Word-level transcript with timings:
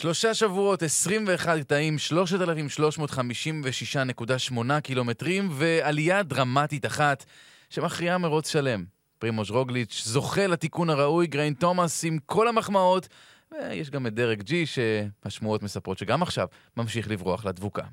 שלושה 0.00 0.34
שבועות, 0.34 0.82
21 0.82 1.58
קטעים, 1.60 1.96
3,356.8 1.98 4.80
קילומטרים, 4.80 5.48
ועלייה 5.52 6.22
דרמטית 6.22 6.86
אחת 6.86 7.24
שמכריעה 7.70 8.18
מרוץ 8.18 8.50
שלם. 8.50 8.84
פרימוש 9.18 9.50
רוגליץ' 9.50 10.02
זוכה 10.04 10.46
לתיקון 10.46 10.90
הראוי, 10.90 11.26
גריין 11.26 11.54
תומאס 11.54 12.04
עם 12.04 12.18
כל 12.26 12.48
המחמאות, 12.48 13.08
ויש 13.52 13.90
גם 13.90 14.06
את 14.06 14.14
דרק 14.14 14.42
ג'י, 14.42 14.66
שהשמועות 14.66 15.62
מספרות 15.62 15.98
שגם 15.98 16.22
עכשיו 16.22 16.46
ממשיך 16.76 17.10
לברוח 17.10 17.44
לדבוקה. 17.44 17.84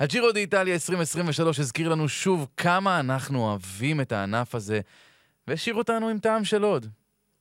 הג'ירו 0.00 0.32
דה 0.32 0.40
איטליה 0.40 0.74
2023 0.74 1.60
הזכיר 1.60 1.88
לנו 1.88 2.08
שוב 2.08 2.46
כמה 2.56 3.00
אנחנו 3.00 3.38
אוהבים 3.38 4.00
את 4.00 4.12
הענף 4.12 4.54
הזה, 4.54 4.80
והשאיר 5.48 5.74
אותנו 5.74 6.08
עם 6.08 6.18
טעם 6.18 6.44
של 6.44 6.62
עוד. 6.62 6.86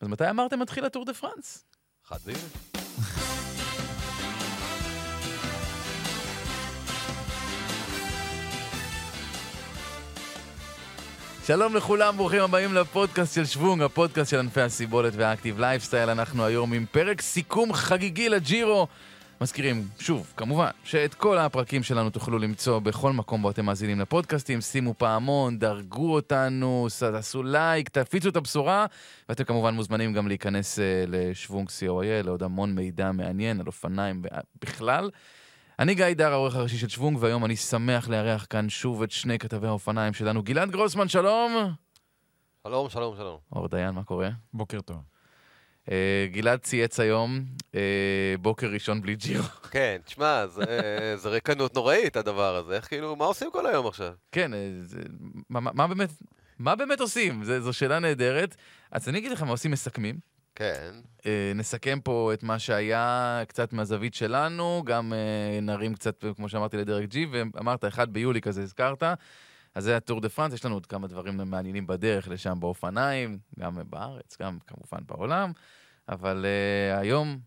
אז 0.02 0.08
מתי 0.08 0.30
אמרתם 0.30 0.60
מתחיל 0.60 0.86
הטור 0.86 1.06
דה 1.06 1.14
פרנס? 1.14 1.66
אחד 2.08 2.18
ביולי. 2.26 2.42
שלום 11.46 11.76
לכולם, 11.76 12.18
ברוכים 12.18 12.42
הבאים 12.42 12.74
לפודקאסט 12.74 13.36
של 13.36 13.46
שוונג, 13.46 13.82
הפודקאסט 13.82 14.32
של 14.32 14.40
ענפי 14.40 14.62
הסיבולת 14.62 15.14
וה 15.16 15.27
active 15.27 15.60
lifestyle. 15.60 16.10
אנחנו 16.10 16.46
היום 16.46 16.74
עם 16.74 16.86
פרק 16.92 17.22
סיכום 17.22 17.74
חגיגי 17.74 18.30
לג'ירו. 18.30 18.88
מזכירים, 19.42 19.88
שוב, 20.00 20.34
כמובן, 20.38 20.70
שאת 20.84 21.14
כל 21.14 21.38
הפרקים 21.38 21.84
שלנו 21.84 22.10
תוכלו 22.10 22.40
למצוא 22.40 22.80
בכל 22.80 23.12
מקום 23.12 23.42
בו 23.42 23.50
אתם 23.50 23.66
מאזינים 23.66 24.00
לפודקאסטים. 24.00 24.62
שימו 24.62 24.94
פעמון, 24.98 25.60
דרגו 25.60 26.14
אותנו, 26.14 26.88
תעשו 27.00 27.44
לייק, 27.44 27.90
תפיצו 27.90 28.30
את 28.30 28.36
הבשורה, 28.36 28.86
ואתם 29.30 29.44
כמובן 29.44 29.74
מוזמנים 29.74 30.14
גם 30.14 30.28
להיכנס 30.28 30.80
uh, 30.80 30.82
לשוונג 31.08 31.68
co.il, 31.68 32.26
לעוד 32.26 32.44
המון 32.44 32.76
מידע 32.76 33.12
מעניין 33.12 33.60
על 33.60 33.68
אופניים 33.68 34.22
בכלל. 34.62 35.10
אני 35.82 35.96
גיא 35.96 36.14
דר, 36.14 36.32
העורך 36.32 36.56
הראשי 36.56 36.78
של 36.78 36.90
שוונג, 36.90 37.18
והיום 37.20 37.46
אני 37.46 37.56
שמח 37.56 38.10
לארח 38.10 38.46
כאן 38.50 38.70
שוב 38.70 39.04
את 39.04 39.12
שני 39.12 39.40
כתבי 39.40 39.68
האופניים 39.68 40.14
שלנו. 40.14 40.44
גלעד 40.44 40.72
גרוסמן, 40.72 41.08
שלום! 41.08 41.74
שלום, 42.64 42.90
שלום, 42.90 43.16
שלום. 43.18 43.38
אור 43.52 43.68
דיין, 43.68 43.90
מה 43.90 44.04
קורה? 44.04 44.30
בוקר 44.54 44.82
טוב. 44.82 44.98
Uh, 45.86 45.90
גלעד 46.32 46.60
צייץ 46.60 47.00
היום, 47.00 47.46
uh, 47.72 47.76
בוקר 48.42 48.68
ראשון 48.68 49.02
בלי 49.02 49.16
ג'ירו. 49.16 49.44
כן, 49.72 49.98
תשמע, 50.06 50.48
זה, 50.48 50.66
זה 51.18 51.30
ריקנות 51.30 51.76
נוראית 51.76 52.16
הדבר 52.16 52.56
הזה. 52.56 52.76
איך 52.76 52.88
כאילו, 52.88 53.16
מה 53.16 53.26
עושים 53.26 53.50
כל 53.52 53.66
היום 53.66 53.88
עכשיו? 53.88 54.14
כן, 54.32 54.52
uh, 54.54 54.56
זה, 54.82 55.00
מה, 55.50 55.60
מה 55.74 55.88
באמת, 55.88 56.10
מה 56.60 56.76
באמת 56.76 57.00
עושים? 57.00 57.44
זה, 57.44 57.62
זו 57.62 57.74
שאלה 57.74 58.00
נהדרת. 58.00 58.56
אז 58.92 59.10
אני 59.10 59.18
אגיד 59.18 59.32
לך 59.32 59.44
מה 59.44 59.52
עושים 59.52 59.72
מסכמים. 59.72 60.31
כן. 60.56 60.92
Uh, 61.20 61.24
נסכם 61.56 62.00
פה 62.04 62.32
את 62.34 62.44
מה 62.44 62.60
שהיה 62.60 63.42
קצת 63.48 63.74
מהזווית 63.74 64.14
שלנו, 64.14 64.84
גם 64.86 65.14
uh, 65.14 65.62
נרים 65.62 65.94
קצת, 65.94 66.26
כמו 66.36 66.50
שאמרתי, 66.50 66.78
לדרג 66.78 67.06
ג'י, 67.06 67.28
ואמרת, 67.32 67.86
1 67.86 68.08
ביולי 68.08 68.42
כזה 68.42 68.62
הזכרת. 68.62 69.04
אז 69.76 69.84
זה 69.84 69.98
הטור 69.98 70.22
דה 70.22 70.30
פרנס, 70.30 70.54
יש 70.54 70.66
לנו 70.66 70.76
עוד 70.76 70.86
כמה 70.86 71.08
דברים 71.08 71.38
מעניינים 71.38 71.88
בדרך 71.88 72.28
לשם 72.28 72.60
באופניים, 72.60 73.40
גם 73.60 73.78
בארץ, 73.90 74.38
גם 74.42 74.58
כמובן 74.68 75.06
בעולם, 75.08 75.52
אבל 76.10 76.46
uh, 76.46 77.00
היום 77.00 77.40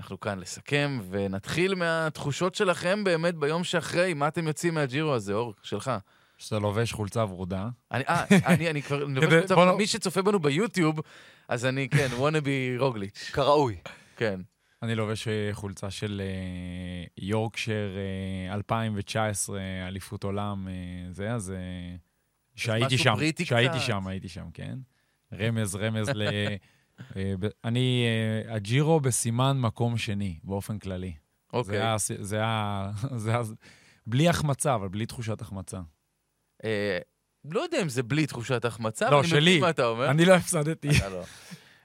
אנחנו 0.00 0.20
כאן 0.20 0.38
לסכם, 0.38 0.98
ונתחיל 1.10 1.74
מהתחושות 1.74 2.54
שלכם 2.54 3.04
באמת 3.04 3.34
ביום 3.34 3.64
שאחרי, 3.64 4.14
מה 4.14 4.28
אתם 4.28 4.46
יוצאים 4.46 4.74
מהג'ירו 4.74 5.14
הזה, 5.14 5.32
אור, 5.32 5.54
שלך. 5.62 5.90
שאתה 6.38 6.58
לובש 6.58 6.92
חולצה 6.92 7.24
ורודה. 7.24 7.68
אני, 7.92 8.04
אה, 8.08 8.24
אני, 8.46 8.70
אני 8.70 8.82
כבר 8.82 9.04
לובש 9.04 9.32
חולצה 9.32 9.54
ורודה, 9.54 9.72
מי 9.76 9.86
שצופה 9.86 10.22
בנו 10.22 10.38
ביוטיוב, 10.38 11.00
אז 11.48 11.66
אני, 11.66 11.88
כן, 11.88 12.08
וונאבי 12.16 12.78
רוגליץ'. 12.78 13.30
כראוי. 13.32 13.76
כן. 14.16 14.40
אני 14.82 14.94
לובש 14.94 15.28
חולצה 15.52 15.90
של 15.90 16.22
יורקשר 17.18 17.90
2019, 18.52 19.60
אליפות 19.88 20.24
עולם, 20.24 20.68
זה, 21.10 21.32
אז 21.34 21.52
שהייתי 22.54 22.98
שם, 22.98 23.14
שהייתי 23.44 23.80
שם, 23.80 24.06
הייתי 24.06 24.28
שם, 24.28 24.46
כן. 24.54 24.78
רמז, 25.32 25.76
רמז 25.76 26.08
ל... 26.14 26.22
אני, 27.64 28.06
הג'ירו 28.48 29.00
בסימן 29.00 29.60
מקום 29.60 29.98
שני, 29.98 30.38
באופן 30.44 30.78
כללי. 30.78 31.12
אוקיי. 31.52 31.96
זה 31.98 32.36
היה, 32.36 32.90
בלי 34.06 34.28
החמצה, 34.28 34.74
אבל 34.74 34.88
בלי 34.88 35.06
תחושת 35.06 35.40
החמצה. 35.40 35.80
לא 37.44 37.60
יודע 37.60 37.82
אם 37.82 37.88
זה 37.88 38.02
בלי 38.02 38.26
תחושת 38.26 38.64
החמצה, 38.64 39.10
לא, 39.10 39.20
אני 39.20 39.28
שלי. 39.28 39.40
מבין 39.40 39.60
מה 39.60 39.70
אתה 39.70 39.86
אומר. 39.86 40.10
אני 40.10 40.24
לא 40.24 40.32
הפסדתי. 40.34 40.88
לא. 41.10 41.22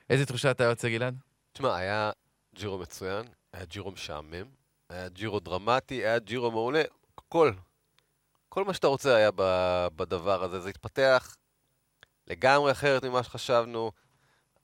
איזה 0.10 0.26
תחושה 0.26 0.52
אתה 0.52 0.64
יוצא, 0.64 0.90
גלעד? 0.90 1.16
תשמע, 1.54 1.76
היה 1.76 2.12
ג'ירו 2.56 2.78
מצוין, 2.78 3.26
היה 3.54 3.66
ג'ירו 3.66 3.92
משעמם, 3.92 4.46
היה 4.90 5.10
ג'ירו 5.10 5.40
דרמטי, 5.40 5.96
היה 5.96 6.20
ג'ירו 6.20 6.52
מעולה, 6.52 6.84
הכל. 7.18 7.52
כל 8.50 8.64
מה 8.64 8.74
שאתה 8.74 8.88
רוצה 8.88 9.16
היה 9.16 9.30
בדבר 9.96 10.44
הזה. 10.44 10.60
זה 10.60 10.70
התפתח 10.70 11.36
לגמרי 12.28 12.72
אחרת 12.72 13.06
ממה 13.06 13.24
שחשבנו. 13.24 13.92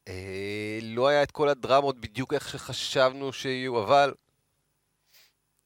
אה, 0.08 0.80
לא 0.81 1.08
היה 1.08 1.24
את 1.24 1.31
כל 1.31 1.50
הדרמות 1.50 2.00
בדיוק 2.00 2.34
איך 2.34 2.50
שחשבנו 2.50 3.34
שיהיו, 3.34 3.84
אבל 3.84 4.14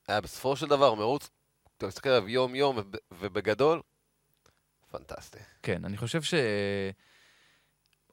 היה 0.07 0.21
בסופו 0.21 0.55
של 0.55 0.67
דבר 0.67 0.93
מרוץ, 0.93 1.29
אתה 1.77 1.87
מסתכל 1.87 2.09
עליו 2.09 2.29
יום-יום 2.29 2.77
ובגדול, 3.11 3.81
פנטסטי. 4.97 5.39
כן, 5.63 5.85
אני 5.85 5.97
חושב 5.97 6.21
ש... 6.21 6.33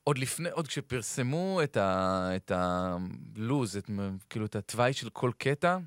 עוד 0.04 0.18
לפני, 0.18 0.50
עוד 0.50 0.68
כשפרסמו 0.68 1.60
את, 1.62 1.76
ה, 1.76 2.28
את 2.36 2.52
הלוז, 2.54 3.76
את, 3.76 3.91
כאילו 4.30 4.46
את 4.46 4.56
התוואי 4.56 4.92
של 4.92 5.10
כל 5.10 5.30
קטע, 5.38 5.78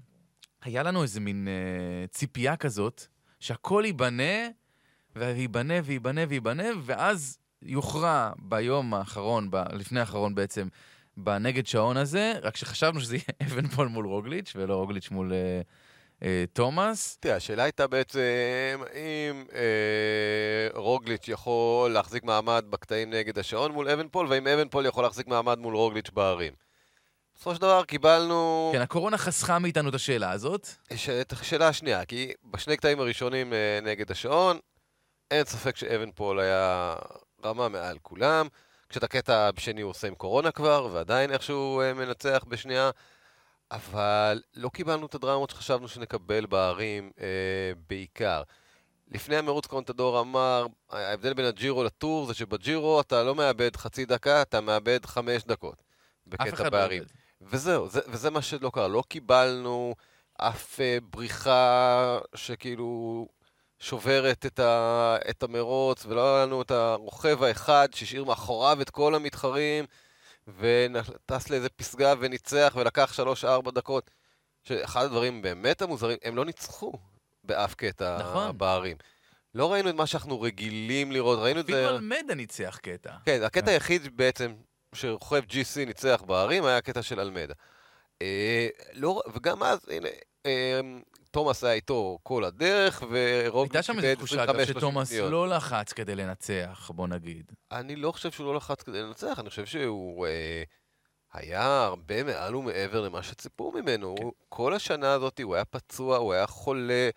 היה 0.61 0.83
לנו 0.83 1.03
איזה 1.03 1.19
מין 1.19 1.47
אה, 1.47 2.07
ציפייה 2.07 2.55
כזאת, 2.55 3.05
שהכל 3.39 3.83
ייבנה, 3.85 4.47
וייבנה 5.15 5.73
וייבנה 5.83 6.21
וייבנה, 6.29 6.63
ואז 6.83 7.37
יוכרע 7.61 8.31
ביום 8.39 8.93
האחרון, 8.93 9.51
ב, 9.51 9.55
לפני 9.73 9.99
האחרון 9.99 10.35
בעצם, 10.35 10.67
בנגד 11.17 11.65
שעון 11.65 11.97
הזה, 11.97 12.33
רק 12.41 12.57
שחשבנו 12.57 13.01
שזה 13.01 13.15
יהיה 13.15 13.25
אוונפול 13.47 13.87
מול 13.87 14.05
רוגליץ', 14.05 14.53
ולא 14.55 14.75
רוגליץ' 14.75 15.11
מול... 15.11 15.33
אה, 15.33 15.61
תומאס. 16.53 17.17
תראה, 17.19 17.35
השאלה 17.35 17.63
הייתה 17.63 17.87
בעצם 17.87 18.19
אם 18.93 19.45
אה, 19.55 20.67
רוגליץ' 20.73 21.27
יכול 21.27 21.91
להחזיק 21.91 22.23
מעמד 22.23 22.65
בקטעים 22.69 23.09
נגד 23.09 23.39
השעון 23.39 23.71
מול 23.71 23.89
אוונפול, 23.89 24.27
ואם 24.29 24.47
אוונפול 24.47 24.85
יכול 24.85 25.03
להחזיק 25.03 25.27
מעמד 25.27 25.59
מול 25.59 25.75
רוגליץ' 25.75 26.09
בהרים. 26.09 26.53
בסופו 27.35 27.55
של 27.55 27.61
דבר 27.61 27.83
קיבלנו... 27.83 28.69
כן, 28.73 28.81
הקורונה 28.81 29.17
חסכה 29.17 29.59
מאיתנו 29.59 29.89
את 29.89 29.95
השאלה 29.95 30.31
הזאת. 30.31 30.67
ש... 30.95 31.09
את 31.09 31.31
השאלה 31.31 31.67
השנייה, 31.67 32.05
כי 32.05 32.31
בשני 32.43 32.77
קטעים 32.77 32.99
הראשונים 32.99 33.53
אה, 33.53 33.79
נגד 33.81 34.11
השעון, 34.11 34.59
אין 35.31 35.45
ספק 35.45 35.77
שאוונפול 35.77 36.39
היה 36.39 36.95
רמה 37.45 37.69
מעל 37.69 37.97
כולם. 38.01 38.47
כשאת 38.89 39.03
הקטע 39.03 39.51
בשני 39.51 39.81
הוא 39.81 39.89
עושה 39.89 40.07
עם 40.07 40.15
קורונה 40.15 40.51
כבר, 40.51 40.89
ועדיין 40.91 41.31
איכשהו 41.31 41.81
אה, 41.81 41.93
מנצח 41.93 42.43
בשנייה. 42.47 42.89
אבל 43.73 44.41
לא 44.55 44.69
קיבלנו 44.69 45.05
את 45.05 45.15
הדרמות 45.15 45.49
שחשבנו 45.49 45.87
שנקבל 45.87 46.45
בערים 46.45 47.11
אה, 47.21 47.25
בעיקר. 47.89 48.43
לפני 49.11 49.35
המרוץ 49.35 49.65
קונטדור 49.65 50.19
אמר, 50.19 50.65
ההבדל 50.89 51.33
בין 51.33 51.45
הג'ירו 51.45 51.83
לטור 51.83 52.25
זה 52.25 52.33
שבג'ירו 52.33 53.01
אתה 53.01 53.23
לא 53.23 53.35
מאבד 53.35 53.75
חצי 53.75 54.05
דקה, 54.05 54.41
אתה 54.41 54.61
מאבד 54.61 55.05
חמש 55.05 55.43
דקות 55.43 55.83
בקטע 56.27 56.69
בערים. 56.69 57.01
לא 57.01 57.07
וזהו, 57.41 57.89
זה, 57.89 57.99
וזה 58.07 58.29
מה 58.29 58.41
שלא 58.41 58.71
קרה. 58.73 58.87
לא 58.87 59.03
קיבלנו 59.07 59.95
אף 60.37 60.79
אה, 60.79 60.97
בריחה 61.09 62.19
שכאילו 62.35 63.27
שוברת 63.79 64.45
את, 64.45 64.59
ה, 64.59 65.15
את 65.29 65.43
המרוץ, 65.43 66.05
ולא 66.05 66.35
היה 66.35 66.45
לנו 66.45 66.61
את 66.61 66.71
הרוכב 66.71 67.43
האחד 67.43 67.87
שהשאיר 67.93 68.23
מאחוריו 68.23 68.81
את 68.81 68.89
כל 68.89 69.15
המתחרים. 69.15 69.85
וטס 70.47 71.49
לאיזה 71.49 71.69
פסגה 71.69 72.13
וניצח 72.19 72.73
ולקח 72.79 73.19
3-4 73.67 73.71
דקות. 73.71 74.11
שאחד 74.63 75.05
הדברים 75.05 75.41
באמת 75.41 75.81
המוזרים, 75.81 76.17
הם 76.23 76.35
לא 76.35 76.45
ניצחו 76.45 76.93
באף 77.43 77.75
קטע 77.75 78.17
נכון. 78.19 78.57
בערים. 78.57 78.97
לא 79.55 79.73
ראינו 79.73 79.89
את 79.89 79.95
מה 79.95 80.07
שאנחנו 80.07 80.41
רגילים 80.41 81.11
לראות, 81.11 81.39
ראינו 81.39 81.59
את 81.59 81.65
זה... 81.65 81.73
אפילו 81.73 81.97
אלמדה 81.97 82.35
ניצח 82.35 82.79
קטע. 82.81 83.11
כן, 83.25 83.43
הקטע 83.43 83.71
היחיד 83.71 84.17
בעצם 84.17 84.53
שרוכב 84.95 85.43
GC 85.49 85.85
ניצח 85.85 86.23
בערים 86.27 86.65
היה 86.65 86.77
הקטע 86.77 87.01
של 87.01 87.19
אלמדה. 87.19 87.53
אה, 88.21 88.67
לא, 88.93 89.21
וגם 89.33 89.63
אז, 89.63 89.79
הנה, 89.89 90.09
אה, 90.45 90.79
תומאס 91.33 91.63
היה 91.63 91.73
איתו 91.73 92.17
כל 92.23 92.43
הדרך, 92.43 93.03
ורוב... 93.09 93.63
הייתה 93.63 93.83
שם 93.83 93.99
איזו 93.99 94.15
תחושה, 94.15 94.43
אגב, 94.43 94.65
שתומאס 94.65 95.13
לא 95.13 95.47
לחץ 95.47 95.93
כדי 95.93 96.15
לנצח, 96.15 96.91
בוא 96.95 97.07
נגיד. 97.07 97.51
אני 97.71 97.95
לא 97.95 98.11
חושב 98.11 98.31
שהוא 98.31 98.45
לא 98.45 98.55
לחץ 98.55 98.81
כדי 98.81 99.01
לנצח, 99.01 99.39
אני 99.39 99.49
חושב 99.49 99.65
שהוא 99.65 100.27
אה, 100.27 100.63
היה 101.33 101.83
הרבה 101.83 102.23
מעל 102.23 102.55
ומעבר 102.55 103.01
למה 103.01 103.23
שציפו 103.23 103.71
ממנו. 103.71 104.15
כן. 104.17 104.27
כל 104.49 104.73
השנה 104.73 105.13
הזאת 105.13 105.39
הוא 105.43 105.55
היה 105.55 105.65
פצוע, 105.65 106.17
הוא 106.17 106.33
היה 106.33 106.47
חולה, 106.47 107.09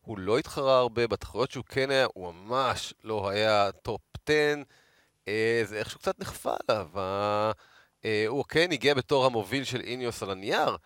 הוא 0.00 0.18
לא 0.18 0.38
התחרה 0.38 0.78
הרבה, 0.78 1.06
בתחרויות 1.06 1.50
שהוא 1.50 1.64
כן 1.64 1.90
היה, 1.90 2.06
הוא 2.14 2.34
ממש 2.34 2.94
לא 3.04 3.28
היה 3.28 3.70
top 3.82 4.00
10. 4.26 4.62
אה, 5.28 5.62
זה 5.64 5.78
איכשהו 5.78 5.98
קצת 5.98 6.20
נכפה 6.20 6.54
עליו. 6.68 6.88
אה, 8.04 8.24
הוא 8.26 8.44
כן 8.48 8.72
הגיע 8.72 8.94
בתור 8.94 9.26
המוביל 9.26 9.64
של 9.64 9.80
איניוס 9.80 10.22
על 10.22 10.30
הנייר, 10.30 10.76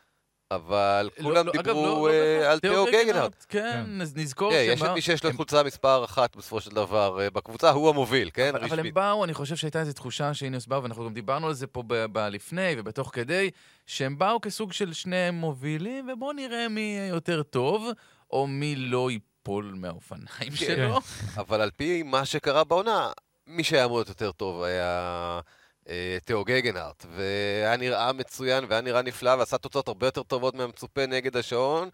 אבל 0.50 1.10
לא, 1.18 1.22
כולם 1.22 1.46
לא, 1.46 1.52
דיברו 1.52 2.08
לא, 2.08 2.12
לא, 2.40 2.50
על 2.50 2.58
תיאו 2.60 2.86
גגנהארט. 2.86 3.46
כן, 3.48 3.84
כן, 3.86 4.20
נזכור 4.20 4.50
כן, 4.50 4.64
יש 4.68 4.82
את 4.82 4.88
מי 4.88 5.00
שיש 5.00 5.24
לו 5.24 5.32
חולצה 5.32 5.62
מספר 5.62 6.04
אחת 6.04 6.36
בסופו 6.36 6.60
של 6.60 6.70
דבר 6.70 7.18
בקבוצה, 7.32 7.70
הוא 7.70 7.88
המוביל, 7.88 8.30
כן? 8.34 8.54
אבל 8.54 8.80
הם 8.80 8.94
באו, 8.94 9.24
אני 9.24 9.34
חושב 9.34 9.56
שהייתה 9.56 9.80
איזו 9.80 9.92
תחושה 9.92 10.34
שהנה 10.34 10.58
באו, 10.66 10.82
ואנחנו 10.82 11.04
גם 11.04 11.14
דיברנו 11.14 11.46
על 11.46 11.54
זה 11.54 11.66
פה 11.66 11.82
בלפני 12.12 12.74
ובתוך 12.78 13.10
כדי, 13.12 13.50
שהם 13.86 14.18
באו 14.18 14.40
כסוג 14.40 14.72
של 14.72 14.92
שני 14.92 15.30
מובילים, 15.30 16.08
ובואו 16.12 16.32
נראה 16.32 16.68
מי 16.68 17.06
יותר 17.10 17.42
טוב, 17.42 17.88
או 18.30 18.46
מי 18.46 18.76
לא 18.76 19.10
ייפול 19.10 19.74
מהאופניים 19.76 20.56
שלו. 20.56 21.00
אבל 21.36 21.60
על 21.60 21.70
פי 21.76 22.02
מה 22.02 22.24
שקרה 22.24 22.64
בעונה, 22.64 23.10
מי 23.46 23.64
שהיה 23.64 23.84
אמור 23.84 23.96
להיות 23.96 24.08
יותר 24.08 24.32
טוב 24.32 24.62
היה... 24.62 25.40
אה, 25.88 26.18
תיאו 26.24 26.44
גגנארט, 26.44 27.06
והיה 27.10 27.76
נראה 27.76 28.12
מצוין 28.12 28.64
והיה 28.68 28.80
נראה 28.80 29.02
נפלא 29.02 29.30
ועשה 29.30 29.58
תוצאות 29.58 29.88
הרבה 29.88 30.06
יותר 30.06 30.22
טובות 30.22 30.54
מהמצופה 30.54 31.06
נגד 31.06 31.36
השעון, 31.36 31.88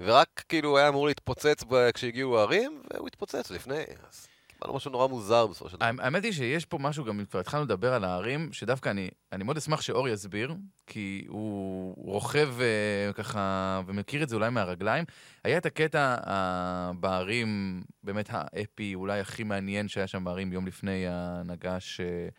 ורק 0.00 0.44
כאילו 0.48 0.78
היה 0.78 0.88
אמור 0.88 1.06
להתפוצץ 1.06 1.64
כשהגיעו 1.94 2.38
הערים, 2.38 2.82
והוא 2.94 3.08
התפוצץ 3.08 3.50
לפני, 3.50 3.84
אז 4.08 4.26
קיבלנו 4.46 4.76
משהו 4.76 4.90
נורא 4.90 5.06
מוזר 5.06 5.46
בסופו 5.46 5.70
של 5.70 5.76
דבר. 5.76 5.86
האמת 5.98 6.24
היא 6.24 6.32
שיש 6.32 6.64
פה 6.64 6.78
משהו, 6.78 7.04
גם 7.04 7.24
כבר 7.30 7.40
התחלנו 7.40 7.64
לדבר 7.64 7.94
על 7.94 8.04
הערים, 8.04 8.52
שדווקא 8.52 8.88
אני, 8.88 9.08
אני 9.32 9.44
מאוד 9.44 9.56
אשמח 9.56 9.80
שאור 9.80 10.08
יסביר, 10.08 10.54
כי 10.86 11.24
הוא 11.28 11.94
רוכב 11.96 12.48
uh, 12.58 13.12
ככה, 13.12 13.80
ומכיר 13.86 14.22
את 14.22 14.28
זה 14.28 14.36
אולי 14.36 14.50
מהרגליים. 14.50 15.04
היה 15.44 15.58
את 15.58 15.66
הקטע 15.66 16.16
uh, 16.24 16.96
בערים, 17.00 17.82
באמת 18.02 18.28
האפי, 18.32 18.94
אולי 18.94 19.20
הכי 19.20 19.44
מעניין 19.44 19.88
שהיה 19.88 20.06
שם 20.06 20.24
בערים 20.24 20.52
יום 20.52 20.66
לפני 20.66 21.04
הנגש. 21.08 22.00
Uh, 22.00 22.34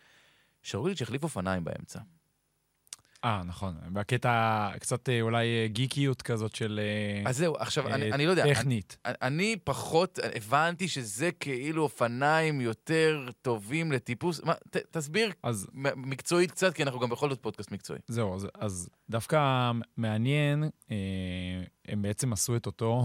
שרוליץ' 0.62 1.02
החליף 1.02 1.22
אופניים 1.22 1.64
באמצע. 1.64 2.00
אה, 3.24 3.42
נכון. 3.44 3.74
והקטע, 3.94 4.70
קצת 4.78 5.08
אה, 5.08 5.20
אולי 5.20 5.46
אה, 5.46 5.66
גיקיות 5.68 6.22
כזאת 6.22 6.54
של... 6.54 6.80
אה, 6.82 7.30
אז 7.30 7.36
זהו, 7.36 7.56
עכשיו, 7.56 7.88
אני, 7.88 8.12
אני 8.12 8.26
לא 8.26 8.30
יודע. 8.30 8.54
טכנית. 8.54 8.96
אני, 9.04 9.14
אני 9.22 9.56
פחות 9.64 10.18
הבנתי 10.36 10.88
שזה 10.88 11.30
כאילו 11.32 11.82
אופניים 11.82 12.60
יותר 12.60 13.28
טובים 13.42 13.92
לטיפוס. 13.92 14.40
מה, 14.44 14.54
ת, 14.54 14.76
תסביר 14.76 15.32
אז, 15.42 15.66
מקצועית 15.96 16.50
קצת, 16.50 16.74
כי 16.74 16.82
אנחנו 16.82 17.00
גם 17.00 17.10
בכל 17.10 17.30
זאת 17.30 17.42
פודקאסט 17.42 17.72
מקצועי. 17.72 18.00
זהו, 18.08 18.34
אז, 18.34 18.48
אז 18.54 18.88
דווקא 19.10 19.70
מעניין, 19.96 20.64
אה, 20.90 20.96
הם 21.88 22.02
בעצם 22.02 22.32
עשו 22.32 22.56
את 22.56 22.66
אותו, 22.66 23.02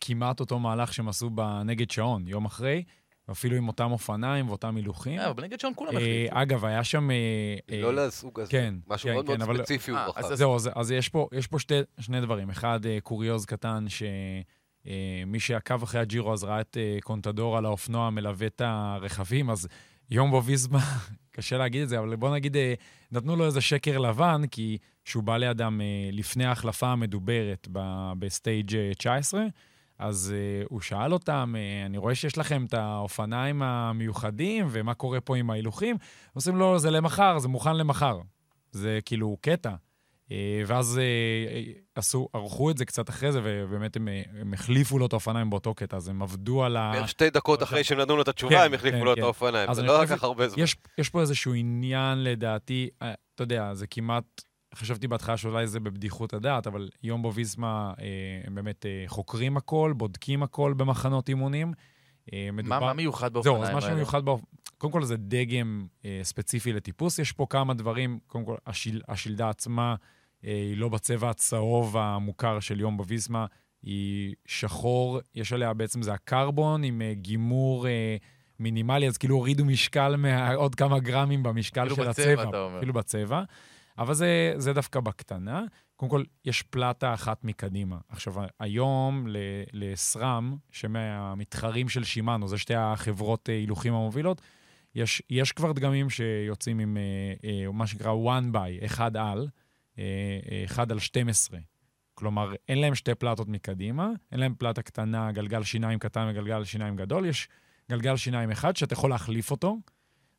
כמעט 0.00 0.40
אותו 0.40 0.58
מהלך 0.58 0.94
שהם 0.94 1.08
עשו 1.08 1.30
בנגד 1.30 1.90
שעון, 1.90 2.28
יום 2.28 2.44
אחרי. 2.44 2.82
אפילו 3.30 3.56
עם 3.56 3.68
אותם 3.68 3.90
אופניים 3.92 4.48
ואותם 4.48 4.76
הילוכים. 4.76 5.20
אבל 5.20 5.32
בנגד 5.32 5.60
שעון 5.60 5.72
כולם 5.76 5.96
החליטו. 5.96 6.34
אגב, 6.42 6.64
היה 6.64 6.84
שם... 6.84 7.10
אה, 7.10 7.80
לא 7.82 7.94
לסוג 7.94 8.40
הזה. 8.40 8.50
כן. 8.50 8.74
משהו 8.86 9.12
מאוד 9.12 9.26
כן, 9.26 9.38
מאוד 9.38 9.56
כן, 9.56 9.62
ספציפי 9.62 9.90
הוא 9.90 10.00
בחר. 10.08 10.36
זהו, 10.36 10.56
אז 10.76 10.90
יש 10.90 11.08
פה 11.48 11.58
שני 12.00 12.20
דברים. 12.20 12.50
אחד, 12.50 12.86
אה, 12.86 12.98
קוריוז 13.02 13.46
קטן, 13.46 13.86
שמי 13.88 15.40
שעקב 15.40 15.82
אחרי 15.82 16.00
הג'ירו 16.00 16.32
אז 16.32 16.44
ראה 16.44 16.60
את 16.60 16.76
אה, 16.80 16.98
קונטדור 17.02 17.58
על 17.58 17.64
האופנוע 17.64 18.10
מלווה 18.10 18.46
את 18.46 18.62
הרכבים, 18.64 19.50
אז 19.50 19.68
יומבו 20.10 20.44
ויסמה, 20.44 20.80
קשה 21.36 21.58
להגיד 21.58 21.82
את 21.82 21.88
זה, 21.88 21.98
אבל 21.98 22.16
בוא 22.16 22.34
נגיד, 22.34 22.56
נתנו 23.12 23.36
לו 23.36 23.46
איזה 23.46 23.60
שקר 23.60 23.98
לבן, 23.98 24.42
כי 24.50 24.78
שהוא 25.04 25.22
בא 25.22 25.36
לידם 25.36 25.80
לפני 26.12 26.44
ההחלפה 26.44 26.86
המדוברת 26.86 27.68
ב 28.18 28.30
stage 28.30 28.92
19, 28.98 29.46
אז 29.98 30.34
uh, 30.34 30.66
הוא 30.70 30.80
שאל 30.80 31.12
אותם, 31.12 31.54
uh, 31.54 31.86
אני 31.86 31.98
רואה 31.98 32.14
שיש 32.14 32.38
לכם 32.38 32.64
את 32.64 32.74
האופניים 32.74 33.62
המיוחדים, 33.62 34.66
ומה 34.70 34.94
קורה 34.94 35.20
פה 35.20 35.36
עם 35.36 35.50
ההילוכים? 35.50 35.96
עושים 36.34 36.56
לו, 36.56 36.78
זה 36.78 36.90
למחר, 36.90 37.38
זה 37.38 37.48
מוכן 37.48 37.76
למחר. 37.76 38.20
זה 38.70 38.98
כאילו 39.04 39.36
קטע. 39.40 39.74
Uh, 40.28 40.30
ואז 40.66 41.00
uh, 41.00 41.78
עשו, 41.94 42.28
ערכו 42.32 42.70
את 42.70 42.78
זה 42.78 42.84
קצת 42.84 43.10
אחרי 43.10 43.32
זה, 43.32 43.40
ובאמת 43.42 43.96
הם, 43.96 44.08
הם 44.40 44.54
החליפו 44.54 44.98
לו 44.98 45.06
את 45.06 45.12
האופניים 45.12 45.50
באותו 45.50 45.74
קטע, 45.74 45.96
אז 45.96 46.08
הם 46.08 46.22
עבדו 46.22 46.64
על 46.64 46.76
ה... 46.76 46.92
בערך 46.94 47.08
שתי 47.08 47.30
דקות 47.30 47.62
אחרי 47.62 47.84
שהם 47.84 48.00
נתנו 48.00 48.16
לו 48.16 48.22
את 48.22 48.28
התשובה, 48.28 48.54
כן, 48.54 48.64
הם 48.64 48.74
החליפו 48.74 48.98
כן, 48.98 49.04
לו 49.04 49.14
כן. 49.14 49.20
את 49.20 49.24
האופניים. 49.24 49.74
זה 49.74 49.82
לא 49.82 50.02
לקח 50.02 50.24
הרבה 50.24 50.48
זמן. 50.48 50.62
יש, 50.62 50.76
יש 50.98 51.10
פה 51.10 51.20
איזשהו 51.20 51.54
עניין, 51.54 52.24
לדעתי, 52.24 52.88
אתה 53.34 53.42
יודע, 53.42 53.74
זה 53.74 53.86
כמעט 53.86 54.42
חשבתי 54.74 55.08
בהתחלה 55.08 55.36
שאולי 55.36 55.66
זה 55.66 55.80
בבדיחות 55.80 56.34
הדעת, 56.34 56.66
אבל 56.66 56.88
יום 57.02 57.22
בו 57.22 57.34
ויזמה, 57.34 57.92
אה, 58.00 58.06
הם 58.44 58.54
באמת 58.54 58.86
אה, 58.86 59.04
חוקרים 59.06 59.56
הכל, 59.56 59.92
בודקים 59.96 60.42
הכל 60.42 60.74
במחנות 60.76 61.28
אימונים. 61.28 61.72
אה, 62.32 62.48
מדובר... 62.52 62.80
מה, 62.80 62.86
מה 62.86 62.92
מיוחד 62.92 63.32
באופניים 63.32 63.56
האלה? 63.56 63.66
זהו, 63.70 63.78
אז 63.78 63.84
מה 63.84 63.90
שמיוחד 63.90 64.24
באופ... 64.24 64.40
קודם 64.78 64.92
כל 64.92 65.04
זה 65.04 65.16
דגם 65.16 65.86
אה, 66.04 66.20
ספציפי 66.22 66.72
לטיפוס. 66.72 67.18
יש 67.18 67.32
פה 67.32 67.46
כמה 67.50 67.74
דברים, 67.74 68.18
קודם 68.26 68.44
כל 68.44 68.56
השיל, 68.66 69.02
השלדה 69.08 69.50
עצמה 69.50 69.94
אה, 70.44 70.52
היא 70.52 70.76
לא 70.76 70.88
בצבע 70.88 71.30
הצהוב 71.30 71.96
המוכר 71.96 72.60
של 72.60 72.80
יום 72.80 72.96
בוויזמה, 72.96 73.46
היא 73.82 74.34
שחור, 74.46 75.20
יש 75.34 75.52
עליה 75.52 75.74
בעצם, 75.74 76.02
זה 76.02 76.12
הקרבון 76.12 76.84
עם 76.84 77.02
אה, 77.02 77.14
גימור... 77.14 77.88
אה, 77.88 78.16
מינימלי, 78.60 79.08
אז 79.08 79.16
כאילו 79.16 79.36
הורידו 79.36 79.64
משקל 79.64 80.16
מעוד 80.16 80.74
כמה 80.74 80.98
גרמים 80.98 81.42
במשקל 81.42 81.88
של 81.88 81.94
בצבע, 81.94 82.10
הצבע. 82.10 82.42
אתה 82.48 82.60
אומר. 82.60 82.78
אפילו 82.78 82.92
בצבע. 82.92 83.42
אבל 83.98 84.14
זה, 84.14 84.54
זה 84.56 84.72
דווקא 84.72 85.00
בקטנה. 85.00 85.64
קודם 85.96 86.10
כל, 86.10 86.22
יש 86.44 86.62
פלטה 86.62 87.14
אחת 87.14 87.44
מקדימה. 87.44 87.98
עכשיו, 88.08 88.34
היום 88.60 89.26
לסרם, 89.72 90.56
שמהמתחרים 90.70 91.88
של 91.88 92.04
שימאנו, 92.04 92.48
זה 92.48 92.58
שתי 92.58 92.74
החברות 92.74 93.48
אה, 93.48 93.54
הילוכים 93.54 93.94
המובילות, 93.94 94.42
יש, 94.94 95.22
יש 95.30 95.52
כבר 95.52 95.72
דגמים 95.72 96.10
שיוצאים 96.10 96.78
עם 96.78 96.96
אה, 96.96 97.02
אה, 97.50 97.72
מה 97.72 97.86
שנקרא 97.86 98.12
one 98.12 98.54
by, 98.54 98.84
אחד 98.84 99.16
על, 99.16 99.48
אה, 99.98 100.04
אחד 100.64 100.92
על 100.92 100.98
12. 100.98 101.58
כלומר, 102.14 102.52
אין 102.68 102.78
להם 102.78 102.94
שתי 102.94 103.14
פלטות 103.14 103.48
מקדימה, 103.48 104.10
אין 104.32 104.40
להם 104.40 104.54
פלטה 104.58 104.82
קטנה, 104.82 105.32
גלגל 105.32 105.62
שיניים 105.62 105.98
קטן 105.98 106.28
וגלגל 106.30 106.64
שיניים 106.64 106.96
גדול, 106.96 107.26
יש 107.26 107.48
גלגל 107.90 108.16
שיניים 108.16 108.50
אחד 108.50 108.76
שאתה 108.76 108.92
יכול 108.92 109.10
להחליף 109.10 109.50
אותו, 109.50 109.76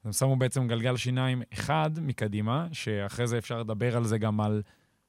הם 0.05 0.11
שמו 0.11 0.35
בעצם 0.35 0.67
גלגל 0.67 0.97
שיניים 0.97 1.41
אחד 1.53 1.91
מקדימה, 2.01 2.67
שאחרי 2.71 3.27
זה 3.27 3.37
אפשר 3.37 3.59
לדבר 3.59 3.97
על 3.97 4.03
זה 4.03 4.17
גם 4.17 4.41
על 4.41 4.61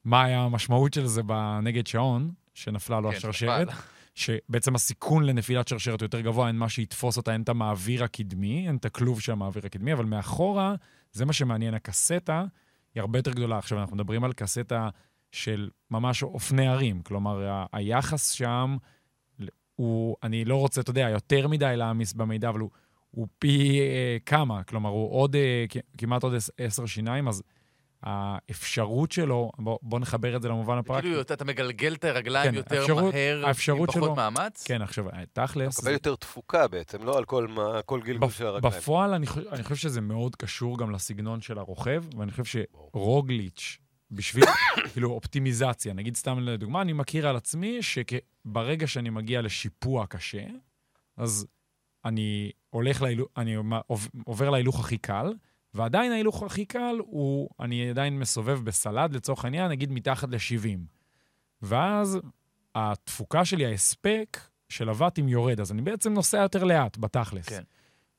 מה 0.05 0.25
היה 0.25 0.41
המשמעות 0.41 0.95
של 0.95 1.07
זה 1.07 1.23
בנגד 1.23 1.87
שעון, 1.87 2.33
שנפלה 2.55 3.01
לו 3.01 3.11
כן, 3.11 3.17
השרשרת. 3.17 3.69
שבעצם 4.15 4.75
הסיכון 4.75 5.25
לנפילת 5.25 5.69
שרשרת 5.69 6.03
יותר 6.03 6.21
גבוה, 6.21 6.49
אין 6.49 6.57
מה 6.57 6.69
שיתפוס 6.69 7.17
אותה, 7.17 7.33
אין 7.33 7.43
את 7.43 7.49
המעביר 7.49 8.05
הקדמי, 8.05 8.67
אין 8.67 8.77
את 8.77 8.85
הכלוב 8.85 9.21
של 9.21 9.33
המעביר 9.33 9.67
הקדמי, 9.67 9.93
אבל 9.93 10.05
מאחורה, 10.05 10.75
זה 11.13 11.25
מה 11.25 11.33
שמעניין, 11.33 11.75
הקסטה 11.75 12.45
היא 12.95 13.01
הרבה 13.01 13.19
יותר 13.19 13.31
גדולה. 13.31 13.59
עכשיו, 13.59 13.81
אנחנו 13.81 13.97
מדברים 13.97 14.25
על 14.25 14.33
קסטה 14.33 14.89
של 15.33 15.71
ממש 15.91 16.23
אופני 16.23 16.69
ערים, 16.69 17.03
כלומר, 17.03 17.65
היחס 17.73 18.31
שם 18.31 18.77
הוא, 19.77 20.17
אני 20.23 20.45
לא 20.45 20.57
רוצה, 20.57 20.81
אתה 20.81 20.91
יודע, 20.91 21.09
יותר 21.09 21.49
מדי 21.49 21.75
להעמיס 21.77 22.13
במידע, 22.13 22.49
אבל 22.49 22.61
הוא 22.61 22.71
הוא 23.11 23.27
פי 23.39 23.81
אה, 23.81 24.17
כמה, 24.27 24.63
כלומר, 24.63 24.91
הוא 24.91 25.13
עוד, 25.13 25.37
אה, 25.37 25.65
כמעט 25.99 26.23
עוד 26.23 26.35
עשר 26.59 26.87
שיניים, 26.87 27.29
אז 27.29 27.43
האפשרות 28.03 29.13
שלו, 29.13 29.53
בוא, 29.59 29.79
בוא 29.83 30.01
נחבר 30.01 30.37
את 30.37 30.43
זה 30.43 30.49
למובן 30.49 30.79
הפרקטי. 30.79 31.07
כאילו, 31.07 31.21
אתה 31.21 31.45
מגלגל 31.45 31.95
את 31.95 32.05
הרגליים 32.05 32.51
כן, 32.51 32.57
יותר 32.57 32.81
האפשרות, 32.81 33.15
מהר, 33.15 33.47
האפשרות 33.47 33.81
עם 33.81 33.87
פחות 33.87 34.05
שלו, 34.05 34.15
מאמץ? 34.15 34.65
כן, 34.67 34.83
עכשיו, 34.83 35.05
תכלס... 35.33 35.79
מקבל 35.79 35.93
יותר 35.93 36.15
תפוקה 36.15 36.69
בעצם, 36.69 37.03
לא 37.03 37.19
על 37.19 37.25
כל, 37.25 37.47
מה, 37.47 37.83
כל 37.83 38.01
גלגול 38.03 38.31
של 38.31 38.47
הרגליים. 38.47 38.81
בפועל, 38.81 39.15
אני, 39.15 39.27
אני 39.53 39.63
חושב 39.63 39.77
שזה 39.77 40.01
מאוד 40.01 40.37
קשור 40.37 40.79
גם 40.79 40.91
לסגנון 40.91 41.41
של 41.41 41.59
הרוכב, 41.59 42.05
ואני 42.17 42.31
חושב 42.31 42.45
שרוגליץ', 42.45 43.79
בשביל, 44.11 44.45
כאילו, 44.93 45.11
אופטימיזציה, 45.11 45.93
נגיד 45.93 46.17
סתם 46.17 46.39
לדוגמה, 46.39 46.83
אני 46.83 46.93
מכיר 46.93 47.29
על 47.29 47.37
עצמי 47.37 47.79
שברגע 47.83 48.87
שאני 48.87 49.11
מגיע 49.11 49.43
לשיפוע 49.43 50.07
קשה, 50.07 50.45
אז 51.17 51.47
אני 52.05 52.51
הולך 52.71 53.03
להילוך, 53.03 53.29
אני 53.37 53.57
עובר 54.25 54.51
להילוך 54.51 54.81
הכי 54.81 54.99
קל, 54.99 55.33
ועדיין 55.75 56.13
ההילוך 56.13 56.43
הכי 56.43 56.65
קל 56.65 56.97
הוא, 56.99 57.49
אני 57.61 57.91
עדיין 57.91 58.19
מסובב 58.19 58.61
בסלד, 58.65 59.15
לצורך 59.15 59.45
העניין, 59.45 59.71
נגיד 59.71 59.93
מתחת 59.93 60.29
ל-70. 60.31 60.79
ואז 61.63 62.19
התפוקה 62.75 63.45
שלי, 63.45 63.67
ההספק 63.67 64.39
של 64.69 64.89
הוואטים 64.89 65.29
יורד, 65.29 65.61
אז 65.61 65.73
אני 65.73 65.83
בעצם 65.83 66.13
נוסע 66.13 66.39
יותר 66.39 66.65
לאט, 66.65 66.99
בתכלס. 66.99 67.49
כן. 67.49 67.63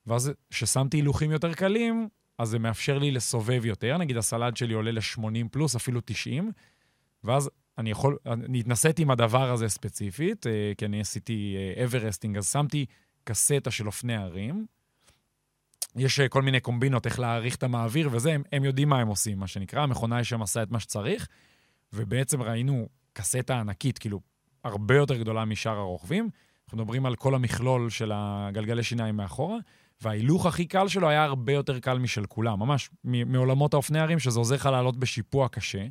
ואז 0.08 0.32
כששמתי 0.50 0.98
הילוכים 0.98 1.32
יותר 1.32 1.54
קלים, 1.54 2.10
אז 2.38 2.50
זה 2.50 2.60
מאפשר 2.60 2.98
לי 2.98 3.12
לסובב 3.12 3.66
יותר, 3.66 3.98
נגיד 3.98 4.18
הסלד 4.18 4.58
שלי 4.58 4.74
עולה 4.74 4.92
ל-80 4.92 5.48
פלוס, 5.52 5.76
אפילו 5.76 6.02
90, 6.06 6.52
ואז 7.24 7.50
אני 7.78 7.92
יכול, 7.92 8.18
אני 8.26 8.60
התנסיתי 8.60 9.02
עם 9.02 9.12
הדבר 9.12 9.52
הזה 9.52 9.70
ספציפית, 9.70 10.48
אה, 10.48 10.72
כי 10.78 10.86
אני 10.86 11.02
עשיתי 11.02 11.56
אברסטינג, 11.84 12.38
אז 12.38 12.52
שמתי 12.52 12.86
קסטה 13.24 13.72
של 13.72 13.88
אופני 13.88 14.16
הרים. 14.16 14.66
יש 15.96 16.20
אה, 16.20 16.30
כל 16.30 16.42
מיני 16.42 16.60
קומבינות 16.60 17.06
איך 17.06 17.20
להאריך 17.20 17.56
את 17.56 17.64
המעביר 17.64 18.10
וזה, 18.12 18.34
הם, 18.34 18.44
הם 18.52 18.64
יודעים 18.64 18.90
מה 18.90 19.00
הם 19.00 19.08
עושים, 19.08 19.40
מה 19.40 19.48
שנקרא, 19.48 19.82
המכונה 19.82 20.24
שם 20.24 20.42
עשה 20.42 20.64
את 20.64 20.72
מה 20.72 20.80
שצריך, 20.80 21.28
ובעצם 21.94 22.42
ראינו 22.42 22.88
קסטה 23.14 23.60
ענקית, 23.60 23.98
כאילו, 23.98 24.20
הרבה 24.64 24.96
יותר 24.96 25.18
גדולה 25.18 25.46
משאר 25.46 25.78
הרוכבים. 25.78 26.30
אנחנו 26.66 26.78
מדברים 26.78 27.06
על 27.06 27.16
כל 27.16 27.36
המכלול 27.36 27.90
של 27.90 28.12
הגלגלי 28.16 28.84
שיניים 28.84 29.18
מאחורה, 29.18 29.58
וההילוך 30.02 30.46
הכי 30.46 30.66
קל 30.66 30.88
שלו 30.88 31.10
היה 31.10 31.24
הרבה 31.24 31.54
יותר 31.54 31.80
קל 31.80 32.00
משל 32.00 32.26
כולם, 32.26 32.60
ממש 32.60 32.90
מעולמות 33.04 33.74
האופני 33.74 34.00
הרים, 34.00 34.20
שזה 34.20 34.40
עוזר 34.40 34.56
לך 34.56 34.66
לעלות 34.66 34.98
בשיפוע 34.98 35.48
קשה. 35.48 35.86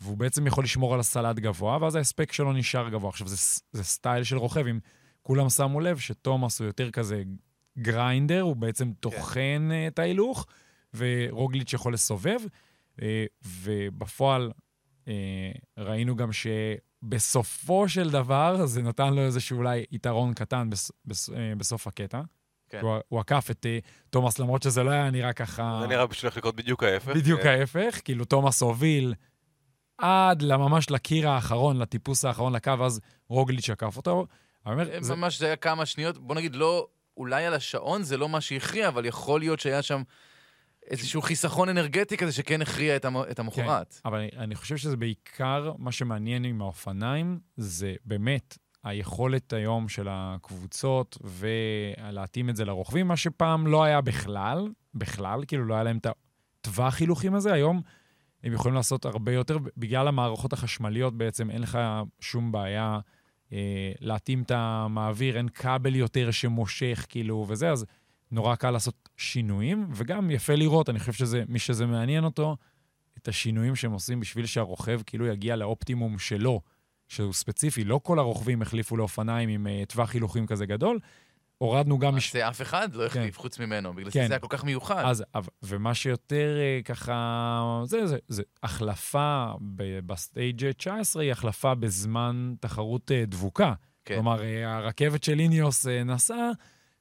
והוא 0.00 0.16
בעצם 0.16 0.46
יכול 0.46 0.64
לשמור 0.64 0.94
על 0.94 1.00
הסל"ד 1.00 1.36
גבוה, 1.36 1.78
ואז 1.80 1.94
ההספק 1.94 2.32
שלו 2.32 2.52
נשאר 2.52 2.88
גבוה. 2.88 3.08
עכשיו, 3.10 3.28
זה, 3.28 3.36
זה 3.72 3.84
style 3.84 4.24
של 4.24 4.36
רוכב, 4.36 4.66
אם 4.66 4.78
כולם 5.22 5.48
שמו 5.48 5.80
לב 5.80 5.98
שתומאס 5.98 6.60
הוא 6.60 6.66
יותר 6.66 6.90
כזה 6.90 7.22
grinder, 7.78 8.40
הוא 8.40 8.56
בעצם 8.56 8.88
כן. 8.88 8.92
טוחן 9.00 9.68
כן. 9.70 9.86
את 9.86 9.98
ההילוך, 9.98 10.46
ורוגליץ' 10.94 11.72
יכול 11.72 11.94
לסובב, 11.94 12.38
אה, 13.02 13.24
ובפועל 13.44 14.52
ראינו 15.78 16.16
גם 16.16 16.30
שבסופו 16.32 17.88
של 17.88 18.10
דבר 18.10 18.66
זה 18.66 18.82
נתן 18.82 19.14
לו 19.14 19.22
איזשהו 19.22 19.58
אולי 19.58 19.84
יתרון 19.90 20.34
קטן 20.34 20.70
בס, 20.70 20.92
בס, 21.06 21.30
בסוף 21.56 21.86
הקטע. 21.86 22.20
כן. 22.68 22.80
הוא, 22.80 22.96
הוא 23.08 23.20
עקף 23.20 23.48
את 23.50 23.66
תומאס, 24.10 24.38
למרות 24.38 24.62
שזה 24.62 24.82
לא 24.82 24.90
היה 24.90 25.10
נראה 25.10 25.32
ככה... 25.32 25.78
זה 25.82 25.86
נראה 25.86 26.06
בשביל 26.06 26.36
לקרות 26.36 26.56
בדיוק 26.56 26.82
ההפך. 26.82 27.12
בדיוק 27.16 27.40
כן. 27.40 27.48
ההפך, 27.48 28.00
כאילו 28.04 28.24
תומאס 28.24 28.62
הוביל 28.62 29.14
עד 29.98 30.44
ממש 30.44 30.90
לקיר 30.90 31.28
האחרון, 31.28 31.78
לטיפוס 31.78 32.24
האחרון 32.24 32.52
לקו, 32.52 32.72
אז 32.84 33.00
רוגליץ' 33.28 33.70
עקף 33.70 33.96
אותו. 33.96 34.26
אומר, 34.66 35.02
זה... 35.02 35.14
ממש 35.14 35.38
זה 35.38 35.46
היה 35.46 35.56
כמה 35.56 35.86
שניות, 35.86 36.18
בוא 36.18 36.34
נגיד, 36.34 36.54
לא, 36.54 36.88
אולי 37.16 37.46
על 37.46 37.54
השעון 37.54 38.02
זה 38.02 38.16
לא 38.16 38.28
מה 38.28 38.40
שהכריע, 38.40 38.88
אבל 38.88 39.06
יכול 39.06 39.40
להיות 39.40 39.60
שהיה 39.60 39.82
שם 39.82 40.02
איזשהו 40.90 41.22
חיסכון 41.22 41.68
אנרגטי 41.68 42.16
כזה 42.16 42.32
שכן 42.32 42.62
הכריע 42.62 42.96
את, 42.96 43.04
המ... 43.04 43.16
את 43.30 43.38
המחרת. 43.38 43.94
כן, 43.94 44.08
אבל 44.08 44.18
אני, 44.18 44.28
אני 44.36 44.54
חושב 44.54 44.76
שזה 44.76 44.96
בעיקר, 44.96 45.72
מה 45.78 45.92
שמעניין 45.92 46.44
עם 46.44 46.62
האופניים, 46.62 47.40
זה 47.56 47.94
באמת 48.04 48.58
היכולת 48.84 49.52
היום 49.52 49.88
של 49.88 50.08
הקבוצות 50.10 51.18
ולהתאים 51.24 52.50
את 52.50 52.56
זה 52.56 52.64
לרוכבים, 52.64 53.08
מה 53.08 53.16
שפעם 53.16 53.66
לא 53.66 53.84
היה 53.84 54.00
בכלל, 54.00 54.68
בכלל, 54.94 55.44
כאילו 55.48 55.64
לא 55.64 55.74
היה 55.74 55.82
להם 55.82 55.98
את 55.98 56.06
הטווח 56.60 57.00
הילוכים 57.00 57.34
הזה. 57.34 57.52
היום 57.52 57.82
הם 58.44 58.52
יכולים 58.52 58.74
לעשות 58.74 59.04
הרבה 59.04 59.32
יותר, 59.32 59.58
בגלל 59.76 60.08
המערכות 60.08 60.52
החשמליות 60.52 61.16
בעצם 61.16 61.50
אין 61.50 61.62
לך 61.62 61.78
שום 62.20 62.52
בעיה 62.52 62.92
אה, 62.92 63.00
להתאים 64.00 64.42
את 64.42 64.50
המעביר, 64.54 65.36
אין 65.36 65.48
כבל 65.48 65.96
יותר 65.96 66.30
שמושך, 66.30 67.06
כאילו, 67.08 67.46
וזה, 67.48 67.70
אז 67.70 67.86
נורא 68.30 68.54
קל 68.54 68.70
לעשות 68.70 69.08
שינויים, 69.16 69.88
וגם 69.94 70.30
יפה 70.30 70.54
לראות, 70.54 70.88
אני 70.88 70.98
חושב 70.98 71.12
שזה, 71.12 71.44
מי 71.48 71.58
שזה 71.58 71.86
מעניין 71.86 72.24
אותו, 72.24 72.56
את 73.18 73.28
השינויים 73.28 73.76
שהם 73.76 73.92
עושים 73.92 74.20
בשביל 74.20 74.46
שהרוכב 74.46 75.00
כאילו 75.06 75.26
יגיע 75.26 75.56
לאופטימום 75.56 76.18
שלו. 76.18 76.60
שהוא 77.10 77.32
ספציפי, 77.32 77.84
לא 77.84 78.00
כל 78.02 78.18
הרוכבים 78.18 78.62
החליפו 78.62 78.96
לאופניים 78.96 79.48
עם 79.48 79.66
uh, 79.66 79.86
טווח 79.86 80.14
הילוכים 80.14 80.46
כזה 80.46 80.66
גדול. 80.66 80.98
הורדנו 81.60 81.98
גם... 81.98 82.14
מש... 82.14 82.32
זה 82.32 82.48
אף 82.48 82.62
אחד 82.62 82.94
לא 82.94 83.06
החליף 83.06 83.36
כן. 83.36 83.42
חוץ 83.42 83.58
ממנו, 83.58 83.92
בגלל 83.94 84.10
כן. 84.10 84.24
שזה 84.24 84.32
היה 84.32 84.40
כל 84.40 84.46
כך 84.50 84.64
מיוחד. 84.64 85.02
אז, 85.06 85.24
ומה 85.62 85.94
שיותר 85.94 86.56
uh, 86.58 86.84
ככה... 86.84 87.82
זה, 87.84 88.06
זה, 88.06 88.18
זה 88.28 88.42
החלפה 88.62 89.46
ב 90.06 90.17
stage 90.17 90.70
19 90.72 91.22
היא 91.22 91.32
החלפה 91.32 91.74
בזמן 91.74 92.54
תחרות 92.60 93.10
uh, 93.10 93.14
דבוקה. 93.26 93.72
כן. 94.04 94.14
כלומר, 94.14 94.40
uh, 94.40 94.44
הרכבת 94.66 95.24
של 95.24 95.40
אינאוס 95.40 95.86
נסעה, 95.86 96.50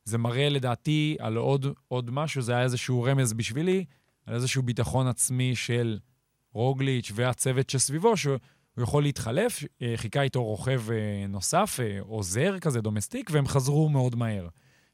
זה 0.03 0.17
מראה 0.17 0.49
לדעתי 0.49 1.17
על 1.19 1.37
עוד, 1.37 1.65
עוד 1.87 2.11
משהו, 2.11 2.41
זה 2.41 2.51
היה 2.51 2.63
איזשהו 2.63 3.03
רמז 3.03 3.33
בשבילי, 3.33 3.85
על 4.25 4.35
איזשהו 4.35 4.63
ביטחון 4.63 5.07
עצמי 5.07 5.55
של 5.55 5.99
רוגליץ' 6.53 7.11
והצוות 7.15 7.69
שסביבו, 7.69 8.17
שהוא... 8.17 8.37
הוא 8.79 8.83
יכול 8.83 9.03
להתחלף, 9.03 9.63
אה, 9.81 9.93
חיכה 9.95 10.21
איתו 10.21 10.43
רוכב 10.43 10.91
אה, 10.91 11.27
נוסף, 11.29 11.79
אה, 11.79 11.99
עוזר 12.01 12.59
כזה, 12.59 12.81
domestique, 12.81 13.29
והם 13.33 13.47
חזרו 13.47 13.89
מאוד 13.89 14.15
מהר. 14.15 14.47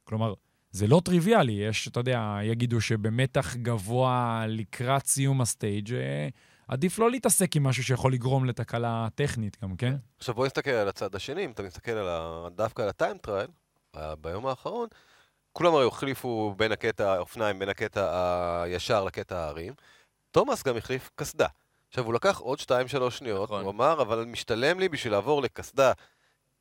כלומר, 0.04 0.34
זה 0.72 0.88
לא 0.88 1.01
טריוויאלי, 1.06 1.51
יש, 1.51 1.88
אתה 1.88 2.00
יודע, 2.00 2.38
יגידו 2.44 2.82
שבמתח 2.82 3.56
גבוה 3.56 4.46
לקראת 4.48 5.06
סיום 5.06 5.42
ה 5.42 5.50
stage 5.50 5.94
עדיף 6.68 7.00
לא 7.00 7.12
להתעסק 7.12 7.56
עם 7.56 7.63
משהו 7.63 7.84
שיכול 7.84 8.13
לגרום 8.13 8.46
לתקלה 8.46 9.08
טכנית 9.15 9.58
גם, 9.63 9.75
כן? 9.75 9.96
עכשיו 10.18 10.36
בוא 10.36 10.46
נסתכל 10.46 10.72
על 10.72 10.88
הצד 10.88 11.15
השני, 11.15 11.46
אם 11.46 11.51
אתה 11.51 11.63
מסתכל 11.63 11.92
על 11.92 12.08
ה... 12.10 12.48
דווקא 12.56 12.82
על 12.82 12.89
ה 12.89 12.95
time 12.95 13.18
trial, 13.18 13.48
ביום 14.22 14.48
האחרון, 14.48 14.88
כולם 15.54 15.75
הרי 15.75 15.88
החליפו 15.88 16.54
בין 16.58 16.72
הקטע 16.72 17.13
האופניים, 17.13 17.60
בין 17.60 17.70
הקטע 17.70 18.62
הישר 18.63 19.04
לקטע 19.04 19.38
ההרים. 19.38 19.74
תומאס 20.32 20.63
גם 20.63 20.77
החליף 20.77 21.10
קסדה. 21.15 21.48
עכשיו, 21.96 22.06
הוא 22.06 22.14
לקח 22.14 22.40
עוד 22.40 22.60
2-3 22.60 23.10
שניות, 23.10 23.44
נכון. 23.44 23.64
הוא 23.64 23.72
אמר, 23.72 24.02
אבל 24.02 24.25
משתלם 24.25 24.80
לי 24.80 24.90
בשביל 24.90 25.14
לעבור 25.14 25.42
לקסדה 25.42 25.92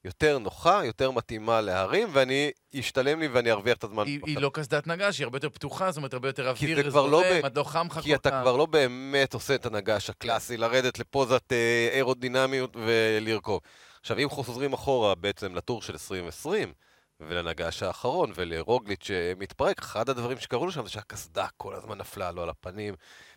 יותר 0.04 0.38
נוחה, 0.38 0.84
יותר 0.84 1.10
מתאימה 1.10 1.60
להרים, 1.60 2.08
ואני, 2.12 2.50
ישתלם 2.72 3.20
לי 3.20 3.28
ואני 3.28 3.50
ארוויח 3.50 3.76
את 3.76 3.84
הזמן. 3.84 4.06
היא, 4.06 4.20
היא 4.26 4.38
לא 4.38 4.50
קסדת 4.54 4.86
נגש, 4.86 5.18
היא 5.18 5.24
הרבה 5.24 5.36
יותר 5.36 5.48
פתוחה, 5.48 5.90
זאת 5.90 5.96
אומרת, 5.96 6.12
הרבה 6.14 6.28
יותר 6.28 6.48
אוויר 6.48 6.90
זורם, 6.90 7.10
לא 7.10 7.22
את 7.46 7.56
לא 7.56 7.64
חם 7.64 7.86
לך 7.90 7.98
כי 7.98 8.14
אתה 8.14 8.40
כבר 8.42 8.56
לא 8.56 8.66
באמת 8.66 9.34
עושה 9.34 9.54
את 9.54 9.66
הנגש 9.66 10.10
הקלאסי, 10.10 10.56
לרדת 10.56 10.98
לפוזת 10.98 11.52
אה, 11.52 11.88
אירודינמיות 11.92 12.76
ולרכוב. 12.76 13.60
עכשיו, 14.00 14.18
אם 14.18 14.28
חוזרים 14.28 14.72
אחורה 14.72 15.14
בעצם 15.14 15.54
לטור 15.54 15.82
של 15.82 15.92
2020, 15.92 16.72
ולנגש 17.20 17.82
האחרון, 17.82 18.32
ולרוגליץ' 18.34 19.04
שמתפרק, 19.04 19.78
אחד 19.78 20.08
הדברים 20.08 20.38
שקרו 20.38 20.66
לו 20.66 20.72
שם 20.72 20.82
זה 20.82 20.90
שהקסדה 20.90 21.46
כל 21.56 21.74
הזמן 21.74 21.98
נפלה 21.98 22.30
לו 22.30 22.42
על 22.42 22.48
הפנים, 22.48 22.94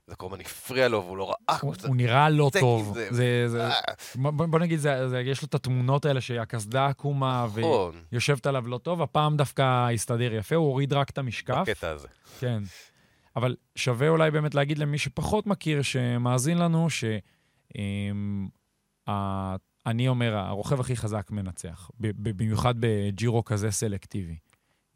זה 0.07 0.15
כל 0.15 0.25
הזמן 0.25 0.41
הפריע 0.41 0.87
לו, 0.87 1.03
והוא 1.03 1.17
לא 1.17 1.29
ראה 1.29 1.59
כמו 1.59 1.73
הוא 1.87 1.95
נראה 1.95 2.29
לא 2.29 2.51
טוב. 2.59 2.97
זה, 3.09 3.47
אה. 3.59 4.31
בוא 4.31 4.59
נגיד, 4.59 4.79
יש 5.25 5.41
לו 5.41 5.45
את 5.47 5.55
התמונות 5.55 6.05
האלה 6.05 6.21
שהקסדה 6.21 6.87
עקומה, 6.87 7.47
נכון. 7.57 7.95
ויושבת 8.11 8.45
עליו 8.45 8.67
לא 8.67 8.77
טוב, 8.77 9.01
הפעם 9.01 9.37
דווקא 9.37 9.89
הסתדר 9.93 10.33
יפה, 10.33 10.55
הוא 10.55 10.67
הוריד 10.67 10.93
רק 10.93 11.09
את 11.09 11.17
המשקף. 11.17 11.63
בקטע 11.67 11.89
הזה. 11.89 12.07
כן. 12.39 12.63
אבל 13.35 13.55
שווה 13.75 14.09
אולי 14.09 14.31
באמת 14.31 14.55
להגיד 14.55 14.77
למי 14.77 14.97
שפחות 14.97 15.47
מכיר, 15.47 15.81
שמאזין 15.81 16.57
לנו, 16.57 16.89
ש... 16.89 17.03
אמ, 17.75 18.47
אני 19.85 20.07
אומר, 20.07 20.35
הרוכב 20.35 20.79
הכי 20.79 20.95
חזק 20.95 21.31
מנצח, 21.31 21.91
במיוחד 21.99 22.73
בג'ירו 22.79 23.45
כזה 23.45 23.71
סלקטיבי. 23.71 24.37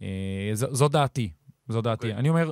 אה, 0.02 0.50
זו 0.54 0.88
דעתי, 0.88 1.32
זו 1.68 1.82
דעתי. 1.82 2.08
אוקיי. 2.08 2.20
אני 2.20 2.30
אומר, 2.30 2.52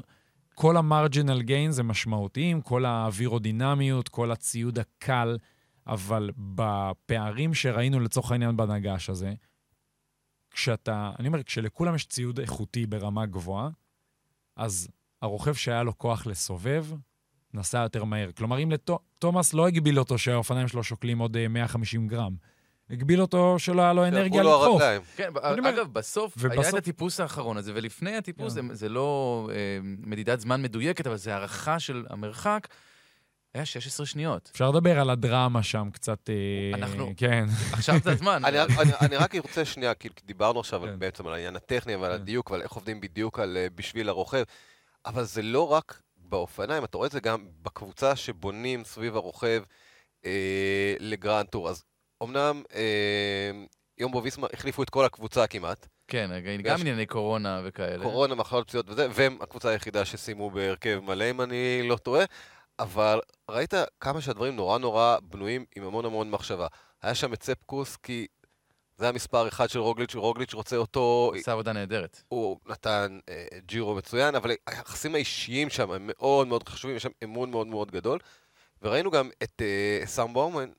כל 0.61 0.77
המרג'ינל 0.77 1.41
גיין 1.41 1.71
זה 1.71 1.83
משמעותיים, 1.83 2.61
כל 2.61 2.85
האווירודינמיות, 2.85 4.09
כל 4.09 4.31
הציוד 4.31 4.79
הקל, 4.79 5.37
אבל 5.87 6.31
בפערים 6.37 7.53
שראינו 7.53 7.99
לצורך 7.99 8.31
העניין 8.31 8.57
בנגש 8.57 9.09
הזה, 9.09 9.33
כשאתה, 10.51 11.11
אני 11.19 11.27
אומר, 11.27 11.43
כשלכולם 11.43 11.95
יש 11.95 12.05
ציוד 12.05 12.39
איכותי 12.39 12.85
ברמה 12.85 13.25
גבוהה, 13.25 13.69
אז 14.55 14.87
הרוכב 15.21 15.53
שהיה 15.53 15.83
לו 15.83 15.97
כוח 15.97 16.25
לסובב, 16.27 16.85
נסע 17.53 17.77
יותר 17.77 18.03
מהר. 18.03 18.31
כלומר, 18.31 18.63
אם 18.63 18.71
לתומאס 18.71 19.53
לא 19.53 19.67
הגביל 19.67 19.99
אותו 19.99 20.17
שהאופניים 20.17 20.67
שלו 20.67 20.83
שוקלים 20.83 21.19
עוד 21.19 21.37
150 21.49 22.03
אה, 22.03 22.07
גרם, 22.07 22.35
הגביל 22.89 23.21
אותו 23.21 23.59
שלא 23.59 23.81
היה 23.81 23.93
לו 23.93 24.07
אנרגיה 24.07 24.43
לדחוף. 24.43 24.81
כן, 25.15 25.29
אגב, 25.41 25.93
בסוף 25.93 26.33
היה 26.51 26.69
את 26.69 26.73
הטיפוס 26.73 27.19
האחרון 27.19 27.57
הזה, 27.57 27.71
ולפני 27.75 28.15
הטיפוס 28.15 28.55
כן. 28.55 28.73
זה 28.73 28.89
לא 28.89 29.49
אה, 29.53 29.79
מדידת 29.83 30.39
זמן 30.39 30.61
מדויקת, 30.61 31.07
אבל 31.07 31.17
זה 31.17 31.33
הערכה 31.33 31.79
של 31.79 32.05
המרחק. 32.09 32.67
היה 33.53 33.65
16 33.65 34.05
שניות. 34.05 34.49
אפשר 34.53 34.71
לדבר 34.71 34.99
על 34.99 35.09
הדרמה 35.09 35.63
שם 35.63 35.89
קצת, 35.93 36.29
אה, 36.29 36.77
אנחנו... 36.77 37.13
כן. 37.17 37.45
עכשיו 37.71 37.95
זה 38.03 38.11
הזמן. 38.11 38.41
אני 39.01 39.15
רק 39.15 39.35
רוצה 39.35 39.65
שנייה, 39.65 39.93
כי 39.93 40.09
דיברנו 40.25 40.59
עכשיו 40.59 40.81
כן. 40.81 40.99
בעצם 40.99 41.27
על 41.27 41.33
העניין 41.33 41.55
הטכני, 41.55 41.95
ועל 41.95 42.11
כן. 42.11 42.21
הדיוק, 42.21 42.51
ועל 42.51 42.61
איך 42.61 42.71
עובדים 42.71 43.01
בדיוק 43.01 43.39
על 43.39 43.57
בשביל 43.75 44.09
הרוכב, 44.09 44.43
אבל 45.05 45.23
זה 45.23 45.41
לא 45.41 45.71
רק 45.71 46.01
באופניים, 46.17 46.83
אתה 46.83 46.97
רואה 46.97 47.07
את 47.07 47.11
זה 47.11 47.19
גם 47.19 47.45
בקבוצה 47.61 48.15
שבונים 48.15 48.83
סביב 48.83 49.15
הרוכב 49.15 49.63
אה, 50.25 50.95
לגרנד 50.99 51.45
טור. 51.45 51.69
אז 51.69 51.83
אמנם 52.23 52.63
אה, 52.75 53.51
יום 53.97 54.11
בו 54.11 54.23
ויסמה 54.23 54.47
החליפו 54.53 54.83
את 54.83 54.89
כל 54.89 55.05
הקבוצה 55.05 55.47
כמעט. 55.47 55.87
כן, 56.07 56.29
גם 56.63 56.79
ענייני 56.79 57.05
קורונה 57.05 57.61
וכאלה. 57.63 58.03
קורונה, 58.03 58.35
מחלות 58.35 58.67
פציעות 58.67 58.89
וזה, 58.89 59.07
והם 59.13 59.37
הקבוצה 59.41 59.69
היחידה 59.69 60.05
שסיימו 60.05 60.49
בהרכב 60.51 60.99
מלא, 61.03 61.29
אם 61.29 61.41
אני 61.41 61.81
לא 61.87 61.95
טועה. 61.95 62.25
אבל 62.79 63.19
ראית 63.49 63.73
כמה 63.99 64.21
שהדברים 64.21 64.55
נורא 64.55 64.77
נורא 64.77 65.17
בנויים 65.21 65.65
עם 65.75 65.83
המון 65.83 66.05
המון 66.05 66.31
מחשבה. 66.31 66.67
היה 67.01 67.15
שם 67.15 67.33
את 67.33 67.43
ספקוס, 67.43 67.95
כי 67.95 68.27
זה 68.97 69.09
המספר 69.09 69.47
אחד 69.47 69.69
של 69.69 69.79
רוגליץ', 69.79 70.15
רוגליץ' 70.15 70.53
רוצה 70.53 70.75
אותו... 70.75 71.31
עשה 71.35 71.51
עבודה 71.51 71.73
נהדרת. 71.73 72.23
הוא 72.27 72.59
נתן 72.67 73.19
אה, 73.29 73.45
ג'ירו 73.65 73.95
מצוין, 73.95 74.35
אבל 74.35 74.51
היחסים 74.67 75.15
האישיים 75.15 75.69
שם 75.69 75.91
הם 75.91 76.01
מאוד 76.07 76.47
מאוד 76.47 76.69
חשובים, 76.69 76.95
יש 76.95 77.03
שם 77.03 77.09
אמון 77.23 77.51
מאוד 77.51 77.67
מאוד 77.67 77.91
גדול. 77.91 78.19
וראינו 78.81 79.11
גם 79.11 79.29
את 79.43 79.61
אה, 79.61 80.05
סאם 80.05 80.33
באומן, 80.33 80.69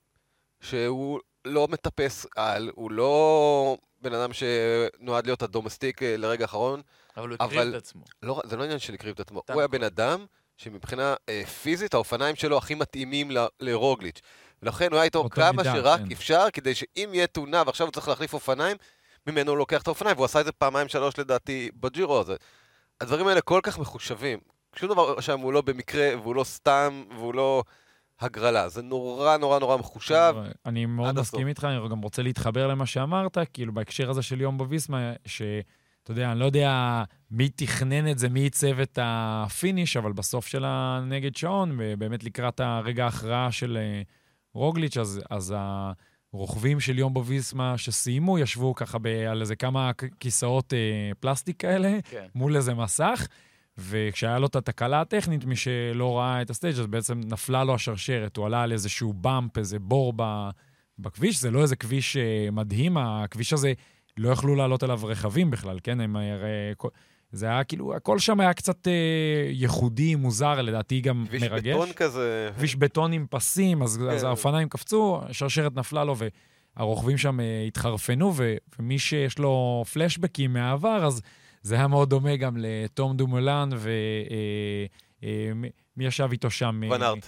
שהוא 0.61 1.21
לא 1.45 1.69
מטפס 1.69 2.27
על, 2.37 2.71
הוא 2.75 2.91
לא 2.91 3.77
בן 4.01 4.15
אדם 4.15 4.31
שנועד 4.33 5.27
להיות 5.27 5.43
הדומסטיק 5.43 6.03
אה, 6.03 6.17
לרגע 6.17 6.45
האחרון. 6.45 6.83
אבל 7.17 7.29
הוא 7.29 7.37
הקריב 7.41 7.75
את 7.75 7.75
עצמו. 7.75 8.05
לא, 8.23 8.41
זה 8.45 8.57
לא 8.57 8.65
עניין 8.65 8.79
של 8.79 8.95
הקריב 8.95 9.15
את 9.15 9.21
עצמו, 9.21 9.43
הוא 9.53 9.61
היה 9.61 9.69
בן 9.69 9.83
אדם 9.83 10.27
שמבחינה 10.57 11.15
אה, 11.29 11.43
פיזית 11.63 11.95
האופניים 11.95 12.37
שלו 12.37 12.59
הכי 12.59 12.75
מתאימים 12.75 13.31
ל, 13.31 13.47
לרוגליץ'. 13.61 14.21
ולכן 14.63 14.87
הוא 14.91 14.97
היה 14.97 15.05
איתו 15.05 15.29
כמה 15.31 15.53
מידה, 15.53 15.73
שרק 15.73 16.01
כן. 16.01 16.13
אפשר, 16.13 16.47
כדי 16.53 16.75
שאם 16.75 17.11
יהיה 17.13 17.27
תאונה 17.27 17.63
ועכשיו 17.67 17.87
הוא 17.87 17.93
צריך 17.93 18.09
להחליף 18.09 18.35
אופניים, 18.35 18.77
ממנו 19.27 19.51
הוא 19.51 19.59
לוקח 19.59 19.83
את 19.83 19.87
האופניים, 19.87 20.17
והוא 20.17 20.25
עשה 20.25 20.41
את 20.41 20.45
זה 20.45 20.53
פעמיים 20.53 20.89
שלוש 20.89 21.19
לדעתי 21.19 21.71
בג'ירו 21.75 22.21
הזה. 22.21 22.37
הדברים 23.01 23.27
האלה 23.27 23.41
כל 23.41 23.61
כך 23.63 23.79
מחושבים. 23.79 24.39
שום 24.77 24.89
דבר 24.89 25.21
שם 25.21 25.41
הוא 25.41 25.53
לא 25.53 25.61
במקרה, 25.61 26.11
והוא 26.23 26.35
לא 26.35 26.45
סתם, 26.45 27.05
והוא 27.17 27.35
לא... 27.35 27.63
הגרלה. 28.21 28.69
זה 28.69 28.83
נורא 28.83 29.37
נורא 29.37 29.59
נורא 29.59 29.77
מחושב. 29.77 30.35
אני 30.67 30.87
מאוד 30.87 31.21
מסכים 31.21 31.49
איתך, 31.49 31.65
אני 31.65 31.89
גם 31.91 32.01
רוצה 32.01 32.23
להתחבר 32.23 32.67
למה 32.67 32.87
שאמרת, 32.87 33.39
כאילו 33.53 33.75
בהקשר 33.75 34.11
הזה 34.11 34.23
של 34.23 34.41
יום 34.41 34.59
בוויסמה, 34.59 35.13
ש... 35.27 35.43
אתה 36.03 36.13
יודע, 36.13 36.33
אני 36.33 36.41
לא 36.41 36.45
יודע 36.45 37.03
מי 37.31 37.49
תכנן 37.49 38.11
את 38.11 38.19
זה, 38.19 38.29
מי 38.29 38.41
עיצב 38.41 38.81
את 38.81 38.99
ה 39.03 39.14
finish, 39.14 39.97
אבל 39.97 40.13
בסוף 40.13 40.47
של 40.47 40.65
הנגד 40.67 41.37
שעון, 41.37 41.79
באמת 41.99 42.25
לקראת 42.25 42.61
הרגע 42.61 43.05
ההכרעה 43.05 43.53
של 43.53 43.79
אה, 43.81 44.03
רוגליץ', 44.55 44.97
אז, 44.97 45.21
אז 45.31 45.55
הרוכבים 46.33 46.81
של 46.81 46.99
יומבו 46.99 47.15
ויסמה 47.15 47.79
שסיימו, 47.79 48.39
ישבו 48.39 48.75
ככה 48.75 48.99
ב, 48.99 49.07
על 49.07 49.41
איזה 49.41 49.57
כמה 49.57 49.91
כיסאות 50.21 50.73
אה, 50.75 51.11
פלסטיק 51.21 51.61
כאלה, 51.61 51.99
כן. 52.11 52.27
מול 52.35 52.57
איזה 52.57 52.75
מסך. 52.75 53.27
וכשהיה 53.81 54.39
לו 54.39 54.47
את 54.47 54.57
התקלה 54.57 55.01
הטכנית, 55.01 55.45
מי 55.45 55.57
שלא 55.57 56.19
ראה 56.19 56.43
את 56.43 56.51
ה 56.51 56.55
stage 56.55 56.79
אז 56.79 56.87
בעצם 56.87 57.21
נפלה 57.25 57.65
לו 57.65 57.75
השרשרת, 57.75 58.37
הוא 58.37 58.47
עלה 58.47 58.63
על 58.63 58.73
איזשהו 58.73 59.13
bump, 59.13 59.59
איזה 59.59 59.79
בור 59.79 60.13
בכביש, 60.99 61.41
זה 61.41 61.51
לא 61.51 61.63
איזה 61.63 61.77
כביש 61.77 62.17
אה, 62.17 62.49
מדהים, 62.53 62.97
הכביש 62.97 63.53
הזה, 63.53 63.73
לא 64.17 64.29
יכלו 64.31 64.55
לעלות 64.55 64.83
עליו 64.83 65.01
רכבים 65.05 65.51
בכלל, 65.51 65.79
כן? 65.83 66.01
הם 66.01 66.17
הרי... 66.17 66.75
זה 67.33 67.47
היה 67.47 67.65
כאילו, 67.65 67.95
הכל 67.95 68.19
שם 68.19 68.41
היה 68.41 68.55
קצת 68.55 68.89
אה, 68.89 68.93
ייחודי, 69.51 70.15
מוזר, 70.15 70.63
לדעתי 70.63 71.01
גם 71.01 71.25
כביש 71.29 71.43
מרגש. 71.43 71.63
כביש 71.63 71.75
בטון 71.75 71.93
כזה. 71.93 72.51
כביש 72.57 72.77
בטון 72.77 73.13
עם 73.13 73.27
פסים, 73.31 73.83
אז, 73.83 73.97
כן. 73.97 74.09
אז 74.09 74.25
האופניים 74.25 74.69
קפצו, 74.69 75.21
השרשרת 75.29 75.77
נפלה 75.77 76.05
לו, 76.05 76.17
והרוכבים 76.77 77.19
שם 77.19 77.41
אה, 77.41 77.65
התחרפנו, 77.67 78.33
ו, 78.37 78.55
ומי 78.79 78.99
שיש 78.99 79.39
לו 79.39 79.85
פלשבקים 79.93 80.53
מהעבר, 80.53 81.07
אז 81.07 81.23
זה 81.63 81.75
היה 81.75 81.87
מאוד 81.87 82.11
דומה 82.11 82.37
גם 82.37 82.57
לתום 82.59 83.17
דומולן 83.17 83.71
ו... 83.77 83.91
אה, 84.31 84.87
אה, 85.25 85.53
מי 85.97 86.07
ישב 86.07 86.29
איתו 86.33 86.51
שם? 86.51 86.81
ונארט. 86.91 87.27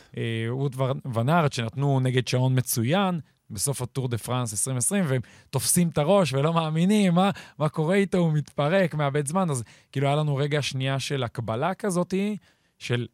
רות 0.49 0.77
ונארט, 1.15 1.53
שנתנו 1.53 2.01
נגד 2.01 2.29
שעון 2.29 2.59
מצוין. 2.59 3.21
בסוף 3.53 3.83
הטור 3.83 4.09
דה 4.09 4.19
פרנס 4.19 4.53
2020, 4.53 5.05
והם 5.09 5.21
תופסים 5.51 5.89
את 5.89 5.99
הראש 5.99 6.33
ולא 6.33 6.53
מאמינים, 6.53 7.15
מה, 7.15 7.31
מה 7.59 7.69
קורה 7.69 7.95
איתו, 7.95 8.19
הוא 8.19 8.33
מתפרק, 8.33 8.95
מאבד 8.95 9.27
זמן. 9.27 9.51
אז 9.51 9.65
כאילו 9.93 10.07
היה 10.07 10.17
לנו 10.17 10.37
רגע 10.37 10.63
שנייה 10.63 11.01
של 11.01 11.23
הקבלה 11.23 11.75
כזאתי, 11.75 12.37
של 12.79 13.07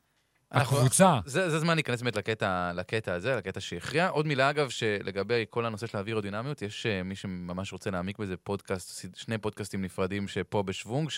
הקבוצה. 0.50 1.20
זה, 1.24 1.50
זה 1.50 1.58
זמן 1.58 1.74
להיכנס 1.74 2.02
באמת 2.02 2.16
לקטע, 2.16 2.72
לקטע 2.74 3.14
הזה, 3.14 3.36
לקטע 3.36 3.60
שהכריע. 3.60 4.08
עוד 4.08 4.26
מילה, 4.26 4.50
אגב, 4.50 4.68
שלגבי 4.68 5.44
כל 5.50 5.66
הנושא 5.66 5.86
של 5.86 5.96
האווירודינמיות, 5.96 6.62
יש 6.62 6.86
uh, 6.86 7.04
מי 7.04 7.16
שממש 7.16 7.72
רוצה 7.72 7.90
להעמיק 7.90 8.18
בזה 8.18 8.36
פודקאסט, 8.36 9.06
שני 9.16 9.38
פודקאסטים 9.38 9.82
נפרדים 9.82 10.28
שפה 10.28 10.62
בשוונג, 10.62 11.10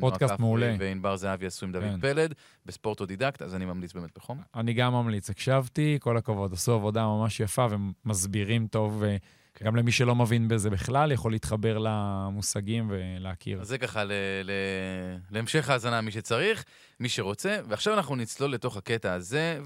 פודקאסט 0.00 0.38
מעולה. 0.38 0.76
וענבר 0.78 1.16
זהבי 1.16 1.46
עשו 1.46 1.66
עם 1.66 1.72
דוד 1.72 1.84
כן. 1.84 2.00
פלד, 2.00 2.34
בספורט 2.66 3.00
אודידקט, 3.00 3.42
אז 3.42 3.54
אני 3.54 3.64
ממליץ 3.64 3.92
באמת 3.92 4.10
בחום. 4.16 4.40
אני 4.54 4.72
גם 4.72 4.92
ממליץ, 4.92 5.30
הקשבתי, 5.30 5.98
כל 6.00 6.16
הכבוד, 6.16 6.52
עשו 6.52 6.72
עבודה 6.72 7.06
ממש 7.06 7.40
יפה 7.40 7.66
ומסבירים 8.04 8.66
טוב. 8.66 9.02
Uh, 9.02 9.06
כן. 9.54 9.64
גם 9.64 9.76
למי 9.76 9.92
שלא 9.92 10.14
מבין 10.14 10.48
בזה 10.48 10.70
בכלל, 10.70 11.12
יכול 11.12 11.32
להתחבר 11.32 11.78
למושגים 11.78 12.90
ולהכיר. 12.90 13.60
אז 13.60 13.68
זה 13.68 13.78
ככה 13.78 14.04
ל- 14.04 14.12
ל- 14.44 15.18
להמשך 15.30 15.70
ההאזנה, 15.70 16.00
מי 16.00 16.10
שצריך, 16.10 16.64
מי 17.00 17.08
שרוצה. 17.08 17.58
ועכשיו 17.68 17.94
אנחנו 17.94 18.16
נצלול 18.16 18.52
לתוך 18.52 18.76
הקטע 18.76 19.12
הזה, 19.12 19.58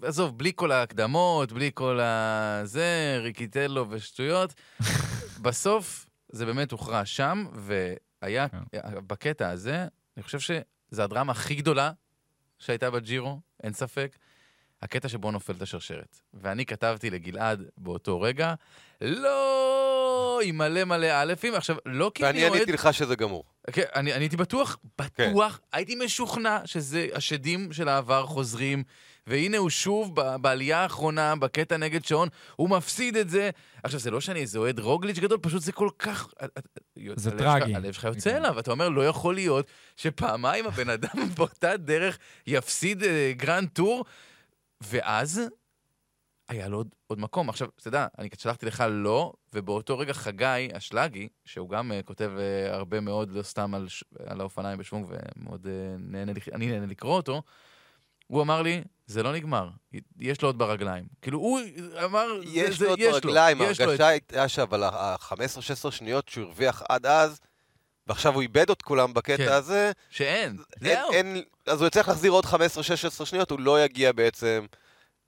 ועזוב, 0.00 0.38
בלי 0.38 0.52
כל 0.54 0.72
ההקדמות, 0.72 1.52
בלי 1.52 1.70
כל 1.74 2.00
הזה, 2.02 3.18
ריקיטלו 3.22 3.86
ושטויות. 3.90 4.54
בסוף 5.42 6.06
זה 6.28 6.46
באמת 6.46 6.72
הוכרע 6.72 7.04
שם, 7.04 7.46
והיה 7.54 8.48
כן. 8.48 8.58
בקטע 9.06 9.48
הזה, 9.50 9.86
אני 10.16 10.22
חושב 10.22 10.38
שזו 10.40 11.02
הדרמה 11.02 11.32
הכי 11.32 11.54
גדולה 11.54 11.92
שהייתה 12.58 12.90
בג'ירו, 12.90 13.40
אין 13.62 13.72
ספק. 13.72 14.16
הקטע 14.82 15.08
שבו 15.08 15.30
נופלת 15.30 15.62
השרשרת. 15.62 16.20
ואני 16.34 16.66
כתבתי 16.66 17.10
לגלעד 17.10 17.62
באותו 17.78 18.20
רגע, 18.20 18.54
לא, 19.00 20.40
עם 20.44 20.58
מלא 20.58 20.84
מלא 20.84 21.22
אלפים. 21.22 21.54
עכשיו, 21.54 21.76
לא 21.86 22.10
כי 22.14 22.26
אני 22.26 22.40
אוהד... 22.40 22.50
ואני 22.50 22.56
עניתי 22.56 22.72
לך 22.72 22.94
שזה 22.94 23.16
גמור. 23.16 23.44
כן, 23.72 23.82
אני, 23.94 24.14
אני 24.14 24.24
הייתי 24.24 24.36
בטוח, 24.36 24.78
בטוח, 24.98 25.56
כן. 25.56 25.76
הייתי 25.76 25.94
משוכנע 26.04 26.58
שזה 26.64 27.06
השדים 27.14 27.72
של 27.72 27.88
העבר 27.88 28.26
חוזרים, 28.26 28.84
והנה 29.26 29.56
הוא 29.56 29.70
שוב 29.70 30.20
ב, 30.20 30.36
בעלייה 30.36 30.78
האחרונה, 30.78 31.36
בקטע 31.36 31.76
נגד 31.76 32.04
שעון, 32.04 32.28
הוא 32.56 32.70
מפסיד 32.70 33.16
את 33.16 33.30
זה. 33.30 33.50
עכשיו, 33.82 34.00
זה 34.00 34.10
לא 34.10 34.20
שאני 34.20 34.40
איזה 34.40 34.58
אוהד 34.58 34.80
רוגליץ' 34.80 35.18
גדול, 35.18 35.38
פשוט 35.42 35.62
זה 35.62 35.72
כל 35.72 35.88
כך... 35.98 36.28
זה 37.16 37.30
טרגי. 37.38 37.74
הלב 37.74 37.92
שלך 37.92 38.04
יוצא 38.04 38.36
אליו, 38.36 38.58
אתה 38.58 38.70
אומר, 38.70 38.88
לא 38.88 39.06
יכול 39.06 39.34
להיות 39.34 39.66
שפעמיים 39.96 40.66
הבן 40.66 40.90
אדם 40.90 41.28
באותה 41.36 41.76
דרך 41.76 42.18
יפסיד 42.46 43.02
uh, 43.02 43.06
grand 43.36 43.68
tour. 43.68 44.04
ואז 44.82 45.40
היה 46.48 46.68
לו 46.68 46.76
עוד, 46.76 46.94
עוד 47.06 47.18
מקום. 47.18 47.48
עכשיו, 47.48 47.68
אתה 47.80 47.88
יודע, 47.88 48.06
אני 48.18 48.28
שלחתי 48.38 48.66
לך 48.66 48.84
לא, 48.90 49.32
ובאותו 49.52 49.98
רגע 49.98 50.12
חגי 50.12 50.68
אשלגי, 50.72 51.28
שהוא 51.44 51.68
גם 51.68 51.92
uh, 51.92 52.06
כותב 52.06 52.30
uh, 52.36 52.74
הרבה 52.74 53.00
מאוד, 53.00 53.30
לא 53.30 53.42
סתם 53.42 53.74
על, 53.74 53.88
על 54.26 54.40
האופניים 54.40 54.78
בשוונג, 54.78 55.06
ומאוד 55.08 55.66
uh, 55.66 55.68
נהנה, 55.98 56.32
אני 56.52 56.66
נהנה 56.66 56.86
לקרוא 56.86 57.16
אותו, 57.16 57.42
הוא 58.26 58.42
אמר 58.42 58.62
לי, 58.62 58.84
זה 59.06 59.22
לא 59.22 59.32
נגמר, 59.32 59.70
יש 60.20 60.42
לו 60.42 60.48
עוד 60.48 60.58
ברגליים. 60.58 61.04
כאילו, 61.22 61.38
הוא 61.38 61.60
אמר, 62.04 62.26
יש 62.44 62.78
זה, 62.78 62.84
לו 62.84 62.90
עוד 62.90 63.00
ברגליים, 63.22 63.60
ההרגשה 63.60 64.06
הייתה 64.06 64.48
שעל 64.48 64.82
ה-15-16 64.82 65.90
שניות 65.90 66.28
שהוא 66.28 66.44
הרוויח 66.44 66.82
עד 66.88 67.06
אז, 67.06 67.40
ועכשיו 68.06 68.34
הוא 68.34 68.42
איבד 68.42 68.70
את 68.70 68.82
כולם 68.82 69.14
בקטע 69.14 69.36
כן. 69.36 69.52
הזה. 69.52 69.92
שאין, 70.10 70.56
זהו. 70.80 71.10
אז 71.66 71.80
הוא 71.80 71.86
יצטרך 71.86 72.08
להחזיר 72.08 72.32
עוד 72.32 72.44
15-16 72.44 73.24
שניות, 73.24 73.50
הוא 73.50 73.60
לא 73.60 73.84
יגיע 73.84 74.12
בעצם 74.12 74.66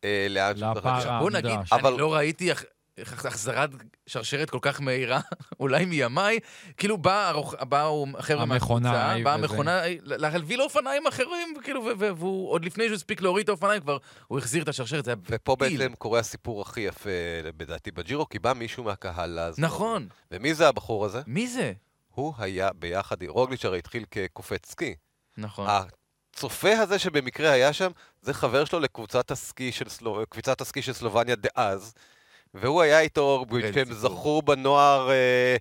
אה, 0.04 0.26
לאן 0.30 0.56
שהוא 0.56 0.74
צריך. 0.74 1.08
בוא 1.20 1.30
נגיד, 1.30 1.58
אבל... 1.72 1.90
אני 1.90 1.98
לא 1.98 2.14
ראיתי 2.14 2.50
החזרת 2.98 3.70
שרשרת 4.06 4.50
כל 4.50 4.58
כך 4.62 4.80
מהירה, 4.80 5.20
אולי 5.60 5.84
מימיי, 5.84 6.38
כאילו 6.76 6.98
בא 6.98 7.32
באו 7.68 8.06
חבר'ה 8.18 8.44
מהקבוצה, 8.44 9.14
באה 9.24 9.34
המכונה, 9.34 9.80
להביא 10.02 10.56
לו 10.56 10.64
אופניים 10.64 11.06
אחרים, 11.06 11.54
כאילו, 11.62 11.84
והוא, 11.98 12.50
עוד 12.50 12.64
לפני 12.64 12.84
שהוא 12.84 12.94
הספיק 12.94 13.20
להוריד 13.20 13.42
את 13.42 13.48
האופניים 13.48 13.80
כבר, 13.80 13.98
הוא 14.26 14.38
החזיר 14.38 14.62
את 14.62 14.68
השרשרת, 14.68 15.04
זה 15.04 15.10
היה 15.10 15.16
בטיל. 15.16 15.34
ופה 15.34 15.56
בעצם 15.56 15.94
קורה 15.94 16.20
הסיפור 16.20 16.62
הכי 16.62 16.80
יפה, 16.80 17.10
לדעתי, 17.58 17.90
בג'ירו, 17.90 18.28
כי 18.28 18.38
בא 18.38 18.52
מישהו 18.52 18.84
מהקהל 18.84 19.30
לעזור. 19.30 19.64
נכון. 19.64 20.08
ומי 20.30 20.54
זה 20.54 20.68
הבחור 20.68 21.04
הזה? 21.04 21.20
מי 21.26 21.48
זה? 21.48 21.72
הוא 22.08 22.34
היה 22.38 22.70
ביחד, 22.72 23.22
רוגליץ' 23.22 23.64
הרי 23.64 23.78
התחיל 23.78 24.04
כקופץ 24.10 24.70
סקי. 24.70 24.94
נכון. 25.38 25.66
הצופה 26.34 26.78
הזה 26.78 26.98
שבמקרה 26.98 27.50
היה 27.50 27.72
שם, 27.72 27.90
זה 28.22 28.34
חבר 28.34 28.64
שלו 28.64 28.80
לקבוצת 28.80 29.30
הסקי 29.30 29.72
של, 29.72 29.88
סלו... 29.88 30.24
הסקי 30.60 30.82
של 30.82 30.92
סלובניה 30.92 31.34
דאז, 31.36 31.94
והוא 32.54 32.82
היה 32.82 33.00
איתו, 33.00 33.46
כשהם 33.60 33.92
זכו 33.92 34.42
בנוער... 34.42 35.10
אה, 35.10 35.56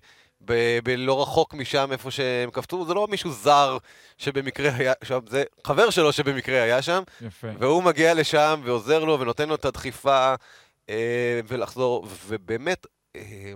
ב- 0.46 0.78
בלא 0.84 1.22
רחוק 1.22 1.54
משם, 1.54 1.92
איפה 1.92 2.10
שהם 2.10 2.50
קפצו, 2.50 2.86
זה 2.86 2.94
לא 2.94 3.08
מישהו 3.10 3.32
זר 3.32 3.78
שבמקרה 4.18 4.70
היה 4.74 4.92
שם, 5.04 5.18
זה 5.28 5.44
חבר 5.66 5.90
שלו 5.90 6.12
שבמקרה 6.12 6.62
היה 6.62 6.82
שם. 6.82 7.02
יפה. 7.20 7.48
והוא 7.58 7.82
מגיע 7.82 8.14
לשם 8.14 8.60
ועוזר 8.64 9.04
לו 9.04 9.20
ונותן 9.20 9.48
לו 9.48 9.54
את 9.54 9.64
הדחיפה 9.64 10.34
אה, 10.88 11.40
ולחזור, 11.46 12.06
ובאמת, 12.26 12.86
אה, 13.16 13.52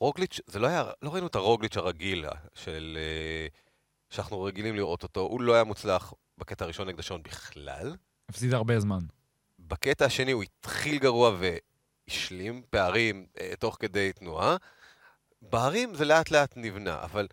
רוגליץ', 0.00 0.40
זה 0.46 0.58
לא 0.58 0.66
היה, 0.66 0.84
לא 1.02 1.10
ראינו 1.10 1.26
את 1.26 1.34
הרוגליץ' 1.34 1.76
הרגיל 1.76 2.24
של... 2.54 2.98
אה, 3.00 3.65
שאנחנו 4.10 4.42
רגילים 4.42 4.76
לראות 4.76 5.02
אותו, 5.02 5.20
הוא 5.20 5.40
לא 5.40 5.54
היה 5.54 5.64
מוצלח 5.64 6.12
בקטע 6.38 6.64
הראשון 6.64 6.88
נגד 6.88 6.98
השעון 6.98 7.22
בכלל. 7.22 7.96
הפסיד 8.28 8.54
הרבה 8.54 8.80
זמן. 8.80 8.98
בקטע 9.58 10.04
השני 10.04 10.32
הוא 10.32 10.42
התחיל 10.42 10.98
גרוע 10.98 11.36
והשלים 12.08 12.62
פערים 12.70 13.26
אה, 13.40 13.52
תוך 13.58 13.76
כדי 13.80 14.12
תנועה. 14.12 14.56
בערים 15.42 15.94
זה 15.94 16.04
לאט 16.04 16.30
לאט 16.30 16.52
נבנה, 16.56 17.02
אבל 17.02 17.26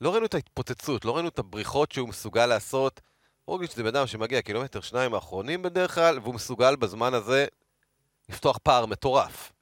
לא 0.00 0.12
ראינו 0.12 0.26
את 0.26 0.34
ההתפוצצות, 0.34 1.04
לא 1.04 1.14
ראינו 1.14 1.28
את 1.28 1.38
הבריחות 1.38 1.92
שהוא 1.92 2.08
מסוגל 2.08 2.46
לעשות. 2.46 3.00
רוגליץ' 3.46 3.74
זה 3.74 3.82
בן 3.82 3.88
אדם 3.88 4.06
שמגיע 4.06 4.42
קילומטר 4.42 4.80
שניים 4.80 5.14
האחרונים 5.14 5.62
בדרך 5.62 5.94
כלל, 5.94 6.18
והוא 6.18 6.34
מסוגל 6.34 6.76
בזמן 6.76 7.14
הזה 7.14 7.46
לפתוח 8.28 8.58
פער 8.62 8.86
מטורף. 8.86 9.52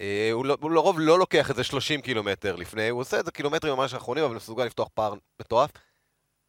אה, 0.00 0.30
הוא, 0.32 0.46
לא, 0.46 0.56
הוא 0.60 0.70
לרוב 0.70 1.00
לא 1.00 1.18
לוקח 1.18 1.50
את 1.50 1.56
זה 1.56 1.64
30 1.64 2.00
קילומטר 2.00 2.56
לפני, 2.56 2.88
הוא 2.88 3.00
עושה 3.00 3.20
את 3.20 3.24
זה 3.24 3.30
קילומטרים 3.30 3.74
ממש 3.74 3.94
האחרונים, 3.94 4.24
אבל 4.24 4.34
מסוגל 4.34 4.64
לפתוח 4.64 4.88
פער 4.94 5.14
מטורף. 5.40 5.70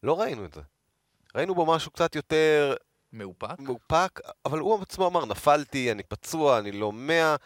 לא 0.02 0.20
ראינו 0.20 0.44
את 0.44 0.54
זה. 0.54 0.60
ראינו 1.34 1.54
בו 1.54 1.66
משהו 1.66 1.90
קצת 1.90 2.14
יותר... 2.14 2.74
מאופק? 3.12 3.58
מאופק, 3.58 4.20
אבל 4.44 4.58
הוא 4.58 4.82
עצמו 4.82 5.06
אמר, 5.06 5.24
נפלתי, 5.24 5.92
אני 5.92 6.02
פצוע, 6.02 6.58
אני 6.58 6.72
לא 6.72 6.92
מאה, 6.92 7.36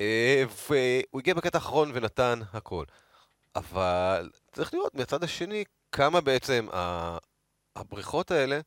אה, 0.00 0.44
והוא 0.48 1.20
הגיע 1.20 1.34
בקטע 1.34 1.58
האחרון 1.58 1.90
ונתן 1.94 2.40
הכל. 2.52 2.84
אבל 3.56 4.30
צריך 4.52 4.74
לראות 4.74 4.94
מהצד 4.94 5.24
השני 5.24 5.64
כמה 5.92 6.20
בעצם 6.20 6.68
הבריחות 7.76 8.30
האלה, 8.30 8.60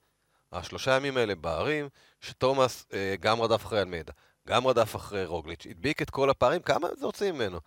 השלושה 0.51 0.95
ימים 0.95 1.17
האלה 1.17 1.35
בערים, 1.35 1.89
שתומאס 2.21 2.85
אה, 2.93 3.15
גם 3.19 3.41
רדף 3.41 3.65
אחרי 3.65 3.81
אלמדה, 3.81 4.13
גם 4.47 4.67
רדף 4.67 4.95
אחרי 4.95 5.25
רוגליץ', 5.25 5.65
הדביק 5.69 6.01
את 6.01 6.09
כל 6.09 6.29
הפערים, 6.29 6.61
כמה 6.61 6.87
זה 6.97 7.05
הוציא 7.05 7.31
ממנו? 7.31 7.59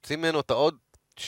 הוציא 0.00 0.16
ממנו 0.16 0.40
את 0.40 0.50
העוד 0.50 0.78
2% 1.20 1.22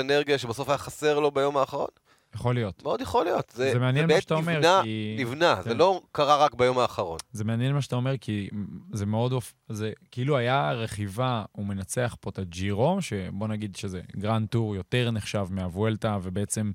אנרגיה 0.00 0.38
שבסוף 0.38 0.68
היה 0.68 0.78
חסר 0.78 1.18
לו 1.18 1.30
ביום 1.30 1.56
האחרון? 1.56 1.88
יכול 2.34 2.54
להיות. 2.54 2.82
מאוד 2.82 3.00
יכול 3.00 3.24
להיות. 3.24 3.52
זה, 3.56 3.70
זה 3.72 3.78
מעניין 3.78 4.06
מה 4.06 4.20
שאתה 4.20 4.34
אומר, 4.34 4.58
נבנה, 4.58 4.80
כי... 4.82 5.16
נבנה, 5.18 5.56
כן. 5.56 5.62
זה 5.62 5.74
לא 5.74 6.02
קרה 6.12 6.36
רק 6.36 6.54
ביום 6.54 6.78
האחרון. 6.78 7.18
זה 7.32 7.44
מעניין 7.44 7.72
מה 7.72 7.82
שאתה 7.82 7.96
אומר, 7.96 8.14
כי 8.20 8.48
זה 8.92 9.06
מאוד... 9.06 9.32
זה 9.68 9.92
כאילו 10.10 10.36
היה 10.36 10.72
רכיבה, 10.72 11.44
הוא 11.52 11.66
מנצח 11.66 12.16
פה 12.20 12.30
את 12.30 12.38
הג'ירו, 12.38 13.02
שבוא 13.02 13.48
נגיד 13.48 13.76
שזה 13.76 14.00
grand 14.16 14.48
tour 14.48 14.76
יותר 14.76 15.10
נחשב 15.10 15.46
מהוולטה, 15.50 16.18
ובעצם 16.22 16.72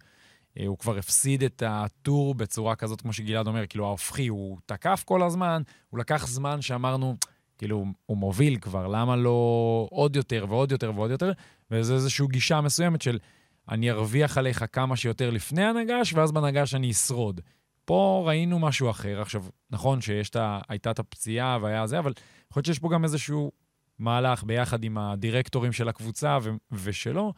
אה, 0.59 0.67
הוא 0.67 0.77
כבר 0.77 0.97
הפסיד 0.97 1.43
את 1.43 1.63
הטור 1.65 2.35
בצורה 2.35 2.75
כזאת, 2.75 3.01
כמו 3.01 3.13
שגלעד 3.13 3.47
אומר, 3.47 3.67
כאילו 3.67 3.85
ההופכי, 3.85 4.27
הוא 4.27 4.57
תקף 4.65 5.03
כל 5.05 5.23
הזמן, 5.23 5.61
הוא 5.89 5.99
לקח 5.99 6.27
זמן 6.27 6.61
שאמרנו... 6.61 7.15
כאילו, 7.57 7.85
הוא 8.05 8.17
מוביל 8.17 8.57
כבר, 8.57 8.87
למה 8.87 9.15
לא 9.15 9.87
עוד 9.91 10.15
יותר 10.15 10.45
ועוד 10.49 10.71
יותר 10.71 10.91
ועוד 10.95 11.11
יותר? 11.11 11.31
וזה 11.71 11.93
איזושהי 11.93 12.27
גישה 12.27 12.61
מסוימת 12.61 13.01
של 13.01 13.19
אני 13.69 13.91
ארוויח 13.91 14.37
עליך 14.37 14.65
כמה 14.71 14.95
שיותר 14.95 15.29
לפני 15.29 15.63
הנגש, 15.63 16.13
ואז 16.13 16.31
בנגש 16.31 16.75
אני 16.75 16.91
אשרוד. 16.91 17.41
פה 17.85 18.23
ראינו 18.27 18.59
משהו 18.59 18.89
אחר. 18.89 19.21
עכשיו, 19.21 19.43
נכון 19.71 20.01
שהייתה 20.01 20.91
את 20.91 20.99
הפציעה 20.99 21.57
והיה 21.61 21.87
זה, 21.87 21.99
אבל 21.99 22.13
יכול 22.51 22.59
להיות 22.59 22.65
שיש 22.65 22.79
פה 22.79 22.89
גם 22.89 23.03
איזשהו 23.03 23.51
מהלך 23.99 24.43
ביחד 24.43 24.83
עם 24.83 24.97
הדירקטורים 24.97 25.71
של 25.71 25.89
הקבוצה 25.89 26.37
ו- 26.41 26.49
ושלו, 26.71 27.33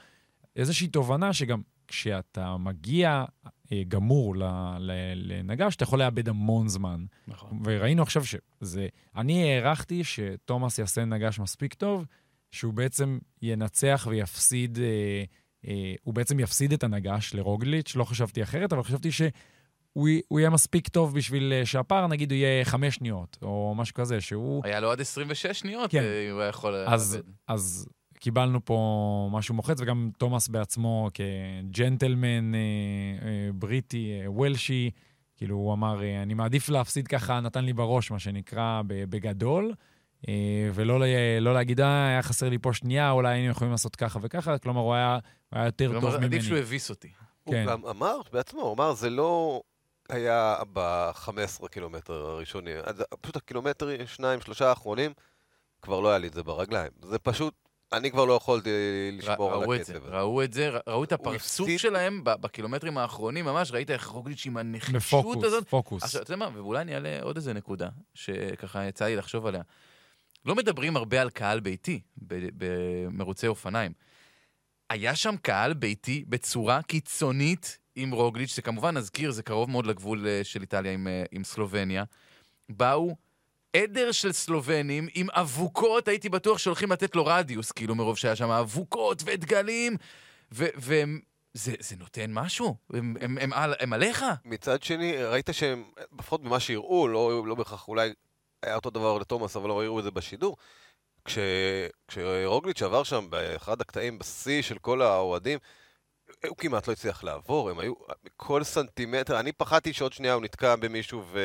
איזושהי 0.56 0.88
תובנה 0.88 1.34
שגם 1.34 1.62
כשאתה 1.88 2.58
מגיע 2.58 3.26
אה, 3.72 3.82
גמור 3.88 4.36
לנגש, 5.16 5.76
אתה 5.76 5.84
יכול 5.84 6.00
לאבד 6.00 6.30
המון 6.30 6.68
זמן. 6.68 7.06
נכון. 7.28 7.60
וראינו 7.64 8.04
עכשיו 8.04 8.24
שזה... 8.26 8.88
אני 9.16 9.54
הערכתי 9.54 10.04
שתומאס 10.04 10.80
יעשה 10.80 11.06
נגש 11.06 11.40
מספיק 11.40 11.74
טוב, 11.74 12.06
שהוא 12.52 12.74
בעצם 12.74 13.20
ינצח 13.42 14.08
ויפסיד... 14.10 14.80
אה, 14.80 15.24
הוא 16.04 16.14
בעצם 16.14 16.40
יפסיד 16.40 16.74
את 16.74 16.84
הנגש 16.84 17.34
לרוגליץ', 17.34 17.96
לא 17.96 18.04
חשבתי 18.04 18.44
אחרת, 18.44 18.74
אבל 18.74 18.84
חשבתי 18.84 19.12
שהוא 19.12 20.40
יהיה 20.40 20.50
מספיק 20.50 20.88
טוב 20.88 21.16
בשביל 21.16 21.54
אה, 21.54 21.66
שהפער, 21.66 22.08
נגיד, 22.08 22.32
הוא 22.32 22.38
יהיה 22.38 22.66
חמש 22.66 22.96
שניות, 22.96 23.38
או 23.42 23.74
משהו 23.78 23.96
כזה, 23.96 24.22
שהוא... 24.22 24.62
היה 24.66 24.80
לו 24.80 24.92
עד 24.92 25.02
26 25.02 25.60
שניות, 25.60 25.92
כן. 25.92 26.04
אה, 26.04 26.32
הוא 26.32 26.42
היה 26.42 26.50
יכול... 26.50 26.76
אז, 26.76 27.20
אז 27.48 27.88
קיבלנו 28.20 28.66
פה 28.66 29.30
משהו 29.32 29.56
מוחץ, 29.56 29.82
וגם 29.82 30.10
תומאס 30.18 30.48
בעצמו 30.48 31.10
כג'נטלמן 31.14 32.56
אה, 32.56 32.60
אה, 33.22 33.50
בריטי, 33.54 34.20
אה, 34.22 34.32
וולשי, 34.32 34.90
כאילו 35.38 35.56
הוא 35.56 35.74
אמר, 35.74 36.04
אה, 36.04 36.22
אני 36.22 36.34
מעדיף 36.34 36.70
להפסיד 36.70 37.08
ככה, 37.08 37.40
נתן 37.40 37.66
לי 37.66 37.74
בראש, 37.74 38.12
מה 38.12 38.20
שנקרא, 38.20 38.82
בגדול. 38.88 39.74
אה, 40.28 40.70
ולא 40.74 41.00
לא 41.42 41.54
להגיד, 41.54 41.82
אה, 41.82 42.08
היה 42.08 42.22
חסר 42.22 42.50
לי 42.50 42.58
פה 42.58 42.74
שנייה, 42.74 43.12
אולי 43.12 43.34
היינו 43.34 43.52
יכולים 43.52 43.72
לעשות 43.72 43.96
ככה 43.96 44.20
וככה, 44.22 44.58
כלומר, 44.58 44.82
הוא 44.82 44.94
היה, 44.94 45.14
הוא 45.14 45.60
היה 45.60 45.66
יותר 45.66 46.00
טוב 46.02 46.16
ממני. 46.16 46.26
עדיף 46.26 46.44
שהוא 46.44 46.58
הביס 46.58 46.90
אותי. 46.90 47.12
הוא 47.44 47.54
כן. 47.54 47.66
גם 47.68 47.86
אמר 47.86 48.20
בעצמו, 48.34 48.62
הוא 48.62 48.74
אמר, 48.74 48.94
זה 48.94 49.10
לא 49.10 49.62
היה 50.10 50.56
ב-15 50.74 51.68
קילומטר 51.68 52.14
הראשונים, 52.14 52.78
פשוט 53.22 53.36
הקילומטרים, 53.36 54.08
שניים, 54.08 54.42
שלושה 54.42 54.70
האחרונים, 54.70 55.14
כבר 55.82 56.00
לא 56.00 56.10
היה 56.10 56.18
לי 56.18 56.28
את 56.28 56.34
זה 56.34 56.44
ברגליים. 56.44 56.92
זה 57.02 57.20
פשוט, 57.20 57.54
אני 57.94 58.12
כבר 58.12 58.26
לא 58.26 58.34
יכולתי 58.34 58.70
לשמור 59.14 59.54
על 59.54 59.74
הקצב. 59.74 60.06
ראו 60.06 60.44
את 60.44 60.54
זה, 60.54 60.70
ראו 60.88 61.04
את 61.04 61.12
הפרצוף 61.12 61.70
שלהם 61.78 62.22
בקילומטרים 62.24 62.98
האחרונים, 62.98 63.46
ממש 63.46 63.72
ראית 63.72 63.92
איך 63.92 64.08
רוגליץ' 64.08 64.46
עם 64.46 64.58
הנחישות 64.58 65.44
הזאת. 65.44 65.64
בפוקוס, 65.64 65.70
פוקוס. 65.70 66.04
עכשיו, 66.04 66.22
אתה 66.22 66.34
יודע 66.34 66.46
מה, 66.46 66.50
ואולי 66.58 66.82
אני 66.82 66.96
אעלה 66.96 67.22
עוד 67.22 67.36
איזה 67.36 67.54
נקודה, 67.54 67.90
שככה 68.14 68.86
יצא 68.86 69.06
לי 69.06 69.16
לחשוב 69.16 69.46
עליה. 69.46 69.62
לא 70.46 70.56
מדברים 70.56 70.98
הרבה 70.98 71.22
על 71.22 71.30
קהל 71.30 71.60
ביתי 71.60 72.00
במרוצי 72.18 73.48
אופניים. 73.48 73.92
היה 74.90 75.16
שם 75.16 75.36
קהל 75.42 75.74
ביתי 75.74 76.24
בצורה 76.28 76.82
קיצונית 76.82 77.78
עם 77.96 78.12
רוגליץ', 78.12 78.50
שכמובן, 78.50 78.98
נזכיר, 78.98 79.32
זה 79.32 79.44
קרוב 79.44 79.70
מאוד 79.70 79.86
לגבול 79.86 80.28
אה, 80.28 80.44
של 80.44 80.62
איטליה 80.62 80.92
עם, 80.92 81.08
אה, 81.08 81.24
עם 81.32 81.44
סלובניה. 81.44 82.04
באו 82.70 83.16
עדר 83.76 84.12
של 84.12 84.32
סלובנים 84.32 85.08
עם 85.16 85.28
אבוקות, 85.32 86.08
הייתי 86.08 86.30
בטוח 86.30 86.58
שהולכים 86.58 86.92
לתת 86.92 87.16
לו 87.16 87.26
רדיוס, 87.26 87.72
כאילו, 87.72 87.96
מרוב 87.96 88.18
שהיה 88.18 88.36
שם 88.36 88.50
אבוקות 88.50 89.24
ודגלים, 89.26 89.98
והם... 90.52 91.20
זה, 91.54 91.74
זה 91.80 91.96
נותן 91.96 92.34
משהו? 92.34 92.76
הם, 92.94 93.16
הם, 93.22 93.38
הם, 93.38 93.54
הם, 93.54 93.72
הם 93.80 93.94
עליך? 93.94 94.26
מצד 94.46 94.84
שני, 94.84 95.18
ראית 95.18 95.50
שהם, 95.52 95.84
לפחות 96.20 96.44
ממה 96.44 96.60
שהראו, 96.60 97.08
לא, 97.08 97.44
לא 97.48 97.56
בהכרח 97.56 97.88
אולי 97.88 98.14
היה 98.64 98.76
אותו 98.76 98.90
דבר 98.90 99.18
לתומאס, 99.18 99.56
אבל 99.56 99.70
לא 99.70 99.80
ראינו 99.80 100.00
את 100.00 100.04
זה 100.04 100.12
בשידור. 100.12 100.58
כש, 101.26 101.38
כשרוגליץ' 102.08 102.82
עבר 102.82 103.04
שם 103.04 103.30
באחד 103.30 103.82
הקטעים 103.82 104.20
בשיא 104.20 104.62
של 104.62 104.78
כל 104.78 105.02
האוהדים, 105.02 105.60
הוא 106.48 106.58
כמעט 106.58 106.88
לא 106.88 106.94
הצליח 106.94 107.24
לעבור, 107.24 107.70
הם 107.70 107.80
היו 107.80 107.94
כל 108.36 108.64
סנטימטר, 108.64 109.40
אני 109.40 109.52
פחדתי 109.52 109.94
שעוד 109.94 110.14
שנייה 110.14 110.34
הוא 110.34 110.42
נתקע 110.42 110.76
במישהו 110.76 111.24
ו... 111.32 111.40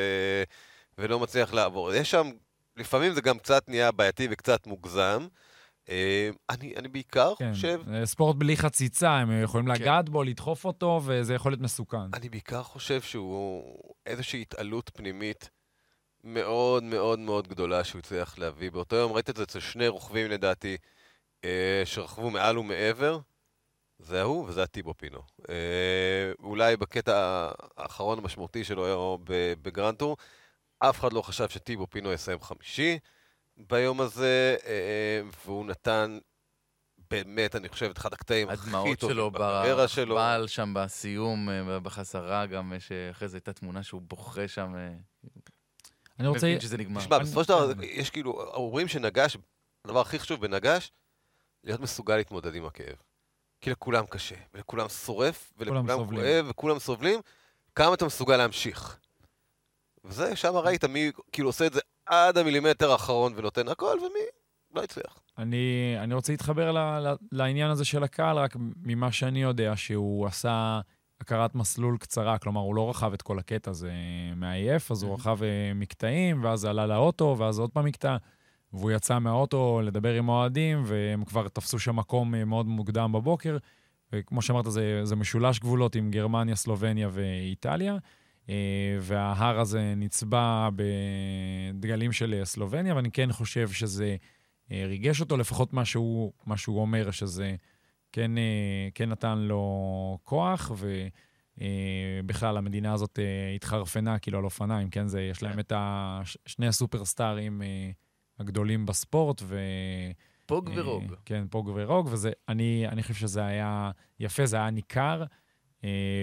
ולא 0.97 1.19
מצליח 1.19 1.53
לעבור. 1.53 1.93
יש 1.93 2.11
שם, 2.11 2.31
לפעמים 2.77 3.13
זה 3.13 3.21
גם 3.21 3.39
קצת 3.39 3.69
נהיה 3.69 3.91
בעייתי 3.91 4.27
וקצת 4.31 4.67
מוגזם. 4.67 5.27
אה, 5.89 6.29
אני, 6.49 6.75
אני 6.75 6.87
בעיקר 6.87 7.33
כן, 7.39 7.53
חושב... 7.53 7.81
ספורט 8.05 8.35
בלי 8.35 8.57
חציצה, 8.57 9.11
הם 9.11 9.43
יכולים 9.43 9.67
כן. 9.67 9.81
לגעת 9.81 10.09
בו, 10.09 10.23
לדחוף 10.23 10.65
אותו, 10.65 11.01
וזה 11.05 11.33
יכול 11.33 11.51
להיות 11.51 11.61
מסוכן. 11.61 12.13
אני 12.13 12.29
בעיקר 12.29 12.63
חושב 12.63 13.01
שהוא 13.01 13.75
איזושהי 14.05 14.41
התעלות 14.41 14.91
פנימית 14.93 15.49
מאוד 16.23 16.83
מאוד 16.83 17.19
מאוד 17.19 17.47
גדולה 17.47 17.83
שהוא 17.83 17.99
הצליח 17.99 18.37
להביא. 18.37 18.71
באותו 18.71 18.95
יום 18.95 19.11
ראית 19.11 19.29
את 19.29 19.37
זה 19.37 19.43
אצל 19.43 19.59
שני 19.59 19.87
רוכבים 19.87 20.31
לדעתי, 20.31 20.77
אה, 21.43 21.81
שרכבו 21.85 22.29
מעל 22.29 22.57
ומעבר. 22.57 23.19
זה 23.99 24.21
הוא 24.21 24.45
וזה 24.47 24.63
הטיבו 24.63 24.93
פינו. 24.93 25.19
אה, 25.49 26.31
אולי 26.39 26.77
בקטע 26.77 27.49
האחרון 27.77 28.19
המשמעותי 28.19 28.63
שלו 28.63 29.17
בגרנטור, 29.61 30.17
אף 30.79 30.99
אחד 30.99 31.13
לא 31.13 31.21
חשב 31.21 31.49
שטיבו 31.49 31.87
פינו 31.87 32.13
יסיים 32.13 32.41
חמישי 32.41 32.99
ביום 33.57 34.01
הזה, 34.01 34.55
אה, 34.65 35.21
והוא 35.45 35.65
נתן 35.65 36.17
באמת, 37.11 37.55
אני 37.55 37.69
חושב, 37.69 37.89
את 37.89 37.97
אחד 37.97 38.13
הקטעים 38.13 38.49
הכי 38.49 38.95
טובים 38.95 39.31
בקריירה 39.31 39.87
שלו. 39.87 40.19
הדמעות 40.19 40.49
שלו 40.49 40.65
שם 40.65 40.73
בסיום, 40.75 41.49
אה, 41.49 41.79
בחזרה 41.79 42.45
גם, 42.45 42.73
שאחרי 42.79 43.27
זה 43.27 43.37
הייתה 43.37 43.53
תמונה 43.53 43.83
שהוא 43.83 44.01
בוכה 44.01 44.47
שם. 44.47 44.73
אני 46.19 46.27
רוצה... 46.27 46.47
מבין 46.47 46.59
שזה 46.59 46.77
נגמר. 46.77 47.01
תשמע, 47.01 47.19
בסופו 47.19 47.43
של 47.43 47.49
דבר, 47.49 47.83
יש 47.83 48.09
כאילו, 48.09 48.31
אומרים 48.53 48.87
שנגש, 48.87 49.37
הדבר 49.85 50.01
הכי 50.01 50.19
חשוב 50.19 50.41
בנגש, 50.41 50.91
להיות 51.63 51.79
מסוגל 51.79 52.15
להתמודד 52.17 52.55
עם 52.55 52.65
הכאב. 52.65 52.95
כי 53.61 53.69
לכולם 53.69 54.05
קשה, 54.05 54.35
ולכולם 54.53 54.89
שורף, 54.89 55.53
ולכולם 55.57 56.05
כואב, 56.05 56.45
וכולם 56.49 56.79
סובלים, 56.79 57.19
כמה 57.75 57.93
אתה 57.93 58.05
מסוגל 58.05 58.37
להמשיך. 58.37 58.97
וזה, 60.05 60.35
שם 60.35 60.55
ראית 60.55 60.85
מי 60.85 61.11
כאילו 61.31 61.49
עושה 61.49 61.67
את 61.67 61.73
זה 61.73 61.79
עד 62.05 62.37
המילימטר 62.37 62.91
האחרון 62.91 63.33
ונותן 63.35 63.67
הכל, 63.67 63.97
ומי 63.99 64.19
לא 64.75 64.83
הצליח. 64.83 65.19
אני, 65.37 65.95
אני 65.99 66.13
רוצה 66.13 66.33
להתחבר 66.33 66.71
ל, 66.71 66.77
ל, 66.77 67.15
לעניין 67.31 67.71
הזה 67.71 67.85
של 67.85 68.03
הקהל, 68.03 68.37
רק 68.37 68.55
ממה 68.83 69.11
שאני 69.11 69.41
יודע, 69.41 69.73
שהוא 69.75 70.27
עשה 70.27 70.81
הכרת 71.23 71.55
מסלול 71.55 71.97
קצרה, 71.97 72.37
כלומר, 72.37 72.61
הוא 72.61 72.75
לא 72.75 72.89
רכב 72.89 73.13
את 73.13 73.21
כל 73.21 73.39
הקטע 73.39 73.71
הזה 73.71 73.91
מעייף, 74.35 74.91
אז 74.91 75.03
הוא 75.03 75.13
רכב 75.13 75.43
אה, 75.43 75.73
מקטעים, 75.75 76.43
ואז 76.43 76.65
עלה 76.65 76.85
לאוטו, 76.85 77.35
ואז 77.39 77.59
עוד 77.59 77.71
פעם 77.71 77.85
מקטע, 77.85 78.17
והוא 78.73 78.91
יצא 78.91 79.19
מהאוטו 79.19 79.81
לדבר 79.83 80.13
עם 80.13 80.29
אוהדים, 80.29 80.83
והם 80.85 81.25
כבר 81.25 81.47
תפסו 81.47 81.79
שם 81.79 81.95
מקום 81.95 82.35
אה, 82.35 82.45
מאוד 82.45 82.65
מוקדם 82.65 83.11
בבוקר. 83.11 83.57
וכמו 84.13 84.41
שאמרת, 84.41 84.65
זה, 84.71 85.01
זה 85.03 85.15
משולש 85.15 85.59
גבולות 85.59 85.95
עם 85.95 86.11
גרמניה, 86.11 86.55
סלובניה 86.55 87.09
ואיטליה. 87.11 87.97
אה, 88.49 88.97
וההר 88.99 89.59
הזה 89.59 89.93
נצבע 89.97 90.69
בדגלים 90.75 92.11
של 92.11 92.41
סלובניה, 92.43 92.95
ואני 92.95 93.11
כן 93.11 93.31
חושב 93.31 93.69
שזה 93.69 94.15
ריגש 94.71 95.21
אותו, 95.21 95.37
לפחות 95.37 95.73
מה 95.73 95.85
שהוא, 95.85 96.31
מה 96.45 96.57
שהוא 96.57 96.81
אומר, 96.81 97.11
שזה 97.11 97.55
כן, 98.13 98.37
אה, 98.37 98.87
כן 98.95 99.09
נתן 99.09 99.37
לו 99.37 100.17
כוח, 100.23 100.71
ובכלל 101.57 102.57
המדינה 102.57 102.93
הזאת 102.93 103.19
אה, 103.19 103.51
התחרפנה 103.55 104.19
כאילו 104.19 104.37
על 104.37 104.45
אופניים, 104.45 104.89
כן? 104.89 105.07
זה, 105.07 105.21
יש 105.21 105.43
להם 105.43 105.53
כן. 105.53 105.59
את 105.59 105.73
שני 106.45 106.67
הסופרסטארים 106.67 107.61
אה, 107.61 107.91
הגדולים 108.39 108.85
בספורט, 108.85 109.41
ו... 109.43 109.59
פוג 110.45 110.69
ורוג. 110.75 111.15
כן, 111.25 111.47
פוג 111.49 111.71
ורוג, 111.75 112.07
וזה, 112.11 112.31
אני, 112.49 112.87
אני 112.87 113.01
חושב 113.01 113.13
שזה 113.13 113.45
היה 113.45 113.91
יפה, 114.19 114.45
זה 114.45 114.57
היה 114.57 114.69
ניכר, 114.69 115.23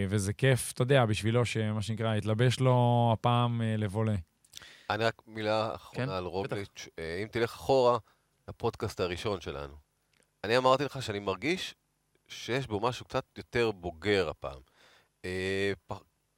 וזה 0.08 0.32
כיף, 0.32 0.72
אתה 0.72 0.82
יודע, 0.82 1.06
בשבילו, 1.06 1.44
שמה 1.44 1.82
שנקרא, 1.82 2.14
התלבש 2.14 2.60
לו 2.60 3.10
הפעם 3.12 3.62
לבולה. 3.78 4.14
אני 4.90 5.04
רק 5.04 5.22
מילה 5.26 5.74
אחרונה 5.74 6.06
כן? 6.06 6.12
על 6.12 6.24
רוגליץ'. 6.24 6.88
אם 7.22 7.28
תלך 7.30 7.54
אחורה, 7.54 7.98
לפודקאסט 8.48 9.00
הראשון 9.00 9.40
שלנו. 9.40 9.74
אני 10.44 10.56
אמרתי 10.56 10.84
לך 10.84 11.02
שאני 11.02 11.18
מרגיש 11.18 11.74
שיש 12.30 12.66
בו 12.66 12.80
משהו 12.80 13.04
קצת 13.04 13.24
יותר 13.38 13.70
בוגר 13.70 14.28
הפעם. 14.28 14.60
אה, 15.24 15.72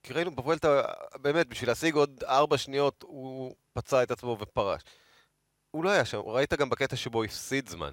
כי 0.02 0.12
ראינו 0.12 0.30
בוולטה, 0.30 0.82
באמת, 1.14 1.48
בשביל 1.48 1.70
להשיג 1.70 1.94
עוד 1.94 2.24
ארבע 2.26 2.58
שניות, 2.58 3.02
הוא 3.02 3.54
פצע 3.72 4.02
את 4.02 4.10
עצמו 4.10 4.36
ופרש. 4.40 4.82
הוא 5.70 5.84
לא 5.84 5.90
היה 5.90 6.04
שם, 6.04 6.18
ראית 6.18 6.54
גם 6.54 6.70
בקטע 6.70 6.96
שבו 6.96 7.24
הפסיד 7.24 7.68
זמן. 7.68 7.92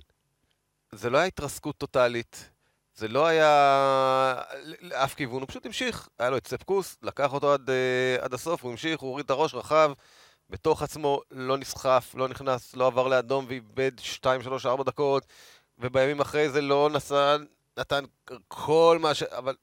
זה 0.92 1.10
לא 1.10 1.18
היה 1.18 1.28
התרסקות 1.28 1.78
טוטאלית, 1.78 2.50
זה 2.96 3.08
לא 3.08 3.28
היה 3.28 4.42
לאף 4.82 5.14
כיוון, 5.14 5.42
הוא 5.42 5.48
פשוט 5.48 5.66
המשיך, 5.66 6.10
היה 6.20 6.30
לו 6.30 6.38
את 6.38 6.48
ספקוס, 6.48 6.98
לקח 7.02 7.34
אותו 7.34 7.54
עד, 7.54 7.70
uh, 7.70 8.24
עד 8.24 8.34
הסוף, 8.34 8.64
הוא 8.64 8.72
המשיך, 8.72 9.00
הוא 9.00 9.10
הוריד 9.10 9.26
את 9.26 9.30
הראש 9.30 9.54
רחב, 9.54 9.92
בתוך 10.50 10.82
עצמו, 10.82 11.22
לא 11.32 11.58
נסחף, 11.58 12.16
לא 12.16 12.28
נכנס, 12.28 12.76
לא 12.76 12.88
עבר 12.88 13.08
לאדום 13.08 13.46
ואיבד 13.48 14.00
2, 14.00 14.42
3, 14.42 14.66
4 14.66 14.84
דקות, 14.84 15.26
ובימים 15.78 16.22
אחרי 16.22 16.50
זה 16.50 16.62
לא 16.62 16.90
נסע, 16.94 17.38
נתן 17.80 18.04
כל 18.48 18.98
מה 19.02 19.13
ש... 19.13 19.24
אבל 19.24 19.56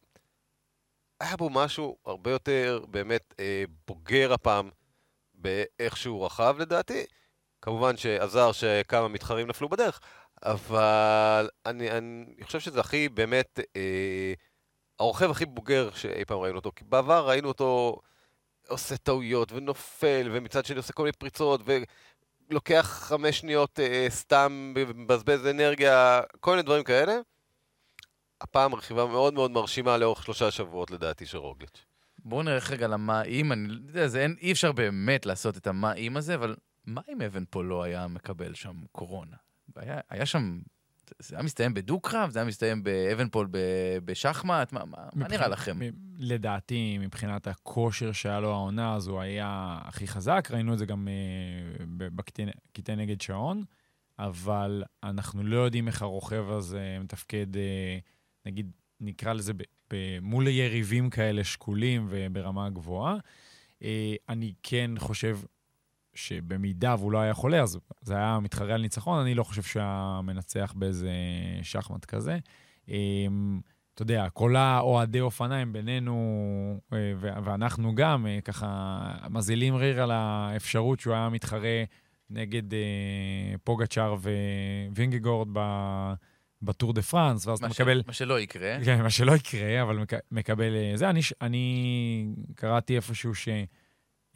היה 1.21 1.37
בו 1.37 1.51
משהו 1.51 1.97
הרבה 2.05 2.31
יותר 2.31 2.85
באמת 2.91 3.35
אה, 3.41 3.65
בוגר 3.87 4.33
הפעם 4.33 4.71
באיך 5.35 5.97
שהוא 5.97 6.27
רכב 6.27 6.57
לדעתי. 6.59 7.07
כמובן 7.63 7.97
שעזר 7.97 8.53
שכמה 8.53 9.09
מתחרים 9.09 9.47
נפלו 9.47 9.69
בדרך, 9.69 10.01
אבל 10.43 11.49
אני, 11.67 11.91
אני 11.91 12.45
חושב 12.45 12.61
שזה 12.61 12.81
הכי 12.81 13.09
באמת, 13.09 13.61
אה, 13.77 14.33
הרוכב 14.99 15.31
הכי 15.31 15.47
בוגר 15.47 15.91
שאי 15.95 16.25
פעם 16.25 16.39
ראינו 16.39 16.57
אותו. 16.57 16.73
כי 16.77 16.85
בעבר 16.85 17.29
ראינו 17.29 17.49
אותו 17.49 18.01
עושה 18.69 18.97
טעויות 18.97 19.53
ונופל, 19.53 20.29
ומצד 20.33 20.65
שני 20.65 20.77
עושה 20.77 20.93
כל 20.93 21.03
מיני 21.03 21.13
פריצות, 21.13 21.61
ולוקח 22.51 22.87
חמש 23.09 23.39
שניות 23.39 23.81
אה, 23.81 24.07
סתם, 24.09 24.73
מבזבז 24.77 25.47
אנרגיה, 25.47 26.21
כל 26.41 26.51
מיני 26.51 26.63
דברים 26.63 26.85
כאלה. 26.85 27.21
הפעם 28.41 28.75
רכיבה 28.75 29.07
מאוד 29.07 29.35
מאוד 29.35 29.51
מרשימה 29.51 29.97
לאורך 29.97 30.23
שלושה 30.23 30.51
שבועות 30.51 30.91
לדעתי 30.91 31.27
של 31.27 31.39
רוגליץ'. 31.39 31.85
בואו 32.19 32.43
נלך 32.43 32.71
רגע 32.71 32.89
למה 32.89 33.23
אם, 33.23 33.53
אני 33.53 33.73
יודע, 33.73 34.09
זה 34.09 34.23
אין, 34.23 34.37
אי 34.41 34.53
אפשר 34.53 34.73
באמת 34.73 35.27
לעשות 35.27 35.57
את 35.57 35.67
המה 35.67 35.93
אם 35.93 36.17
הזה, 36.17 36.35
אבל 36.35 36.57
מה 36.87 37.01
אם 37.09 37.23
אבן 37.23 37.45
פה 37.51 37.65
לא 37.65 37.83
היה 37.83 38.07
מקבל 38.07 38.55
שם 38.55 38.77
קורונה? 38.93 39.37
היה, 39.77 40.01
היה 40.11 40.27
שם, 40.27 40.61
זה 41.19 41.37
היה 41.37 41.43
מסתיים 41.43 41.75
בדו-קרב? 41.75 42.31
זה 42.31 42.39
היה 42.39 42.49
מסתיים 42.49 42.83
באבנפול 42.83 43.49
בשחמט? 44.05 44.73
מה, 44.73 44.85
מה, 44.85 44.99
מבח... 45.03 45.17
מה 45.17 45.29
נראה 45.29 45.49
לכם? 45.49 45.79
לדעתי, 46.19 46.99
מבחינת 46.99 47.47
הכושר 47.47 48.13
שהיה 48.13 48.41
לו 48.41 48.51
העונה, 48.51 48.95
אז 48.95 49.07
הוא 49.07 49.21
היה 49.21 49.79
הכי 49.85 50.07
חזק, 50.07 50.49
ראינו 50.51 50.73
את 50.73 50.79
זה 50.79 50.87
גם 50.87 51.09
uh, 51.09 51.83
בקטעי 51.99 52.97
נגד 52.97 53.21
שעון, 53.21 53.65
אבל 54.19 54.83
אנחנו 55.03 55.45
לא 55.45 55.61
יודעים 55.61 55.89
איך 55.89 56.03
הרוכב 56.03 56.51
הזה 56.51 56.99
מתפקד, 57.01 57.55
uh, 57.55 57.59
נגיד, 58.47 58.71
נקרא 59.01 59.33
לזה 59.33 59.55
ב, 59.55 59.63
ב, 59.91 60.19
מול 60.23 60.49
יריבים 60.49 61.11
כאלה 61.11 61.45
שקולים 61.45 62.07
וברמה 62.11 62.71
גבוהה. 62.71 63.17
Uh, 63.81 63.85
אני 64.29 64.53
כן 64.63 64.91
חושב 64.99 65.39
שבמידה 66.15 66.95
והוא 66.99 67.13
לא 67.13 67.19
היה 67.19 67.35
חולה, 67.35 67.63
אז 67.63 67.79
זה 68.03 68.15
היה 68.15 68.39
מתחרה 68.43 68.75
על 68.75 68.83
ניצחון, 68.83 69.19
אני 69.19 69.35
לא 69.35 69.45
חושב 69.45 69.63
שהיה 69.63 70.21
מנצח 70.23 70.73
באיזה 70.77 71.11
שחמט 71.63 72.05
כזה. 72.05 72.39
אמ, 72.89 73.61
אתה 73.95 74.03
יודע, 74.03 74.29
כל 74.29 74.57
האוהדי 74.57 75.21
אופניים 75.21 75.73
בינינו, 75.73 76.81
אה, 76.93 77.13
ואנחנו 77.21 77.95
גם, 77.95 78.27
אה, 78.27 78.39
ככה 78.45 78.99
מזילים 79.31 79.75
ריר 79.75 80.03
על 80.03 80.11
האפשרות 80.11 81.01
שהוא 81.01 81.15
היה 81.15 81.29
מתחרה 81.29 81.85
נגד 82.31 82.75
אה, 82.75 82.79
פוגצ'אר 83.65 84.17
ווינגגורד 84.97 85.49
בטור 86.67 86.93
דה 86.93 87.03
פרנס, 87.03 87.47
ואז 87.47 87.59
אתה 87.59 87.69
מקבל... 87.69 88.03
מה 88.07 88.13
שלא 88.13 88.41
יקרה. 88.41 88.77
כן, 88.85 89.03
מה 89.03 89.11
שלא 89.11 89.33
יקרה, 89.33 89.83
אבל 89.83 90.05
מקבל... 90.31 90.73
זה, 90.95 91.11
אני, 91.11 91.21
אני 91.41 92.27
קראתי 92.55 92.97
איפשהו 92.97 93.35
ש... 93.35 93.49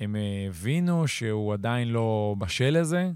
הם 0.01 0.17
הבינו 0.49 1.09
שהוא 1.09 1.53
עדיין 1.53 1.89
לא 1.89 2.35
בשל 2.39 2.81
לזה. 2.81 3.11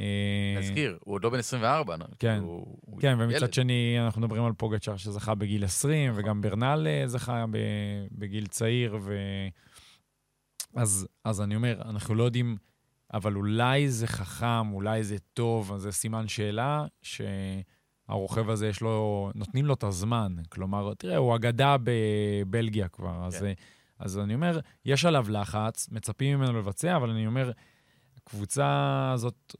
אה, 0.00 0.56
נזכיר, 0.58 0.98
הוא 1.00 1.14
עוד 1.14 1.24
לא 1.24 1.30
בן 1.30 1.38
24. 1.38 1.96
כן, 2.18 2.38
הוא, 2.42 3.00
כן, 3.00 3.16
ומצד 3.18 3.36
ילד. 3.36 3.52
שני, 3.52 3.96
אנחנו 4.04 4.20
מדברים 4.20 4.44
על 4.44 4.52
פוגצ'אר 4.52 4.96
שזכה 4.96 5.34
בגיל 5.34 5.64
20, 5.64 6.10
נכון. 6.10 6.24
וגם 6.24 6.40
ברנל 6.40 6.86
אה, 6.86 7.06
זכה 7.06 7.44
בגיל 8.12 8.46
צעיר, 8.46 8.98
ו... 9.02 9.14
אז, 10.76 11.08
אז 11.24 11.40
אני 11.40 11.56
אומר, 11.56 11.82
אנחנו 11.84 12.14
לא 12.14 12.24
יודעים, 12.24 12.56
אבל 13.14 13.36
אולי 13.36 13.88
זה 13.88 14.06
חכם, 14.06 14.72
אולי 14.72 15.04
זה 15.04 15.16
טוב, 15.18 15.72
אז 15.72 15.82
זה 15.82 15.92
סימן 15.92 16.28
שאלה, 16.28 16.86
שהרוכב 18.06 18.50
הזה 18.50 18.68
יש 18.68 18.80
לו, 18.80 19.30
נותנים 19.34 19.66
לו 19.66 19.74
את 19.74 19.84
הזמן. 19.84 20.36
כלומר, 20.48 20.94
תראה, 20.94 21.16
הוא 21.16 21.36
אגדה 21.36 21.76
בבלגיה 21.84 22.88
כבר, 22.88 23.18
כן. 23.20 23.26
אז... 23.26 23.46
אז 23.98 24.18
אני 24.18 24.34
אומר, 24.34 24.60
יש 24.84 25.04
עליו 25.04 25.26
לחץ, 25.30 25.88
מצפים 25.92 26.38
ממנו 26.38 26.58
לבצע, 26.58 26.96
אבל 26.96 27.10
אני 27.10 27.26
אומר, 27.26 27.50
הקבוצה 28.16 29.10
הזאת, 29.14 29.54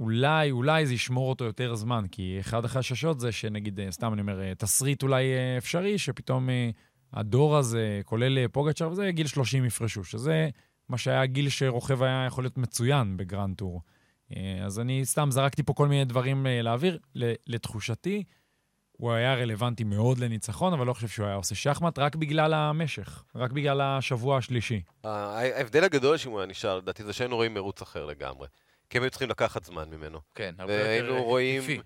אולי, 0.00 0.50
אולי 0.50 0.86
זה 0.86 0.94
ישמור 0.94 1.30
אותו 1.30 1.44
יותר 1.44 1.74
זמן, 1.74 2.04
כי 2.10 2.36
אחד 2.40 2.64
החששות 2.64 3.20
זה 3.20 3.32
שנגיד, 3.32 3.80
אה, 3.80 3.90
סתם 3.90 4.12
אני 4.12 4.20
אומר, 4.20 4.40
אה, 4.40 4.52
תסריט 4.54 5.02
אולי 5.02 5.24
אה, 5.24 5.58
אפשרי, 5.58 5.98
שפתאום 5.98 6.48
הדור 7.12 7.56
הזה, 7.56 8.00
כולל 8.04 8.48
פוגצ'ר 8.48 8.90
וזה, 8.90 9.10
גיל 9.10 9.26
30 9.26 9.64
יפרשו, 9.64 10.04
שזה 10.04 10.48
מה 10.88 10.98
שהיה 10.98 11.26
גיל 11.26 11.48
שרוכב 11.48 12.02
היה 12.02 12.24
יכול 12.26 12.44
להיות 12.44 12.58
מצוין 12.58 13.16
בגרנד 13.16 13.56
טור. 13.56 13.80
אז 14.64 14.80
אני 14.80 15.04
סתם 15.04 15.30
זרקתי 15.30 15.62
פה 15.62 15.72
כל 15.72 15.88
מיני 15.88 16.04
דברים 16.04 16.46
לאוויר. 16.62 16.98
לתחושתי, 17.46 18.24
הוא 18.92 19.12
היה 19.12 19.34
רלוונטי 19.34 19.84
מאוד 19.84 20.18
לניצחון, 20.18 20.72
אבל 20.72 20.86
לא 20.86 20.92
חושב 20.92 21.08
שהוא 21.08 21.26
היה 21.26 21.34
עושה 21.34 21.54
שחמט, 21.54 21.98
רק 21.98 22.16
בגלל 22.16 22.54
המשך, 22.54 23.24
רק 23.34 23.52
בגלל 23.52 23.80
השבוע 23.80 24.38
השלישי. 24.38 24.82
ההבדל 25.04 25.84
הגדול 25.84 26.16
שאם 26.16 26.30
הוא 26.30 26.40
היה 26.40 26.46
נשאר, 26.46 26.78
לדעתי, 26.78 27.04
זה 27.04 27.12
שהיינו 27.12 27.36
רואים 27.36 27.54
מרוץ 27.54 27.82
אחר 27.82 28.06
לגמרי. 28.06 28.48
כי 28.90 28.98
הם 28.98 29.04
היו 29.04 29.10
צריכים 29.10 29.30
לקחת 29.30 29.64
זמן 29.64 29.90
ממנו. 29.90 30.20
כן, 30.34 30.54
הרבה 30.58 30.96
יותר 30.96 31.16
התקפי. 31.16 31.80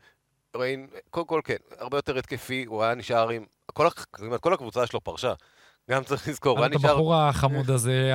רואים, 0.55 0.87
קודם 1.11 1.27
כל 1.27 1.41
כן, 1.45 1.57
הרבה 1.79 1.99
יותר 1.99 2.19
התקפי, 2.19 2.65
הוא 2.65 2.83
היה 2.83 2.95
נשאר 2.95 3.29
עם... 3.29 3.45
כל, 3.67 3.89
כל 4.41 4.55
הקבוצה 4.55 4.87
שלו 4.87 5.01
פרשה. 5.01 5.35
גם 5.91 6.05
צריך 6.05 6.29
לזכור, 6.29 6.59
הוא 6.59 6.65
היה 6.65 6.77
נשאר... 6.77 6.91
הבחור 6.91 7.15
החמוד 7.15 7.71
הזה, 7.71 8.13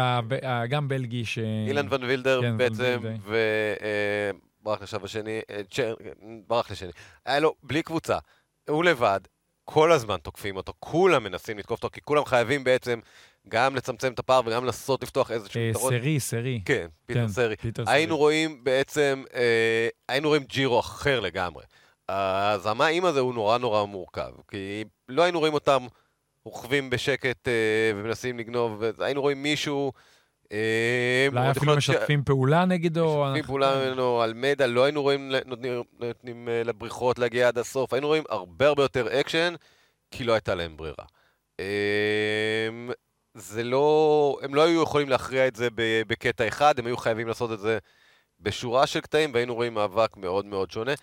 גם 0.69 0.87
בלגי, 0.87 1.25
ש... 1.25 1.39
אילן 1.67 1.87
ון 1.89 2.03
וילדר 2.03 2.41
כן, 2.41 2.57
בעצם, 2.57 2.99
וברח 3.23 4.79
אה, 4.79 4.83
לשב 4.83 5.05
השני, 5.05 5.41
אה, 5.49 5.61
ברח 6.47 6.71
לשני. 6.71 6.91
היה 7.25 7.39
לו 7.39 7.55
בלי 7.63 7.83
קבוצה. 7.83 8.17
הוא 8.69 8.83
לבד, 8.83 9.19
כל 9.65 9.91
הזמן 9.91 10.17
תוקפים 10.17 10.55
אותו, 10.57 10.73
כולם 10.79 11.23
מנסים 11.23 11.57
לתקוף 11.57 11.83
אותו, 11.83 11.89
כי 11.93 12.01
כולם 12.01 12.25
חייבים 12.25 12.63
בעצם 12.63 12.99
גם 13.49 13.75
לצמצם 13.75 14.13
את 14.13 14.19
הפער 14.19 14.41
וגם 14.45 14.65
לנסות 14.65 15.03
לפתוח 15.03 15.31
איזשהו 15.31 15.61
אה, 15.61 15.73
פתרון. 15.73 15.99
סרי, 15.99 16.19
סרי. 16.19 16.61
כן, 16.65 16.87
פיטר 17.05 17.21
כן, 17.21 17.27
sorry. 17.27 17.55
היינו. 17.87 18.17
רואים 18.17 18.63
בעצם, 18.63 19.23
היינו 20.09 20.27
רואים 20.27 20.43
ג'ירו 20.43 20.79
אחר 20.79 21.19
לגמרי. 21.19 21.63
אז 22.07 22.65
המה 22.65 22.89
אם 22.89 23.05
הזה 23.05 23.19
הוא 23.19 23.33
נורא 23.33 23.57
נורא 23.57 23.85
מורכב, 23.85 24.31
כי 24.47 24.83
לא 25.09 25.23
היינו 25.23 25.39
רואים 25.39 25.53
אותם 25.53 25.87
רוכבים 26.45 26.89
בשקט 26.89 27.47
אה, 27.47 27.91
ומנסים 27.95 28.39
לגנוב, 28.39 28.83
היינו 28.99 29.21
רואים 29.21 29.43
מישהו... 29.43 29.91
אה, 30.51 31.27
אולי 31.31 31.51
אפילו 31.51 31.77
משתפים 31.77 32.23
פעולה 32.23 32.65
נגדו. 32.65 33.23
משתפים 33.25 33.45
פעולה 33.45 33.85
ממנו 33.85 34.21
על 34.21 34.33
מדע, 34.33 34.67
לא 34.67 34.83
היינו 34.83 35.01
רואים, 35.01 35.31
נותנים 35.99 36.49
אה, 36.49 36.63
לבריחות 36.63 37.19
להגיע 37.19 37.47
עד 37.47 37.57
הסוף, 37.57 37.93
היינו 37.93 38.07
רואים 38.07 38.23
הרבה 38.29 38.67
הרבה 38.67 38.83
יותר 38.83 39.19
אקשן, 39.19 39.53
כי 40.11 40.23
לא 40.23 40.33
הייתה 40.33 40.55
להם 40.55 40.77
ברירה. 40.77 41.05
אמ, 41.59 41.65
זה 43.33 43.63
לא, 43.63 44.37
הם 44.41 44.55
לא 44.55 44.61
היו 44.61 44.83
יכולים 44.83 45.09
להכריע 45.09 45.47
את 45.47 45.55
זה 45.55 45.67
בקטע 46.07 46.47
אחד, 46.47 46.79
הם 46.79 46.85
היו 46.85 46.97
חייבים 46.97 47.27
לעשות 47.27 47.51
את 47.51 47.59
זה 47.59 47.77
בשורה 48.39 48.87
של 48.87 48.99
קטעים, 48.99 49.33
והיינו 49.33 49.55
רואים 49.55 49.73
מאבק 49.73 50.17
מאוד 50.17 50.45
מאוד 50.45 50.71
שונה. 50.71 50.93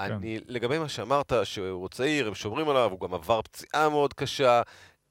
כן. 0.00 0.12
אני, 0.12 0.38
לגבי 0.46 0.78
מה 0.78 0.88
שאמרת, 0.88 1.32
שהוא 1.44 1.88
צעיר, 1.88 2.28
הם 2.28 2.34
שומרים 2.34 2.68
עליו, 2.68 2.90
הוא 2.90 3.00
גם 3.00 3.14
עבר 3.14 3.42
פציעה 3.42 3.88
מאוד 3.88 4.14
קשה, 4.14 4.62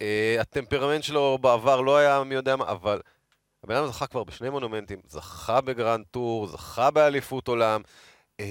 אה, 0.01 0.37
הטמפרמנט 0.39 1.03
שלו 1.03 1.37
בעבר 1.41 1.81
לא 1.81 1.97
היה 1.97 2.23
מי 2.23 2.35
יודע 2.35 2.55
מה, 2.55 2.69
אבל... 2.71 3.01
הבן 3.63 3.75
אדם 3.75 3.87
זכה 3.87 4.07
כבר 4.07 4.23
בשני 4.23 4.49
מונומנטים, 4.49 4.99
זכה 5.07 5.61
בגרנד 5.61 6.05
טור, 6.11 6.47
זכה 6.47 6.91
באליפות 6.91 7.47
עולם. 7.47 7.81
אמ, 8.39 8.45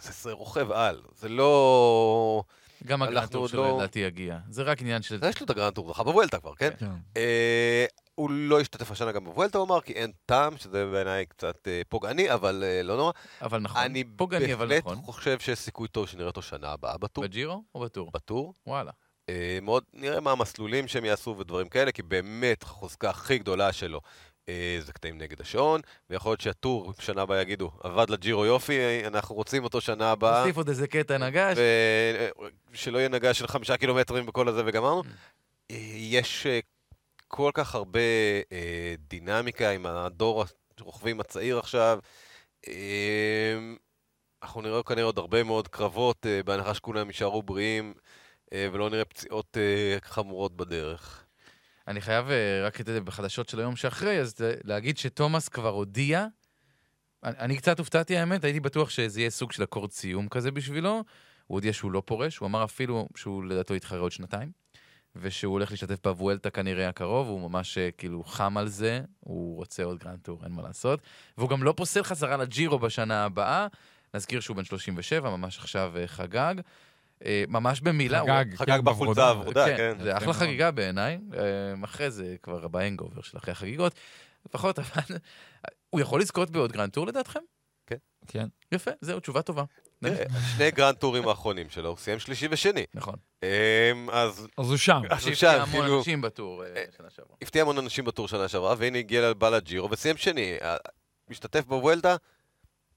זה, 0.00 0.12
זה 0.12 0.32
רוכב 0.32 0.72
על, 0.72 1.02
זה 1.16 1.28
לא... 1.28 2.42
גם 2.86 3.02
הגרנד 3.02 3.28
טור 3.28 3.48
שלו 3.48 3.62
לא... 3.62 3.76
לדעתי 3.76 3.98
יגיע. 3.98 4.38
זה 4.48 4.62
רק 4.62 4.80
עניין 4.80 5.02
של... 5.02 5.18
יש 5.28 5.40
לו 5.40 5.44
את 5.44 5.50
הגרנד 5.50 5.74
טור, 5.74 5.88
זכה 5.88 6.02
בוולטה 6.02 6.40
כבר, 6.40 6.54
כן? 6.54 6.70
כן. 6.78 6.90
אה, 8.18 8.24
הוא 8.24 8.30
לא 8.30 8.60
השתתף 8.60 8.90
השנה 8.90 9.12
גם 9.12 9.24
בוולטה, 9.24 9.58
הוא 9.58 9.66
אמר, 9.66 9.80
כי 9.80 9.92
אין 9.92 10.12
טעם, 10.26 10.56
שזה 10.56 10.86
בעיניי 10.92 11.26
קצת 11.26 11.68
אה, 11.68 11.82
פוגעני, 11.88 12.34
אבל 12.34 12.64
אה, 12.66 12.82
לא 12.82 12.96
נורא. 12.96 13.12
אבל 13.42 13.58
נכון, 13.58 13.82
פוגעני 14.16 14.54
אבל 14.54 14.78
נכון. 14.78 14.92
אני 14.92 15.00
בהחלט 15.00 15.14
חושב 15.14 15.38
שיש 15.38 15.58
סיכוי 15.58 15.88
טוב 15.88 16.08
שנראה 16.08 16.26
אותו 16.26 16.42
שנה 16.42 16.68
הבאה 16.68 16.98
בטור. 16.98 17.24
בג'ירו 17.24 17.62
או 17.74 17.80
בטור? 17.80 18.10
בטור. 18.10 18.54
וואלה. 18.66 18.90
אה, 19.28 19.58
מאוד 19.62 19.84
נראה 19.92 20.20
מה 20.20 20.32
המסלולים 20.32 20.88
שהם 20.88 21.04
יעשו 21.04 21.36
ודברים 21.38 21.68
כאלה, 21.68 21.92
כי 21.92 22.02
באמת 22.02 22.62
החוזקה 22.62 23.10
הכי 23.10 23.38
גדולה 23.38 23.72
שלו 23.72 24.00
אה, 24.48 24.78
זה 24.80 24.92
קטעים 24.92 25.18
נגד 25.18 25.40
השעון, 25.40 25.80
ויכול 26.10 26.30
להיות 26.30 26.40
שהטור 26.40 26.92
שנה 26.98 27.22
הבאה 27.22 27.40
יגידו, 27.40 27.70
עבד 27.82 28.10
לג'ירו 28.10 28.46
יופי, 28.46 28.78
אה, 28.78 29.06
אנחנו 29.06 29.34
רוצים 29.34 29.64
אותו 29.64 29.80
שנה 29.80 30.10
הבאה. 30.10 30.40
נוסיף 30.40 30.56
עוד 30.56 30.68
איזה 30.68 30.86
קטע 30.86 31.18
נגש. 31.18 31.58
שלא 32.72 32.98
יהיה 32.98 33.08
נגש 33.08 33.38
של 33.38 33.46
חמישה 33.46 33.76
קילומטרים 33.76 34.28
וכל 34.28 34.48
הזה 34.48 34.62
וגמרנו. 34.66 35.02
Mm. 35.02 35.74
יש 35.96 36.46
כל 37.34 37.50
כך 37.54 37.74
הרבה 37.74 38.00
דינמיקה 39.08 39.70
עם 39.70 39.86
הדור 39.86 40.44
הרוכבים 40.78 41.20
הצעיר 41.20 41.58
עכשיו. 41.58 41.98
אנחנו 44.42 44.62
נראה 44.62 44.82
כנראה 44.82 45.04
עוד 45.04 45.18
הרבה 45.18 45.42
מאוד 45.42 45.68
קרבות, 45.68 46.26
בהנחה 46.44 46.74
שכולם 46.74 47.06
יישארו 47.06 47.42
בריאים. 47.42 47.94
אה, 48.52 48.68
ולא 48.72 48.90
נראה 48.90 49.04
פציעות 49.04 49.56
חמורות 50.02 50.56
בדרך. 50.56 51.24
אני 51.88 52.00
חייב 52.00 52.26
רק 52.64 52.80
את 52.80 52.86
זה 52.86 53.00
בחדשות 53.00 53.48
של 53.48 53.60
היום 53.60 53.76
שאחרי, 53.76 54.20
אז 54.20 54.34
להגיד 54.64 54.98
שתומאס 54.98 55.48
כבר 55.48 55.68
הודיע. 55.68 56.26
אני, 57.24 57.38
אני 57.38 57.56
קצת 57.56 57.78
הופתעתי 57.78 58.16
האמת, 58.16 58.44
הייתי 58.44 58.60
בטוח 58.60 58.90
שזה 58.90 59.20
יהיה 59.20 59.30
סוג 59.30 59.52
של 59.52 59.64
אקורד 59.64 59.90
סיום 59.90 60.28
כזה 60.28 60.50
בשבילו. 60.50 60.90
הוא 60.90 61.04
הודיע 61.56 61.72
שהוא 61.72 61.92
לא 61.92 62.02
פורש, 62.06 62.36
הוא 62.36 62.46
אמר 62.46 62.64
אפילו 62.64 63.08
שהוא 63.16 63.44
לדעתו 63.44 63.74
יתחרה 63.74 63.98
עוד 63.98 64.12
שנתיים. 64.12 64.61
ושהוא 65.16 65.52
הולך 65.52 65.70
להשתתף 65.70 66.02
בוולטה 66.02 66.50
כנראה 66.50 66.88
הקרוב, 66.88 67.28
הוא 67.28 67.50
ממש 67.50 67.78
אה, 67.78 67.90
כאילו 67.98 68.24
חם 68.24 68.56
על 68.56 68.68
זה, 68.68 69.00
הוא 69.20 69.56
רוצה 69.56 69.84
עוד 69.84 69.98
גרנד 69.98 70.18
טור, 70.22 70.40
אין 70.44 70.52
מה 70.52 70.62
לעשות. 70.62 71.00
והוא 71.38 71.48
גם 71.48 71.62
לא 71.62 71.74
פוסל 71.76 72.02
חזרה 72.02 72.36
לג'ירו 72.36 72.78
בשנה 72.78 73.24
הבאה, 73.24 73.66
נזכיר 74.14 74.40
שהוא 74.40 74.56
בן 74.56 74.64
37, 74.64 75.30
ממש 75.30 75.58
עכשיו 75.58 75.92
אה, 75.96 76.06
חגג. 76.06 76.54
אה, 77.24 77.44
ממש 77.48 77.80
במילה. 77.80 78.20
חגג, 78.22 78.46
הוא... 78.50 78.58
חגג 78.58 78.76
כן, 78.76 78.84
בחולצה 78.84 79.30
ורודה, 79.30 79.66
כן. 79.66 79.76
כן. 79.76 80.02
זה 80.02 80.16
אחלה 80.16 80.32
חגיגה 80.32 80.70
בעיניי, 80.70 81.18
אחרי 81.84 82.10
זה 82.10 82.36
כבר 82.42 82.68
ב 82.68 82.74
hangover 82.74 83.22
של 83.22 83.38
אחרי 83.38 83.52
החגיגות. 83.52 83.94
לפחות, 84.48 84.78
אבל 84.78 85.16
הוא 85.90 86.00
יכול 86.00 86.20
לזכות 86.20 86.50
בעוד 86.50 86.72
גרנד 86.72 86.90
טור 86.90 87.06
לדעתכם? 87.06 87.40
כן. 87.86 87.96
כן. 88.26 88.48
יפה, 88.72 88.90
זהו, 89.00 89.20
תשובה 89.20 89.42
טובה. 89.42 89.64
שני 90.56 90.70
גרנד 90.70 90.96
טורים 90.96 91.28
האחרונים 91.28 91.70
שלו, 91.70 91.88
הוא 91.88 91.96
סיים 91.96 92.18
שלישי 92.18 92.48
ושני. 92.50 92.84
נכון. 92.94 93.14
אמ, 93.42 93.48
אז... 94.10 94.46
אז 94.58 94.68
הוא 94.68 94.76
שם. 94.76 95.02
אז 95.10 95.26
הוא 95.26 95.34
שם, 95.34 95.64
כאילו... 95.70 95.82
הפתיע 95.82 95.82
המון 95.82 95.98
אנשים 95.98 96.20
בטור 96.20 96.64
אה, 96.64 96.84
שנה 96.96 97.10
שעברה. 97.10 97.36
הפתיע 97.42 97.62
המון 97.62 97.78
אנשים 97.78 98.04
בטור 98.04 98.28
שנה 98.28 98.48
שעברה, 98.48 98.74
והנה 98.78 98.98
הגיע 98.98 99.30
לבא 99.30 99.50
לג'ירו 99.50 99.90
וסיים 99.90 100.16
שני. 100.16 100.56
משתתף 101.28 101.64
בוולטה, 101.64 102.16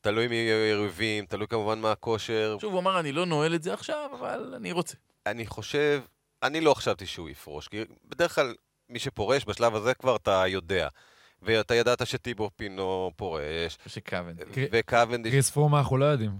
תלוי 0.01 0.27
מי 0.27 0.35
יריבים, 0.71 1.25
תלוי 1.25 1.47
כמובן 1.47 1.79
מה 1.79 1.91
הכושר. 1.91 2.57
שוב, 2.61 2.73
הוא 2.73 2.81
אמר, 2.81 2.99
אני 2.99 3.11
לא 3.11 3.25
נועל 3.25 3.55
את 3.55 3.63
זה 3.63 3.73
עכשיו, 3.73 4.09
אבל 4.19 4.53
אני 4.55 4.71
רוצה. 4.71 4.97
אני 5.25 5.47
חושב, 5.47 6.01
אני 6.43 6.61
לא 6.61 6.73
חשבתי 6.73 7.05
שהוא 7.05 7.29
יפרוש, 7.29 7.67
כי 7.67 7.83
בדרך 8.05 8.35
כלל 8.35 8.55
מי 8.89 8.99
שפורש 8.99 9.45
בשלב 9.45 9.75
הזה 9.75 9.93
כבר 9.93 10.15
אתה 10.15 10.43
יודע. 10.47 10.87
ואתה 11.45 11.75
ידעת 11.75 12.08
שטיבור 12.08 12.51
פינו 12.55 13.12
פורש. 13.15 13.77
ושקוונדיש. 13.88 14.47
וקוונדיש. 14.71 15.34
קריס 15.34 15.49
פרום 15.49 15.75
אנחנו 15.75 15.97
לא 15.97 16.05
יודעים. 16.05 16.31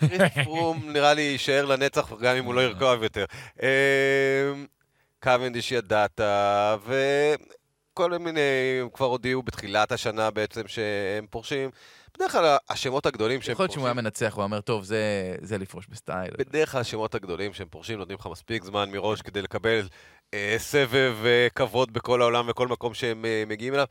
קריס 0.00 0.22
פרום 0.44 0.92
נראה 0.92 1.14
לי 1.14 1.22
יישאר 1.22 1.64
לנצח, 1.64 2.12
גם 2.20 2.36
אם 2.36 2.44
הוא 2.44 2.54
לא 2.54 2.60
ירכוב 2.60 3.02
יותר. 3.02 3.24
אמ, 3.62 3.66
קוונדיש 5.22 5.72
ידעת, 5.72 6.20
וכל 6.84 8.18
מיני, 8.18 8.40
כבר 8.92 9.06
הודיעו 9.06 9.42
בתחילת 9.42 9.92
השנה 9.92 10.30
בעצם 10.30 10.62
שהם 10.66 11.26
פורשים. 11.30 11.70
בדרך 12.14 12.32
כלל 12.32 12.56
השמות 12.70 13.06
הגדולים 13.06 13.40
שהם 13.40 13.40
פורשים... 13.40 13.52
יכול 13.52 13.64
להיות 13.64 13.72
שהוא 13.72 13.84
היה 13.84 13.94
מנצח, 13.94 14.34
הוא 14.34 14.44
אומר, 14.44 14.60
טוב, 14.60 14.84
זה, 14.84 15.34
זה 15.40 15.58
לפרוש 15.58 15.86
בסטייל. 15.86 16.30
בדרך 16.38 16.72
כלל 16.72 16.80
השמות 16.80 17.14
הגדולים 17.14 17.52
שהם 17.52 17.68
פורשים 17.70 17.98
נותנים 17.98 18.18
לך 18.20 18.26
מספיק 18.26 18.64
זמן 18.64 18.90
מראש 18.90 19.22
כדי 19.22 19.42
לקבל 19.42 19.88
אה, 20.34 20.54
סבב 20.58 21.16
אה, 21.24 21.48
כבוד 21.54 21.92
בכל 21.92 22.22
העולם 22.22 22.46
וכל 22.48 22.68
מקום 22.68 22.94
שהם 22.94 23.24
אה, 23.24 23.44
מגיעים 23.46 23.74
אליו. 23.74 23.86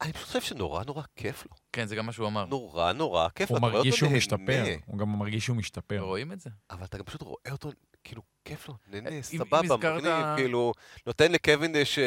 אני 0.00 0.12
פשוט 0.12 0.26
חושב 0.26 0.40
שנורא 0.40 0.84
נורא 0.84 1.02
כיף 1.16 1.46
לו. 1.50 1.56
כן, 1.72 1.86
זה 1.86 1.96
גם 1.96 2.06
מה 2.06 2.12
שהוא 2.12 2.26
אמר. 2.28 2.44
נורא 2.44 2.92
נורא 2.92 3.28
כיף 3.34 3.50
לו. 3.50 3.56
הוא 3.56 3.62
מרגיש 3.62 3.96
שהוא 3.96 4.12
משתפר, 4.12 4.64
הוא 4.86 4.98
גם 4.98 5.18
מרגיש 5.18 5.44
שהוא 5.44 5.56
משתפר. 5.56 6.00
רואים 6.00 6.32
את 6.32 6.40
זה. 6.40 6.50
אבל 6.70 6.84
אתה 6.84 6.98
גם 6.98 7.04
פשוט 7.04 7.22
רואה 7.22 7.52
אותו, 7.52 7.70
כאילו, 8.08 8.22
כיף 8.44 8.68
לו, 8.68 8.74
נהנה, 8.86 9.22
סבבה, 9.22 9.76
מגניב, 9.76 10.14
כאילו, 10.36 10.72
נותן 11.06 11.32
לקווינדש... 11.32 11.98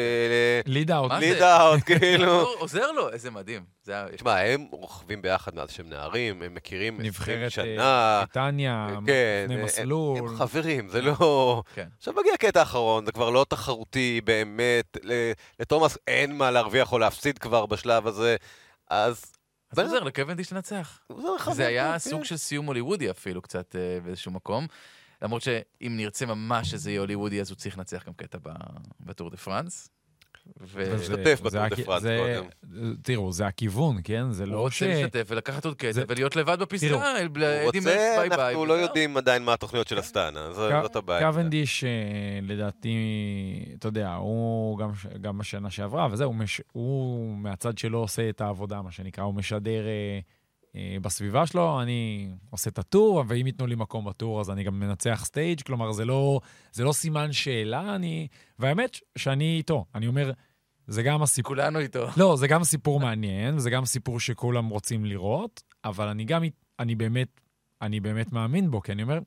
ליד 0.66 0.90
אאוט. 0.90 1.12
ליד 1.12 1.42
אאוט, 1.42 1.80
כאילו. 1.86 2.32
עוזר 2.58 2.92
לו, 2.92 3.12
איזה 3.12 3.30
מדהים. 3.30 3.64
תשמע, 4.14 4.38
הם 4.38 4.66
רוכבים 4.70 5.22
ביחד 5.22 5.54
מאז 5.54 5.70
שהם 5.70 5.88
נערים, 5.88 6.42
הם 6.42 6.54
מכירים 6.54 7.00
20 7.04 7.42
אה, 7.42 7.50
שנה. 7.50 8.18
בריטניה, 8.20 8.88
כן, 9.06 9.46
לפני 9.48 9.64
מסלול. 9.64 10.18
הם 10.18 10.36
חברים, 10.36 10.88
זה 10.88 11.02
לא... 11.02 11.62
כן. 11.74 11.88
עכשיו 11.98 12.14
מגיע 12.14 12.34
הקטע 12.34 12.60
האחרון, 12.60 13.06
זה 13.06 13.12
כבר 13.12 13.30
לא 13.30 13.46
תחרותי 13.48 14.20
באמת. 14.24 14.96
לתומאס 15.60 15.98
אין 16.06 16.38
מה 16.38 16.50
להרוויח 16.50 16.92
או 16.92 16.98
להפסיד 16.98 17.38
כבר 17.38 17.66
בשלב 17.66 18.06
הזה, 18.06 18.36
אז... 18.90 19.32
אז 19.70 19.76
זה 19.76 19.82
עוזר 19.82 20.00
לקוונדיש 20.00 20.52
לנצח. 20.52 21.00
זה 21.52 21.66
היה 21.66 21.98
סוג 21.98 22.18
כן. 22.18 22.24
של 22.24 22.36
סיום 22.36 22.66
הוליוודי 22.66 23.10
אפילו 23.10 23.42
קצת 23.42 23.76
אה, 23.76 24.00
באיזשהו 24.00 24.32
מקום. 24.32 24.66
למרות 25.22 25.42
שאם 25.42 25.92
נרצה 25.96 26.26
ממש 26.26 26.70
שזה 26.70 26.90
יהיה 26.90 27.00
הוליוודי, 27.00 27.40
אז 27.40 27.50
הוא 27.50 27.56
צריך 27.56 27.78
לנצח 27.78 28.06
גם 28.06 28.12
קטע 28.12 28.38
בטור 29.00 29.30
דה 29.30 29.36
פרנס. 29.36 29.88
ולהשתתף 30.60 31.40
בטור 31.40 31.68
דה 31.68 31.76
פרנס 31.84 32.02
קודם. 32.02 32.44
תראו, 33.02 33.32
זה 33.32 33.46
הכיוון, 33.46 33.96
כן? 34.04 34.30
זה 34.30 34.46
לא 34.46 34.50
ש... 34.50 34.54
הוא 34.54 34.62
רוצה 34.62 34.86
להשתתף 34.86 35.26
ולקחת 35.28 35.64
עוד 35.64 35.74
קטע 35.74 36.00
ולהיות 36.08 36.36
לבד 36.36 36.58
בפסגה. 36.58 36.94
הוא 36.94 37.64
רוצה, 37.64 38.24
אנחנו 38.24 38.66
לא 38.66 38.72
יודעים 38.72 39.16
עדיין 39.16 39.42
מה 39.42 39.52
התוכניות 39.52 39.88
של 39.88 39.98
אסטאנה, 39.98 40.52
זאת 40.52 40.96
הבעיה. 40.96 41.30
קוונדיש, 41.30 41.84
אה, 41.84 41.90
לדעתי, 42.42 42.96
אתה 43.78 43.88
יודע, 43.88 44.12
הוא 44.14 44.78
גם 45.20 45.38
בשנה 45.38 45.70
שעברה, 45.70 46.08
וזהו, 46.10 46.34
הוא 46.72 47.36
מהצד 47.36 47.78
שלו 47.78 47.98
עושה 47.98 48.28
את 48.28 48.40
העבודה, 48.40 48.82
מה 48.82 48.90
שנקרא, 48.90 49.24
הוא 49.24 49.34
משדר... 49.34 49.82
אה, 50.76 50.96
בסביבה 51.02 51.46
שלו, 51.46 51.82
אני 51.82 52.28
עושה 52.50 52.70
את 52.70 52.78
הטור, 52.78 53.24
ואם 53.28 53.46
ייתנו 53.46 53.66
לי 53.66 53.74
מקום 53.74 54.04
בטור, 54.04 54.40
אז 54.40 54.50
אני 54.50 54.64
גם 54.64 54.80
מנצח 54.80 55.22
סטייג', 55.24 55.62
כלומר, 55.62 55.92
זה 55.92 56.04
לא, 56.04 56.40
זה 56.72 56.84
לא 56.84 56.92
סימן 56.92 57.32
שאלה, 57.32 57.94
אני... 57.94 58.28
והאמת 58.58 58.96
שאני 59.18 59.56
איתו, 59.56 59.84
אני 59.94 60.06
אומר, 60.06 60.32
זה 60.86 61.02
גם 61.02 61.22
הסיפור... 61.22 61.48
כולנו 61.48 61.78
איתו. 61.78 62.06
לא, 62.16 62.36
זה 62.36 62.48
גם 62.48 62.64
סיפור 62.64 63.00
מעניין, 63.00 63.56
וזה 63.56 63.70
גם 63.70 63.84
סיפור 63.84 64.20
שכולם 64.20 64.68
רוצים 64.68 65.04
לראות, 65.04 65.62
אבל 65.84 66.08
אני 66.08 66.24
גם, 66.24 66.42
אני 66.78 66.94
באמת, 66.94 67.40
אני 67.82 68.00
באמת 68.00 68.32
מאמין 68.32 68.70
בו, 68.70 68.80
כי 68.80 68.92
אני 68.92 69.02
אומר... 69.02 69.18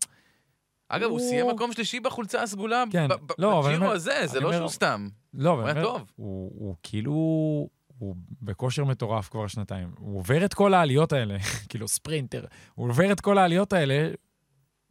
אגב, 0.90 1.10
הוא, 1.10 1.20
הוא 1.20 1.30
סיים 1.30 1.48
מקום 1.50 1.74
שלישי 1.74 2.00
בחולצה 2.00 2.44
הסגולה, 2.44 2.84
כן, 2.92 3.08
לא, 3.38 3.62
בג'ירו 3.62 3.92
הזה, 3.92 4.22
זה 4.28 4.40
לא 4.40 4.54
שהוא 4.54 4.70
סתם. 4.70 5.08
לא, 5.34 5.50
הוא 5.50 5.64
היה 5.64 5.84
טוב. 5.84 6.12
הוא, 6.16 6.52
הוא 6.56 6.76
כאילו... 6.84 7.68
הוא 8.06 8.16
בכושר 8.42 8.84
מטורף 8.84 9.30
כבר 9.30 9.48
שנתיים. 9.48 9.92
הוא 9.98 10.18
עובר 10.18 10.46
את 10.46 10.54
כל 10.54 10.74
העליות 10.74 11.14
האלה, 11.14 11.38
כאילו 11.70 11.88
ספרינטר, 11.88 12.46
הוא 12.76 12.90
עובר 12.90 13.12
את 13.12 13.22
כל 13.22 13.38
העליות 13.38 13.74
האלה, 13.74 14.10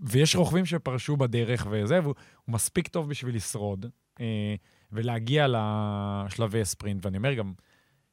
ויש 0.01 0.37
רוכבים 0.37 0.67
שפרשו 0.67 1.17
בדרך 1.17 1.67
וזה, 1.71 2.01
והוא 2.03 2.15
מספיק 2.49 2.89
טוב 2.89 3.09
בשביל 3.09 3.37
לשרוד 3.37 3.87
אה, 4.21 4.55
ולהגיע 4.93 5.47
לשלבי 5.49 6.65
ספרינט. 6.65 7.07
ואני 7.07 7.17
אומר 7.17 7.35
גם, 7.35 7.53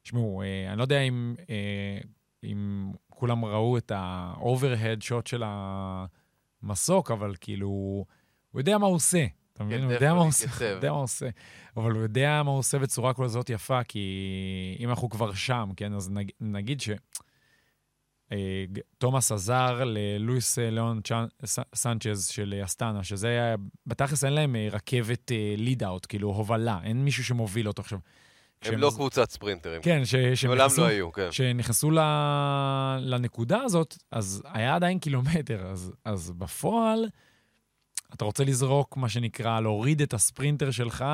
תשמעו, 0.02 0.42
אה, 0.42 0.68
אני 0.68 0.78
לא 0.78 0.82
יודע 0.82 1.00
אם, 1.00 1.34
אה, 1.50 1.98
אם 2.44 2.92
כולם 3.08 3.44
ראו 3.44 3.78
את 3.78 3.90
ה-overhead 3.90 5.24
של 5.24 5.42
המסוק, 6.62 7.10
אבל 7.10 7.34
כאילו, 7.40 7.68
הוא 8.50 8.60
יודע 8.60 8.78
מה 8.78 8.86
הוא 8.86 8.94
עושה. 8.94 9.26
אתה 9.66 9.74
מבין? 9.76 9.84
הוא 9.84 9.92
יודע 9.92 10.14
מה 10.14 10.20
הוא 10.20 10.28
עושה, 10.28 10.64
יודע 10.64 10.90
מה 10.90 10.96
הוא 10.96 11.04
עושה. 11.04 11.28
אבל 11.76 11.90
הוא 11.90 12.02
יודע 12.02 12.42
מה 12.44 12.50
הוא 12.50 12.58
עושה 12.58 12.78
בצורה 12.78 13.14
כזאת 13.14 13.50
יפה, 13.50 13.84
כי 13.84 14.76
אם 14.80 14.90
אנחנו 14.90 15.10
כבר 15.10 15.32
שם, 15.32 15.70
כן, 15.76 15.94
אז 15.94 16.10
נגיד 16.40 16.80
ש... 16.80 16.90
אה, 18.32 18.64
תומאס 18.98 19.32
עזר 19.32 19.84
ללואיס 19.84 20.58
אה, 20.58 20.70
ליאון 20.70 21.00
סנצ'ז 21.74 22.26
של 22.26 22.60
אסטנה, 22.64 23.04
שזה 23.04 23.28
היה, 23.28 23.54
בתכלס 23.86 24.24
אין 24.24 24.32
להם 24.32 24.56
אה, 24.56 24.68
רכבת 24.72 25.30
ליד-אאוט, 25.56 26.06
כאילו 26.08 26.28
הובלה, 26.28 26.78
אין 26.84 27.04
מישהו 27.04 27.24
שמוביל 27.24 27.68
אותו 27.68 27.82
עכשיו. 27.82 27.98
הם 28.62 28.78
לא 28.78 28.90
קבוצת 28.94 29.30
ספרינטרים. 29.30 29.82
כן, 29.82 30.02
מעולם 30.46 30.70
לא 30.78 30.86
היו, 30.86 31.12
כן. 31.12 31.28
כשנכנסו 31.30 31.90
לנקודה 33.00 33.62
הזאת, 33.62 33.96
אז 34.10 34.42
היה 34.44 34.74
עדיין 34.74 34.98
קילומטר, 34.98 35.66
אז, 35.66 35.92
אז 36.04 36.30
בפועל, 36.30 37.08
אתה 38.14 38.24
רוצה 38.24 38.44
לזרוק, 38.44 38.96
מה 38.96 39.08
שנקרא, 39.08 39.60
להוריד 39.60 40.02
את 40.02 40.14
הספרינטר 40.14 40.70
שלך 40.70 41.04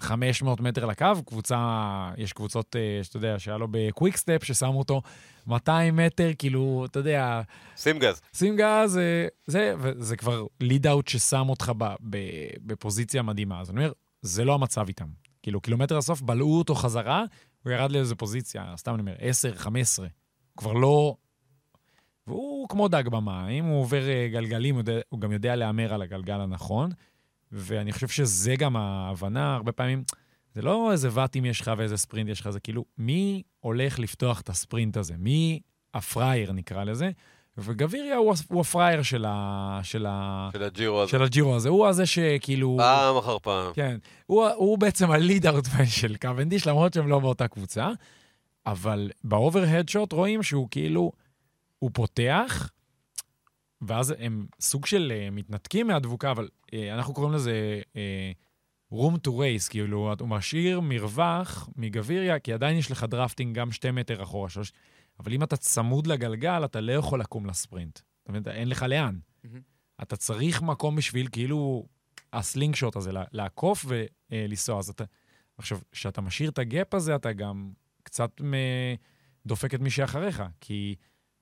500 0.00 0.60
מטר 0.60 0.86
לקו, 0.86 1.06
קבוצה, 1.26 2.10
יש 2.16 2.32
קבוצות, 2.32 2.76
אה, 2.76 3.04
שאתה 3.04 3.16
יודע, 3.16 3.38
שהיה 3.38 3.58
לו 3.58 3.68
בקוויק 3.70 4.16
סטפ, 4.16 4.44
ששמו 4.44 4.78
אותו 4.78 5.02
200 5.46 5.96
מטר, 5.96 6.30
כאילו, 6.38 6.86
אתה 6.90 6.98
יודע... 6.98 7.40
שים 7.76 7.98
גז. 7.98 8.20
שים 8.32 8.56
גז, 8.56 8.98
אה, 8.98 9.26
זה, 9.46 9.74
וזה 9.78 10.16
כבר 10.16 10.46
lead 10.60 10.86
out 10.86 11.08
ששם 11.08 11.48
אותך 11.48 11.72
בפוזיציה 12.66 13.22
מדהימה. 13.22 13.60
אז 13.60 13.70
אני 13.70 13.78
אומר, 13.78 13.92
זה 14.22 14.44
לא 14.44 14.54
המצב 14.54 14.84
איתם. 14.88 15.06
כאילו, 15.42 15.60
קילומטר 15.60 15.98
הסוף, 15.98 16.20
בלעו 16.20 16.58
אותו 16.58 16.74
חזרה, 16.74 17.24
הוא 17.62 17.72
ירד 17.72 17.92
לאיזו 17.92 18.16
פוזיציה, 18.16 18.74
סתם 18.76 18.94
אני 18.94 19.00
אומר, 19.00 19.14
10, 19.18 19.56
15. 19.56 20.06
כבר 20.56 20.72
לא 20.72 21.16
והוא 22.26 22.68
כמו 22.68 22.88
דג 22.88 23.08
במים, 23.08 23.64
הוא 23.64 23.80
עובר 23.80 24.08
אה, 24.08 24.28
גלגלים, 24.32 24.80
הוא 25.08 25.20
גם 25.20 25.32
יודע 25.32 25.56
להמר 25.56 25.94
על 25.94 26.02
הגלגל 26.02 26.40
הנכון, 26.40 26.90
ואני 27.52 27.92
חושב 27.92 28.08
שזה 28.08 28.56
גם 28.56 28.76
ההבנה, 28.76 29.54
הרבה 29.54 29.72
פעמים, 29.72 30.04
זה 30.54 30.62
לא 30.62 30.92
איזה 30.92 31.08
ואטים 31.12 31.44
יש 31.44 31.60
לך 31.60 31.70
ואיזה 31.76 31.96
ספרינט 31.96 32.30
יש 32.30 32.40
לך, 32.40 32.50
זה 32.50 32.60
כאילו, 32.60 32.84
מי 32.98 33.42
הולך 33.60 33.98
לפתוח 33.98 34.40
את 34.40 34.48
הספרינט 34.48 34.96
הזה? 34.96 35.14
מי 35.18 35.60
הפראייר, 35.94 36.52
נקרא 36.52 36.84
לזה? 36.84 37.10
וגביריה 37.58 38.16
הוא, 38.16 38.34
הוא 38.48 38.60
הפראייר 38.60 39.02
של, 39.02 39.24
ה, 39.28 39.80
של, 39.82 40.06
ה, 40.08 40.48
של 40.52 40.62
הג'ירו 40.62 41.02
הזה. 41.02 41.10
של 41.10 41.22
הג'ירו 41.22 41.56
הזה. 41.56 41.68
הוא 41.68 41.86
הזה 41.86 42.06
שכאילו... 42.06 42.76
פעם 42.78 43.16
אחר 43.16 43.38
פעם. 43.38 43.72
כן. 43.74 43.96
הוא, 44.26 44.46
הוא 44.48 44.78
בעצם 44.78 45.10
הליד-אאוט 45.10 45.64
של 45.84 46.16
קוונדיש, 46.16 46.66
למרות 46.66 46.94
שהם 46.94 47.08
לא 47.08 47.18
באותה 47.18 47.48
קבוצה. 47.48 47.90
אבל 48.66 49.10
ב 49.24 49.31
overhead 49.31 49.88
shot 49.88 50.12
רואים 50.12 50.42
שהוא 50.42 50.68
כאילו... 50.70 51.12
הוא 51.82 51.90
פותח, 51.94 52.70
ואז 53.80 54.14
הם 54.18 54.46
סוג 54.60 54.86
של 54.86 55.12
uh, 55.12 55.30
מתנתקים 55.34 55.86
מהדבוקה, 55.86 56.30
אבל 56.30 56.48
uh, 56.66 56.74
אנחנו 56.92 57.14
קוראים 57.14 57.32
לזה 57.32 57.80
uh, 57.92 58.94
room 58.94 59.16
to 59.28 59.30
race, 59.30 59.70
כאילו, 59.70 60.14
הוא 60.20 60.28
משאיר 60.28 60.80
מרווח 60.80 61.68
מגביריה, 61.76 62.38
כי 62.38 62.52
עדיין 62.52 62.76
יש 62.76 62.90
לך 62.90 63.04
drafting 63.04 63.58
גם 63.58 63.72
שתי 63.72 63.90
מטר 63.90 64.22
אחורה, 64.22 64.48
שלוש, 64.48 64.72
אבל 65.20 65.32
אם 65.32 65.42
אתה 65.42 65.56
צמוד 65.56 66.06
לגלגל, 66.06 66.64
אתה 66.64 66.80
לא 66.80 66.92
יכול 66.92 67.20
לקום 67.20 67.46
לספרינט. 67.46 68.00
אתה 68.22 68.32
מבין? 68.32 68.42
אין 68.46 68.68
לך 68.68 68.82
לאן. 68.82 69.18
Mm-hmm. 69.18 69.48
אתה 70.02 70.16
צריך 70.16 70.62
מקום 70.62 70.96
בשביל, 70.96 71.28
כאילו, 71.32 71.86
ה 72.32 72.74
slingshot 72.74 72.96
הזה, 72.96 73.10
לעקוף 73.32 73.86
ולנסוע. 73.88 74.78
אז 74.78 74.88
אתה... 74.88 75.04
עכשיו, 75.58 75.78
כשאתה 75.92 76.20
משאיר 76.20 76.50
את 76.50 76.58
הגאפ 76.58 76.94
הזה, 76.94 77.14
אתה 77.14 77.32
גם 77.32 77.72
קצת 78.02 78.40
דופק 79.46 79.74
את 79.74 79.80
מי 79.80 79.90
שאחריך, 79.90 80.42
כי 80.60 80.94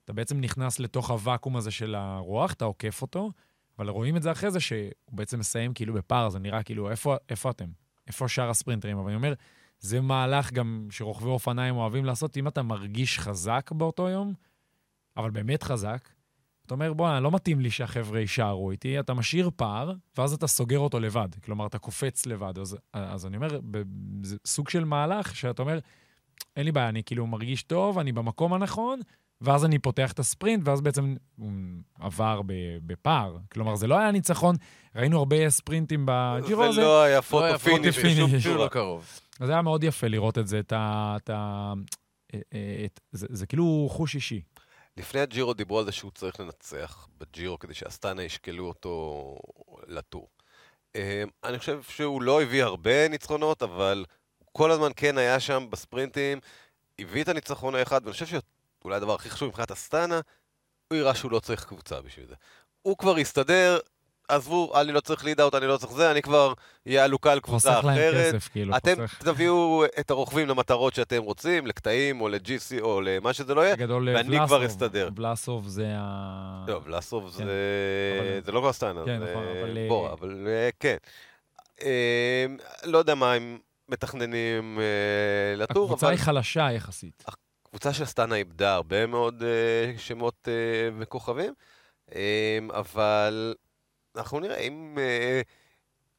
אתה 0.05 0.13
בעצם 0.13 0.41
נכנס 0.41 0.79
לתוך 0.79 1.09
הוואקום 1.09 1.57
הזה 1.57 1.71
של 1.71 1.95
הרוח, 1.95 2.53
אתה 2.53 2.65
עוקף 2.65 3.01
אותו, 3.01 3.31
אבל 3.79 3.89
רואים 3.89 4.17
את 4.17 4.21
זה 4.23 4.31
אחרי 4.31 4.51
זה 4.51 4.59
שהוא 4.59 4.91
בעצם 5.11 5.39
מסיים 5.39 5.73
כאילו 5.73 5.93
בפער, 5.93 6.29
זה 6.29 6.39
נראה 6.39 6.63
כאילו, 6.63 6.91
איפה, 6.91 7.15
איפה 7.29 7.49
אתם? 7.49 7.69
איפה 8.07 8.27
שאר 8.27 8.49
הספרינטרים? 8.49 8.97
אבל 8.97 9.07
אני 9.07 9.15
אומר, 9.15 9.33
זה 9.79 10.01
מהלך 10.01 10.51
גם 10.53 10.87
שרוכבי 10.89 11.29
אופניים 11.29 11.75
אוהבים 11.75 12.05
לעשות, 12.05 12.37
אם 12.37 12.47
אתה 12.47 12.61
מרגיש 12.61 13.19
חזק 13.19 13.71
באותו 13.71 14.09
יום, 14.09 14.33
אבל 15.17 15.31
באמת 15.31 15.63
חזק, 15.63 16.09
אתה 16.65 16.73
אומר, 16.73 16.93
בוא'נה, 16.93 17.19
לא 17.19 17.31
מתאים 17.31 17.59
לי 17.59 17.71
שהחבר'ה 17.71 18.19
יישארו 18.19 18.71
איתי, 18.71 18.99
אתה 18.99 19.13
משאיר 19.13 19.49
פער, 19.55 19.93
ואז 20.17 20.33
אתה 20.33 20.47
סוגר 20.47 20.79
אותו 20.79 20.99
לבד. 20.99 21.29
כלומר, 21.43 21.67
אתה 21.67 21.79
קופץ 21.79 22.25
לבד. 22.25 22.59
אז, 22.59 22.77
אז 22.93 23.25
אני 23.25 23.35
אומר, 23.35 23.59
זה 24.23 24.37
סוג 24.45 24.69
של 24.69 24.83
מהלך 24.83 25.35
שאתה 25.35 25.61
אומר, 25.61 25.79
אין 26.55 26.65
לי 26.65 26.71
בעיה, 26.71 26.89
אני 26.89 27.03
כאילו 27.03 27.27
מרגיש 27.27 27.63
טוב, 27.63 27.99
אני 27.99 28.11
במקום 28.11 28.53
הנכון, 28.53 28.99
ואז 29.41 29.65
אני 29.65 29.79
פותח 29.79 30.11
את 30.11 30.19
הספרינט, 30.19 30.67
ואז 30.67 30.81
בעצם 30.81 31.15
הוא 31.37 31.51
עבר 31.99 32.41
בפער. 32.85 33.37
כלומר, 33.51 33.75
זה 33.75 33.87
לא 33.87 33.99
היה 33.99 34.11
ניצחון, 34.11 34.55
ראינו 34.95 35.19
הרבה 35.19 35.49
ספרינטים 35.49 36.05
בג'ירו 36.05 36.63
הזה. 36.63 36.75
זה 36.75 36.81
לא 36.81 37.03
היה 37.03 37.21
פוטו 37.21 37.59
פיניש 37.59 37.99
בשום 37.99 38.39
צורה 38.43 38.69
קרוב. 38.69 39.19
אז 39.39 39.47
זה 39.47 39.53
היה 39.53 39.61
מאוד 39.61 39.83
יפה 39.83 40.07
לראות 40.07 40.37
את 40.37 40.47
זה, 40.47 40.59
את 40.59 40.71
ה... 40.71 41.15
את 41.23 41.29
ה 41.29 41.73
את, 42.35 42.41
את, 42.85 42.99
זה, 43.11 43.27
זה 43.29 43.45
כאילו 43.45 43.87
חוש 43.91 44.15
אישי. 44.15 44.41
לפני 44.97 45.19
הג'ירו 45.19 45.53
דיברו 45.53 45.79
על 45.79 45.85
זה 45.85 45.91
שהוא 45.91 46.11
צריך 46.11 46.39
לנצח 46.39 47.07
בג'ירו 47.17 47.59
כדי 47.59 47.73
שאסטאנה 47.73 48.23
ישקלו 48.23 48.67
אותו 48.67 49.37
לטור. 49.87 50.27
אמ, 50.95 51.01
אני 51.43 51.59
חושב 51.59 51.81
שהוא 51.89 52.21
לא 52.21 52.41
הביא 52.41 52.63
הרבה 52.63 53.07
ניצחונות, 53.07 53.63
אבל 53.63 54.05
כל 54.51 54.71
הזמן 54.71 54.91
כן 54.95 55.17
היה 55.17 55.39
שם 55.39 55.67
בספרינטים, 55.69 56.39
הביא 56.99 57.23
את 57.23 57.27
הניצחון 57.27 57.75
האחד, 57.75 58.01
ואני 58.03 58.13
חושב 58.13 58.25
שאולי 58.81 58.95
הדבר 58.95 59.13
הכי 59.13 59.29
חשוב 59.29 59.47
מבחינת 59.47 59.71
הסטאנה, 59.71 60.19
הוא 60.87 60.97
יראה 60.97 61.15
שהוא 61.15 61.31
לא 61.31 61.39
צריך 61.39 61.65
קבוצה 61.65 62.01
בשביל 62.01 62.25
זה. 62.27 62.35
הוא 62.81 62.97
כבר 62.97 63.19
יסתדר, 63.19 63.79
עזבו, 64.27 64.81
אני 64.81 64.91
לא 64.91 64.99
צריך 64.99 65.23
ליד-אאוט, 65.23 65.55
אני 65.55 65.67
לא 65.67 65.77
צריך 65.77 65.93
זה, 65.93 66.11
אני 66.11 66.21
כבר 66.21 66.53
אהיה 66.87 67.03
עלוקה 67.03 67.31
על 67.31 67.39
קבוצה 67.39 67.79
אחרת. 67.79 67.81
חוסך 67.81 67.95
להם 67.95 68.13
כסף, 68.13 68.47
כאילו, 68.47 68.77
אתם 68.77 68.95
חוסך. 69.07 69.21
תביאו 69.23 69.83
את 69.99 70.11
הרוכבים 70.11 70.47
למטרות 70.47 70.95
שאתם 70.95 71.23
רוצים, 71.23 71.67
לקטעים 71.67 72.21
או 72.21 72.27
ל-GC 72.27 72.81
או 72.81 73.01
למה 73.01 73.33
שזה 73.33 73.53
לא 73.53 73.61
יהיה, 73.61 73.75
ואני 73.79 74.29
ולסוב, 74.29 74.45
כבר 74.47 74.65
אסתדר. 74.65 75.09
בלאסוב 75.09 75.67
זה 75.67 75.93
ה... 75.97 76.65
לא, 76.67 76.79
בלאסוב 76.79 77.23
כן. 77.23 77.31
זה... 77.31 77.43
אבל... 78.19 78.45
זה 78.45 78.51
לא 78.51 78.59
כבר 78.59 78.73
סטאנה, 78.73 79.01
כן, 79.05 79.19
זה... 79.19 79.31
נכון, 79.31 79.43
אבל... 79.43 79.77
בוא, 79.87 80.13
אבל 80.13 80.47
אה, 80.47 80.69
כן. 80.79 80.97
אה, 81.81 82.45
לא 82.83 82.97
יודע 82.97 83.15
מה 83.15 83.33
הם 83.33 83.57
מתכננים 83.89 84.79
אה, 84.79 85.55
לטור, 85.55 85.85
הקבוצה 85.85 86.05
אבל... 86.05 86.15
היא 86.15 86.23
חלשה 86.23 86.71
יחסית. 86.71 87.23
הקבוצה 87.73 87.93
של 87.93 88.05
סטאנה 88.05 88.35
איבדה 88.35 88.73
הרבה 88.73 89.05
מאוד 89.05 89.43
שמות 89.97 90.47
וכוכבים, 90.99 91.53
אבל... 92.69 93.53
אנחנו 94.15 94.39
נראה 94.39 94.57
אם 94.57 94.97
אה, 94.99 95.41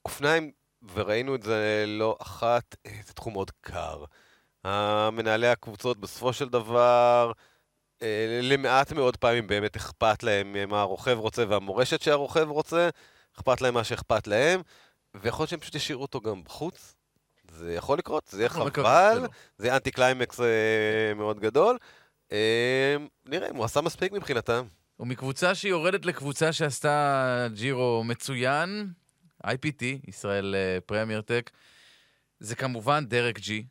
אופניים, 0.05 0.53
וראינו 0.95 1.35
את 1.35 1.43
זה 1.43 1.85
לא 1.87 2.17
אחת, 2.23 2.77
זה 3.07 3.13
תחום 3.13 3.33
מאוד 3.33 3.51
קר. 3.61 4.05
המנהלי 4.65 5.49
הקבוצות 5.49 5.99
בסופו 5.99 6.33
של 6.33 6.49
דבר, 6.49 7.33
אה, 8.03 8.41
למעט 8.43 8.93
מאוד 8.93 9.17
פעמים 9.17 9.47
באמת 9.47 9.77
אכפת 9.77 10.23
להם 10.23 10.69
מה 10.69 10.81
הרוכב 10.81 11.19
רוצה 11.19 11.45
והמורשת 11.49 12.03
שהרוכב 12.03 12.49
רוצה, 12.51 12.89
אכפת 13.37 13.61
להם 13.61 13.75
מה 13.75 13.85
שאכפת 13.85 14.27
להם, 14.27 14.63
ויכול 15.15 15.43
להיות 15.43 15.51
שהם 15.51 15.61
פשוט 15.61 15.75
ישאירו 15.75 16.03
אותו 16.03 16.21
גם 16.21 16.45
בחוץ. 16.45 16.95
זה 17.53 17.75
יכול 17.75 17.99
לקרות, 17.99 18.29
זה 18.31 18.41
יהיה 18.41 18.49
חבל, 18.49 19.27
זה 19.59 19.67
יהיה 19.67 19.77
אנטי 19.77 19.91
קליימקס 19.91 20.41
אה, 20.41 21.15
מאוד 21.17 21.41
גדול. 21.41 21.79
אה, 22.33 22.97
נראה 23.27 23.51
אם 23.51 23.57
הוא 23.57 23.65
עשה 23.65 23.81
מספיק 23.81 24.13
מבחינתם. 24.13 24.65
ומקבוצה 25.01 25.55
שיורדת 25.55 26.07
לקבוצה 26.07 26.53
שעשתה 26.53 27.49
ג'ירו 27.55 28.05
מצוין, 28.05 28.93
IPT, 29.47 29.85
ישראל 30.09 30.55
פרמייר 30.87 31.19
אה, 31.19 31.23
טק, 31.23 31.51
זה 32.41 32.57
כמובן 32.57 33.07
דרק 33.07 33.39
ג'י, 33.39 33.65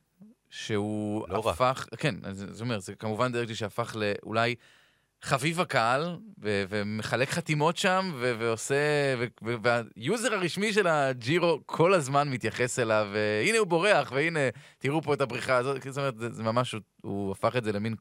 שהוא 0.49 1.27
לא 1.29 1.49
הפך, 1.49 1.87
רק. 1.93 1.99
כן, 1.99 2.15
זאת 2.33 2.61
אומרת, 2.61 2.81
זה 2.81 2.95
כמובן 2.95 3.31
דרק 3.31 3.47
ג'י 3.47 3.55
שהפך 3.55 3.95
לאולי 3.95 4.55
חביב 5.21 5.59
הקהל, 5.59 6.17
ו- 6.41 6.63
ומחלק 6.69 7.29
חתימות 7.29 7.77
שם, 7.77 8.11
ו- 8.15 8.35
ועושה, 8.39 8.75
ו- 9.19 9.53
וה 9.63 9.86
user 9.86 10.33
הרשמי 10.33 10.73
של 10.73 10.87
הג'ירו 10.87 11.59
כל 11.65 11.93
הזמן 11.93 12.29
מתייחס 12.29 12.79
אליו, 12.79 13.09
והנה 13.13 13.57
הוא 13.57 13.67
בורח, 13.67 14.11
והנה, 14.11 14.39
תראו 14.77 15.01
פה 15.01 15.13
את 15.13 15.21
הבריחה 15.21 15.57
הזאת, 15.57 15.81
זאת 15.89 15.97
אומרת, 15.97 16.17
זה, 16.17 16.31
זה 16.31 16.43
ממש, 16.43 16.71
הוא, 16.71 16.81
הוא 17.01 17.31
הפך 17.31 17.55
את 17.55 17.63
זה 17.63 17.71
למין 17.71 17.95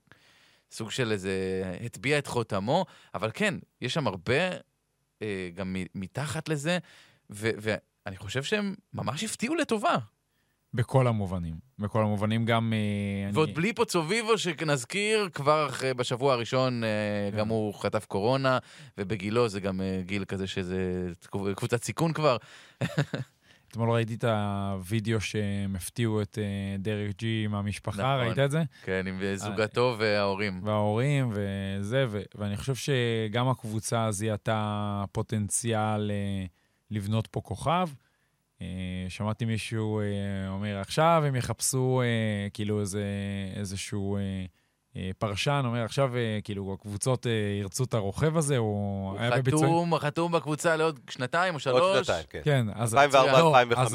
סוג 0.70 0.90
של 0.90 1.12
איזה, 1.12 1.32
הטביע 1.84 2.18
את 2.18 2.26
חותמו, 2.26 2.84
אבל 3.14 3.30
כן, 3.34 3.54
יש 3.80 3.94
שם 3.94 4.06
הרבה 4.06 4.50
אה, 5.22 5.48
גם 5.54 5.76
מתחת 5.94 6.48
לזה, 6.48 6.78
ואני 7.30 8.16
חושב 8.16 8.42
שהם 8.42 8.74
ממש 8.94 9.24
הפתיעו 9.24 9.54
לטובה. 9.54 9.96
בכל 10.74 11.06
המובנים. 11.06 11.54
בכל 11.78 12.02
המובנים 12.02 12.44
גם... 12.44 12.72
אה, 12.72 13.30
ועוד 13.32 13.48
אני... 13.48 13.56
בלי 13.56 13.72
פוצוביבו, 13.72 14.38
שנזכיר, 14.38 15.28
כבר 15.34 15.68
בשבוע 15.96 16.32
הראשון 16.32 16.84
אה, 16.84 16.88
כן. 17.32 17.38
גם 17.38 17.48
הוא 17.48 17.74
חטף 17.74 18.04
קורונה, 18.04 18.58
ובגילו 18.98 19.48
זה 19.48 19.60
גם 19.60 19.80
אה, 19.80 20.00
גיל 20.06 20.24
כזה 20.24 20.46
שזה 20.46 21.08
קבוצת 21.56 21.84
סיכון 21.84 22.12
כבר. 22.12 22.36
אתמול 23.68 23.90
ראיתי 23.90 24.14
את 24.14 24.24
הווידאו 24.24 25.20
שהם 25.20 25.76
הפתיעו 25.76 26.22
את 26.22 26.38
דרק 26.78 27.16
ג'י 27.18 27.42
עם 27.44 27.54
המשפחה, 27.54 28.02
נכון, 28.02 28.26
ראית 28.26 28.38
את 28.38 28.50
זה? 28.50 28.62
כן, 28.82 29.06
עם 29.06 29.20
זוגתו 29.34 29.96
וההורים. 29.98 30.60
וההורים 30.64 31.32
וזה, 31.34 32.06
ו- 32.08 32.22
ואני 32.34 32.56
חושב 32.56 32.74
שגם 32.74 33.48
הקבוצה 33.48 34.10
זיהתה 34.10 35.04
פוטנציאל 35.12 36.10
לבנות 36.90 37.26
פה 37.26 37.40
כוכב. 37.40 37.88
אה, 38.62 38.66
שמעתי 39.08 39.44
מישהו 39.44 40.00
אומר, 40.48 40.78
עכשיו 40.78 41.22
הם 41.26 41.36
יחפשו 41.36 42.02
כאילו 42.52 42.80
איזה, 42.80 43.04
איזשהו... 43.56 44.18
אה, 44.96 45.10
פרשן 45.18 45.62
אומר, 45.64 45.84
עכשיו 45.84 46.16
אה, 46.16 46.38
כאילו 46.44 46.76
הקבוצות 46.78 47.26
אה, 47.26 47.32
ירצו 47.60 47.84
את 47.84 47.94
הרוכב 47.94 48.36
הזה, 48.36 48.56
הוא 48.56 49.18
היה 49.18 49.30
בביצוע... 49.30 49.66
הוא 49.66 49.98
חתום 49.98 50.32
בקבוצה 50.32 50.76
לעוד 50.76 51.00
שנתיים 51.10 51.54
או 51.54 51.60
שלוש. 51.60 51.80
עוד 51.80 52.04
שנתיים, 52.04 52.24
כן. 52.30 52.40
כן, 52.44 52.66
אז... 52.74 52.94
2004-2005. 52.94 52.98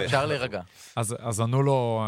אפשר 0.05 0.25
להירגע. 0.25 0.61
אז 0.95 1.41
ענו 1.41 1.63
לו, 1.63 2.03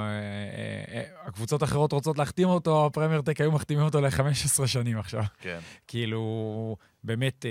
הקבוצות 1.25 1.61
האחרות 1.61 1.91
רוצות 1.91 2.17
להחתים 2.17 2.47
אותו, 2.47 2.85
הפרמייר 2.85 3.21
טק 3.21 3.41
היו 3.41 3.51
מחתימים 3.51 3.83
אותו 3.83 4.01
ל-15 4.01 4.67
שנים 4.67 4.99
עכשיו. 4.99 5.23
כן. 5.41 5.59
כאילו, 5.87 6.75
באמת, 7.03 7.45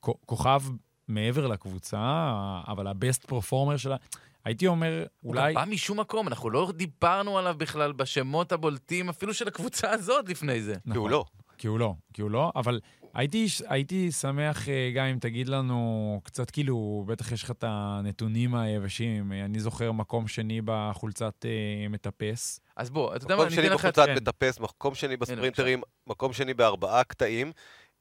כוכב 0.00 0.62
מעבר 1.08 1.46
לקבוצה, 1.46 2.32
אבל 2.68 2.86
הבסט 2.86 3.24
פרפורמר 3.24 3.76
שלה... 3.76 3.96
הייתי 4.44 4.66
אומר, 4.66 5.04
אולי... 5.24 5.40
הוא 5.40 5.48
גם 5.48 5.54
בא 5.54 5.64
משום 5.74 6.00
מקום, 6.00 6.28
אנחנו 6.28 6.50
לא 6.50 6.72
דיברנו 6.76 7.38
עליו 7.38 7.54
בכלל 7.58 7.92
בשמות 7.92 8.52
הבולטים, 8.52 9.08
אפילו 9.08 9.34
של 9.34 9.48
הקבוצה 9.48 9.90
הזאת 9.90 10.28
לפני 10.28 10.62
זה. 10.62 10.74
נכון, 10.84 10.92
כי 10.92 10.98
הוא 10.98 11.10
לא. 11.10 11.24
כי 11.58 11.66
הוא 11.66 11.78
לא, 11.78 11.94
כי 12.14 12.22
הוא 12.22 12.30
לא, 12.30 12.52
אבל 12.56 12.80
הייתי, 13.14 13.46
הייתי 13.68 14.12
שמח, 14.12 14.68
אה, 14.68 14.90
גם 14.94 15.04
אם 15.06 15.18
תגיד 15.18 15.48
לנו 15.48 16.20
קצת, 16.24 16.50
כאילו, 16.50 17.04
בטח 17.06 17.32
יש 17.32 17.42
לך 17.42 17.50
את 17.50 17.64
הנתונים 17.66 18.54
היבשים. 18.54 19.32
אני 19.32 19.60
זוכר 19.60 19.92
מקום 19.92 20.28
שני 20.28 20.60
בחולצת 20.64 21.44
אה, 21.44 21.88
מטפס. 21.88 22.60
אז 22.76 22.90
בוא, 22.90 23.16
אתה 23.16 23.24
יודע 23.24 23.36
מה, 23.36 23.42
אני 23.42 23.54
אתן 23.54 23.62
לך... 23.62 23.66
מקום 23.66 23.80
שני 23.80 23.90
בחולצת. 23.92 24.08
מטפס, 24.22 24.60
מקום 24.60 24.94
שני 24.94 25.16
בספרינטרים, 25.16 25.82
מקום 26.06 26.32
שני 26.32 26.54
בארבעה 26.54 27.04
קטעים. 27.04 27.52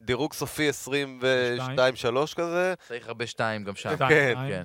דירוג 0.05 0.33
סופי 0.33 0.69
22-3 0.69 1.23
כזה. 2.35 2.73
צריך 2.87 3.07
הרבה 3.07 3.27
שתיים 3.27 3.63
גם 3.63 3.75
שם. 3.75 3.95
כן, 3.97 4.33
כן. 4.49 4.63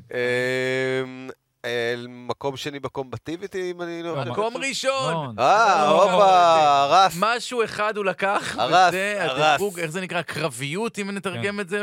אמ, 1.64 2.28
מקום 2.28 2.56
שני 2.56 2.80
בקומבטיביטי, 2.80 3.70
אם 3.70 3.82
אני 3.82 4.02
לא... 4.02 4.24
מקום 4.24 4.56
ראשון! 4.56 5.38
אה, 5.38 5.88
הופה, 5.88 6.82
הרס. 6.82 7.16
משהו 7.18 7.64
אחד 7.64 7.96
הוא 7.96 8.04
לקח, 8.04 8.56
הרס, 8.58 8.94
הרס. 9.18 9.60
איך 9.78 9.90
זה 9.90 10.00
נקרא? 10.00 10.22
קרביות, 10.22 10.98
אם 10.98 11.10
נתרגם 11.10 11.54
כן. 11.54 11.60
את 11.60 11.68
זה. 11.68 11.82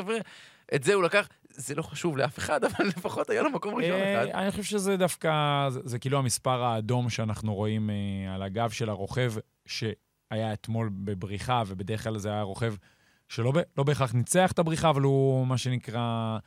את 0.76 0.84
זה 0.84 0.94
הוא 0.94 1.04
לקח. 1.04 1.28
זה 1.50 1.76
לא 1.76 1.82
חשוב 1.82 2.18
לאף 2.18 2.38
אחד, 2.38 2.64
אבל 2.68 2.86
לפחות 2.86 3.30
היה 3.30 3.42
לו 3.42 3.50
מקום 3.50 3.76
ראשון 3.76 3.92
אה, 3.92 4.24
אחד. 4.24 4.32
אני 4.34 4.52
חושב 4.52 4.64
שזה 4.64 4.98
דווקא, 4.98 5.32
זה 5.70 6.00
כאילו 6.00 6.18
המספר 6.18 6.64
האדום 6.64 7.10
שאנחנו 7.10 7.56
רואים 7.56 7.90
אה, 7.90 8.36
על 8.36 8.42
הגב 8.42 8.70
של 8.70 8.90
הרוכב, 8.90 9.34
שהיה 9.66 10.54
אתמול 10.54 10.90
בבריחה, 10.94 11.64
ובדרך 11.68 12.04
כלל 12.04 12.18
זה 12.18 12.30
היה 12.30 12.42
רוכב 12.42 12.74
שלא 13.30 13.54
לא 13.78 13.84
בהכרח 13.84 14.14
ניצח 14.14 14.52
את 14.52 14.60
הבריחה, 14.60 14.90
אבל 14.90 15.02
הוא, 15.02 15.48
מה 15.48 15.58
שנקרא... 15.58 16.38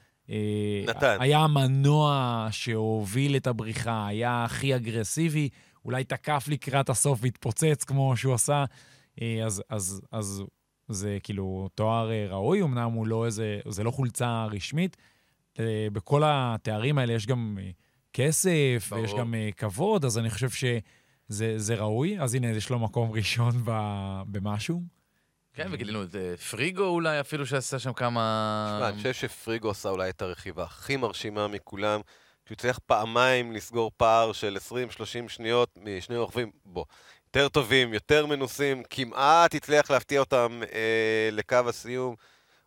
נתן. 0.86 1.16
היה 1.20 1.38
המנוע 1.38 2.48
שהוביל 2.50 3.36
את 3.36 3.46
הבריחה, 3.46 4.06
היה 4.06 4.44
הכי 4.44 4.76
אגרסיבי, 4.76 5.48
אולי 5.84 6.04
תקף 6.04 6.44
לקראת 6.48 6.88
הסוף 6.88 7.18
והתפוצץ 7.22 7.84
כמו 7.84 8.16
שהוא 8.16 8.34
עשה, 8.34 8.64
אז, 9.44 9.62
אז, 9.68 10.02
אז 10.12 10.42
זה 10.88 11.18
כאילו 11.22 11.68
תואר 11.74 12.10
ראוי, 12.28 12.62
אמנם 12.62 12.92
הוא 12.92 13.06
לא 13.06 13.26
איזה, 13.26 13.60
זה 13.68 13.84
לא 13.84 13.90
חולצה 13.90 14.46
רשמית. 14.50 14.96
בכל 15.92 16.22
התארים 16.24 16.98
האלה 16.98 17.12
יש 17.12 17.26
גם 17.26 17.58
כסף, 18.12 18.86
ברור. 18.90 19.02
ויש 19.02 19.14
גם 19.18 19.34
כבוד, 19.56 20.04
אז 20.04 20.18
אני 20.18 20.30
חושב 20.30 20.48
שזה 21.30 21.74
ראוי. 21.74 22.20
אז 22.20 22.34
הנה, 22.34 22.46
יש 22.50 22.70
לו 22.70 22.78
מקום 22.78 23.10
ראשון 23.10 23.62
במשהו. 24.26 24.99
כן, 25.54 25.68
וגילינו 25.70 26.02
את 26.02 26.14
אה, 26.14 26.36
פריגו 26.36 26.84
אולי, 26.84 27.20
אפילו 27.20 27.46
שעשה 27.46 27.78
שם 27.78 27.92
כמה... 27.92 28.74
תשמע, 28.76 28.88
אני 28.88 28.96
חושב 28.96 29.12
שפריגו 29.12 29.70
עשה 29.70 29.88
אולי 29.88 30.10
את 30.10 30.22
הרכיבה 30.22 30.64
הכי 30.64 30.96
מרשימה 30.96 31.48
מכולם. 31.48 32.00
שהוא 32.50 32.56
הצליח 32.56 32.78
פעמיים 32.86 33.52
לסגור 33.52 33.90
פער 33.96 34.32
של 34.32 34.56
20-30 35.26 35.28
שניות 35.28 35.78
משני 35.84 36.16
רוכבים, 36.16 36.50
בוא, 36.64 36.84
יותר 37.26 37.48
טובים, 37.48 37.94
יותר 37.94 38.26
מנוסים, 38.26 38.82
כמעט 38.90 39.54
הצליח 39.54 39.90
להפתיע 39.90 40.20
אותם 40.20 40.60
אה, 40.72 41.28
לקו 41.32 41.56
הסיום. 41.68 42.14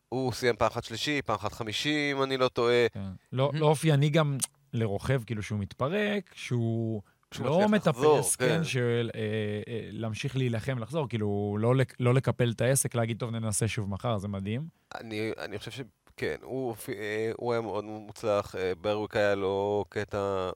הוא 0.09 0.34
סיים 0.34 0.55
פעם 0.55 0.67
אחת 0.67 0.84
שלישי, 0.84 1.21
פעם 1.21 1.36
אחת 1.36 1.53
חמישי, 1.53 2.09
אם 2.11 2.23
אני 2.23 2.38
לא 2.38 2.47
טועה. 2.47 2.88
כן. 2.93 2.99
לא, 3.31 3.51
לא 3.53 3.65
אופייני 3.65 4.09
גם 4.09 4.38
לרוכב, 4.73 5.23
כאילו 5.23 5.43
שהוא 5.43 5.59
מתפרק, 5.59 6.31
שהוא... 6.36 7.01
לא 7.39 7.67
מטפס, 7.69 8.36
כן, 8.36 8.47
כן 8.47 8.63
של 8.63 9.09
אה, 9.15 9.21
אה, 9.67 9.88
להמשיך 9.91 10.38
להילחם, 10.38 10.79
לחזור, 10.79 11.09
כאילו, 11.09 11.57
לא, 11.59 11.73
לא 11.99 12.13
לקפל 12.13 12.51
את 12.55 12.61
העסק, 12.61 12.95
להגיד, 12.95 13.19
טוב, 13.19 13.29
ננסה 13.29 13.67
שוב 13.67 13.89
מחר, 13.89 14.17
זה 14.17 14.27
מדהים. 14.27 14.67
אני, 14.95 15.31
אני 15.38 15.57
חושב 15.57 15.71
שכן, 15.71 16.36
הוא, 16.41 16.75
אה, 16.89 17.31
הוא 17.38 17.53
היה 17.53 17.61
מאוד 17.61 17.84
מוצלח, 17.84 18.55
ברוויק 18.81 19.15
היה 19.15 19.36
לו 19.36 19.86
קטע... 19.89 20.49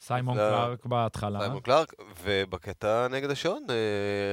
סיימון 0.00 0.36
קלארק 0.36 0.86
בהתחלה. 0.86 1.40
סיימון 1.40 1.60
קלארק, 1.60 1.92
ובקטע 2.22 3.08
נגד 3.08 3.30
השעון, 3.30 3.66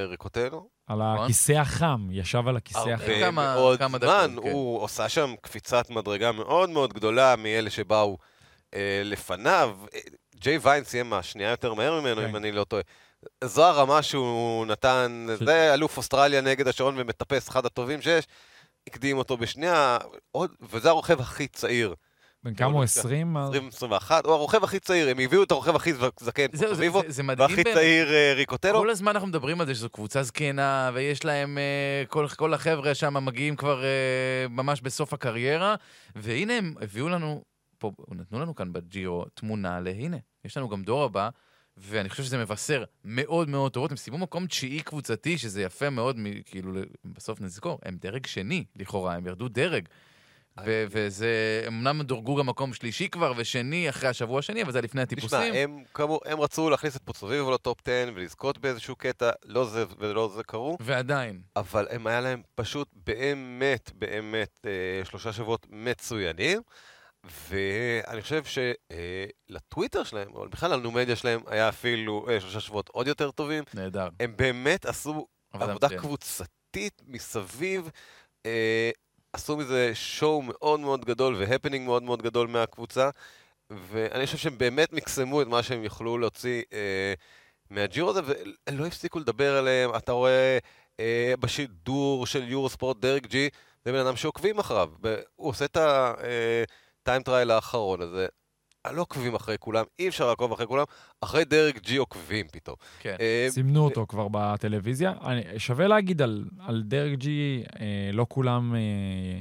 ריקוטלו. 0.08 0.70
על 0.88 1.14
נכון. 1.14 1.26
הכיסא 1.26 1.52
החם, 1.52 2.08
ישב 2.12 2.48
על 2.48 2.58
הכיסא 2.58 2.90
החם. 2.90 3.12
הרבה 3.12 3.32
מאוד 3.32 3.84
זמן, 4.02 4.36
כן. 4.44 4.50
הוא 4.52 4.82
עושה 4.82 5.10
שם 5.10 5.34
קפיצת 5.42 5.90
מדרגה 5.90 6.32
מאוד 6.32 6.70
מאוד 6.70 6.94
גדולה 6.94 7.36
מאלה 7.36 7.70
שבאו 7.70 8.18
אה, 8.74 9.02
לפניו. 9.04 9.78
ג'יי 10.44 10.58
ויין 10.58 10.84
סיים 10.84 11.14
השנייה 11.14 11.50
יותר 11.50 11.74
מהר 11.74 12.02
ממנו, 12.02 12.22
כן. 12.22 12.28
אם 12.28 12.36
אני 12.36 12.52
לא 12.52 12.64
טועה. 12.64 12.82
זו 13.44 13.66
הרמה 13.66 14.02
שהוא 14.02 14.66
נתן, 14.66 15.28
ש... 15.40 15.44
זה 15.44 15.74
אלוף 15.74 15.98
אוסטרליה 15.98 16.42
נגד 16.42 16.68
השעון 16.68 16.96
ומטפס, 16.98 17.50
אחד 17.50 17.66
הטובים 17.66 18.02
שיש. 18.02 18.28
הקדים 18.88 19.18
אותו 19.18 19.38
בשנייה, 19.38 19.98
עוד, 20.32 20.52
וזה 20.62 20.90
הרוכב 20.90 21.22
הכי 21.22 21.48
צעיר. 21.48 21.96
בן 22.44 22.54
כמה 22.54 22.74
הוא? 22.74 22.84
20? 22.84 23.38
20, 23.38 23.68
21. 23.68 24.26
הוא 24.26 24.34
הרוכב 24.34 24.64
הכי 24.64 24.80
צעיר, 24.80 25.10
הם 25.10 25.20
הביאו 25.20 25.44
את 25.44 25.52
הרוכב 25.52 25.76
הכי 25.76 25.94
זקן 26.20 26.48
פה 26.48 26.76
סביבו, 26.76 27.02
והכי 27.38 27.64
צעיר 27.64 28.14
אה, 28.14 28.34
ריקוטלו. 28.36 28.80
כל 28.80 28.90
הזמן 28.90 29.12
אנחנו 29.12 29.28
מדברים 29.28 29.62
על 29.62 29.68
זה 29.68 29.76
שזו 29.76 29.90
קבוצה 29.90 30.24
זקנה, 30.24 30.92
ויש 30.94 31.26
להם, 31.26 31.58
אה, 31.58 32.04
כל, 32.38 32.54
החבר'ה 32.54 32.96
שם 32.96 33.26
מגיעים 33.26 33.56
כבר 33.56 33.84
אה, 33.84 34.48
ממש 34.50 34.82
בסוף 34.82 35.14
הקריירה, 35.14 35.76
והנה 36.16 36.54
הם 36.54 36.74
הביאו 36.82 37.10
לנו, 37.10 37.44
נתנו 38.12 38.40
לנו 38.40 38.56
כאן 38.56 38.74
בג'ירו 38.74 39.26
תמונה 39.34 39.80
להנה, 39.80 40.18
יש 40.46 40.58
לנו 40.58 40.70
גם 40.70 40.84
דור 40.84 41.04
הבא. 41.04 41.30
ואני 41.78 42.10
חושב 42.10 42.24
שזה 42.24 42.38
מבשר 42.38 42.84
מאוד 43.06 43.50
מאוד 43.50 43.72
טובות. 43.72 43.92
הם 43.92 43.98
סיימו 43.98 44.18
מקום 44.18 44.48
תשיעי 44.48 44.80
קבוצתי, 44.82 45.38
שזה 45.38 45.62
יפה 45.62 45.90
מאוד, 45.90 46.20
כאילו, 46.46 46.74
בסוף 47.06 47.42
נזכור, 47.42 47.80
הם 47.86 47.98
דרג 48.02 48.26
שני, 48.26 48.64
לכאורה, 48.76 49.16
הם 49.16 49.28
ירדו 49.28 49.48
דרג. 49.48 49.88
ו- 50.66 50.86
וזה, 50.90 51.64
אמנם 51.68 52.02
דורגו 52.02 52.36
גם 52.36 52.46
מקום 52.46 52.74
שלישי 52.74 53.10
כבר, 53.10 53.34
ושני 53.38 53.90
אחרי 53.90 54.10
השבוע 54.10 54.40
השני, 54.40 54.64
אבל 54.64 54.72
זה 54.72 54.82
לפני 54.82 55.02
הטיפוסים. 55.02 55.40
תשמע, 55.40 55.60
הם, 55.60 55.84
כאמור, 55.94 56.22
הם 56.26 56.40
רצו 56.42 56.70
להכניס 56.70 56.96
את 56.96 57.02
פוצוביבו 57.06 57.52
לטופ 57.52 57.78
10 57.88 58.12
ולזכות 58.16 58.58
באיזשהו 58.58 58.96
קטע, 58.96 59.32
לא 59.46 59.66
זה 59.66 59.86
ולא 60.00 60.32
זה 60.36 60.44
קרו. 60.44 60.78
ועדיין. 60.80 61.42
אבל 61.56 61.88
הם 61.90 62.08
היה 62.08 62.22
להם 62.22 62.42
פשוט 62.56 62.88
באמת, 63.06 63.92
באמת, 63.96 64.60
אה, 64.66 65.06
שלושה 65.06 65.34
שבועות 65.34 65.68
מצוינים. 65.70 66.62
ואני 67.24 68.22
חושב 68.22 68.44
שלטוויטר 69.50 70.00
אה, 70.00 70.06
שלהם, 70.06 70.36
או 70.36 70.50
בכלל 70.50 70.74
לנומדיה 70.74 71.16
שלהם, 71.16 71.42
היה 71.48 71.70
אפילו 71.70 72.26
אה, 72.30 72.40
שלושה 72.40 72.60
שבועות 72.60 72.90
עוד 72.90 73.08
יותר 73.08 73.32
טובים. 73.32 73.64
נהדר. 73.74 74.10
הם 74.20 74.34
באמת 74.36 74.86
עשו 74.86 75.28
עבודה 75.54 75.90
כן. 75.90 75.98
קבוצתית 75.98 77.02
מסביב. 77.08 77.90
אה, 78.46 78.92
עשו 79.34 79.58
מזה 79.58 79.92
שואו 79.94 80.42
מאוד 80.42 80.80
מאוד 80.80 81.06
גדול 81.06 81.36
והפנינג 81.36 81.86
מאוד 81.86 82.04
מאוד 82.04 82.22
גדול 82.22 82.48
מהקבוצה, 82.48 83.10
ואני 83.70 84.26
חושב 84.26 84.38
שהם 84.38 84.58
באמת 84.58 84.94
מקסמו 84.94 85.42
את 85.42 85.48
מה 85.48 85.64
שהם 85.64 85.84
יכלו 85.84 86.18
להוציא 86.18 86.64
אה, 86.74 87.14
מהג'ירו 87.70 88.10
הזה, 88.10 88.22
ולא 88.70 88.86
הפסיקו 88.86 89.20
לדבר 89.20 89.58
עליהם. 89.58 89.96
אתה 89.96 90.12
רואה 90.12 90.58
אה, 91.00 91.34
בשידור 91.40 92.26
של 92.26 92.48
יורו 92.48 92.70
ספורט 92.70 92.98
דרק 92.98 93.28
ג'י, 93.28 93.50
זה 93.86 93.92
בן 93.92 94.00
אדם 94.00 94.16
שעוקבים 94.16 94.60
אחריו, 94.60 94.90
והוא 95.02 95.50
עושה 95.50 95.66
את 95.66 95.78
ה 97.04 97.08
time 97.08 97.24
trial 97.24 97.52
אה, 97.52 97.56
האחרון 97.56 98.02
הזה. 98.02 98.28
לא 98.92 99.02
עוקבים 99.02 99.36
אחרי 99.36 99.56
כולם, 99.60 99.84
אי 100.00 100.08
אפשר 100.08 100.28
לעקוב 100.28 100.52
אחרי 100.52 100.68
כולם, 100.68 100.84
אחרי 101.22 101.46
דרק 101.46 101.78
ג'י 101.78 101.98
עוקבים 101.98 102.48
פתאום. 102.52 102.76
כן. 103.00 103.16
אה, 103.20 103.48
סימנו 103.50 103.86
אותו 103.86 104.06
כבר 104.08 104.28
בטלוויזיה. 104.32 105.14
שווה 105.58 105.88
להגיד 105.88 106.22
על, 106.22 106.46
על 106.60 106.84
דרק 106.86 107.14
ג'י, 107.14 107.64
אה, 107.80 108.10
לא 108.14 108.26
כולם 108.30 108.76
אה, 108.76 109.40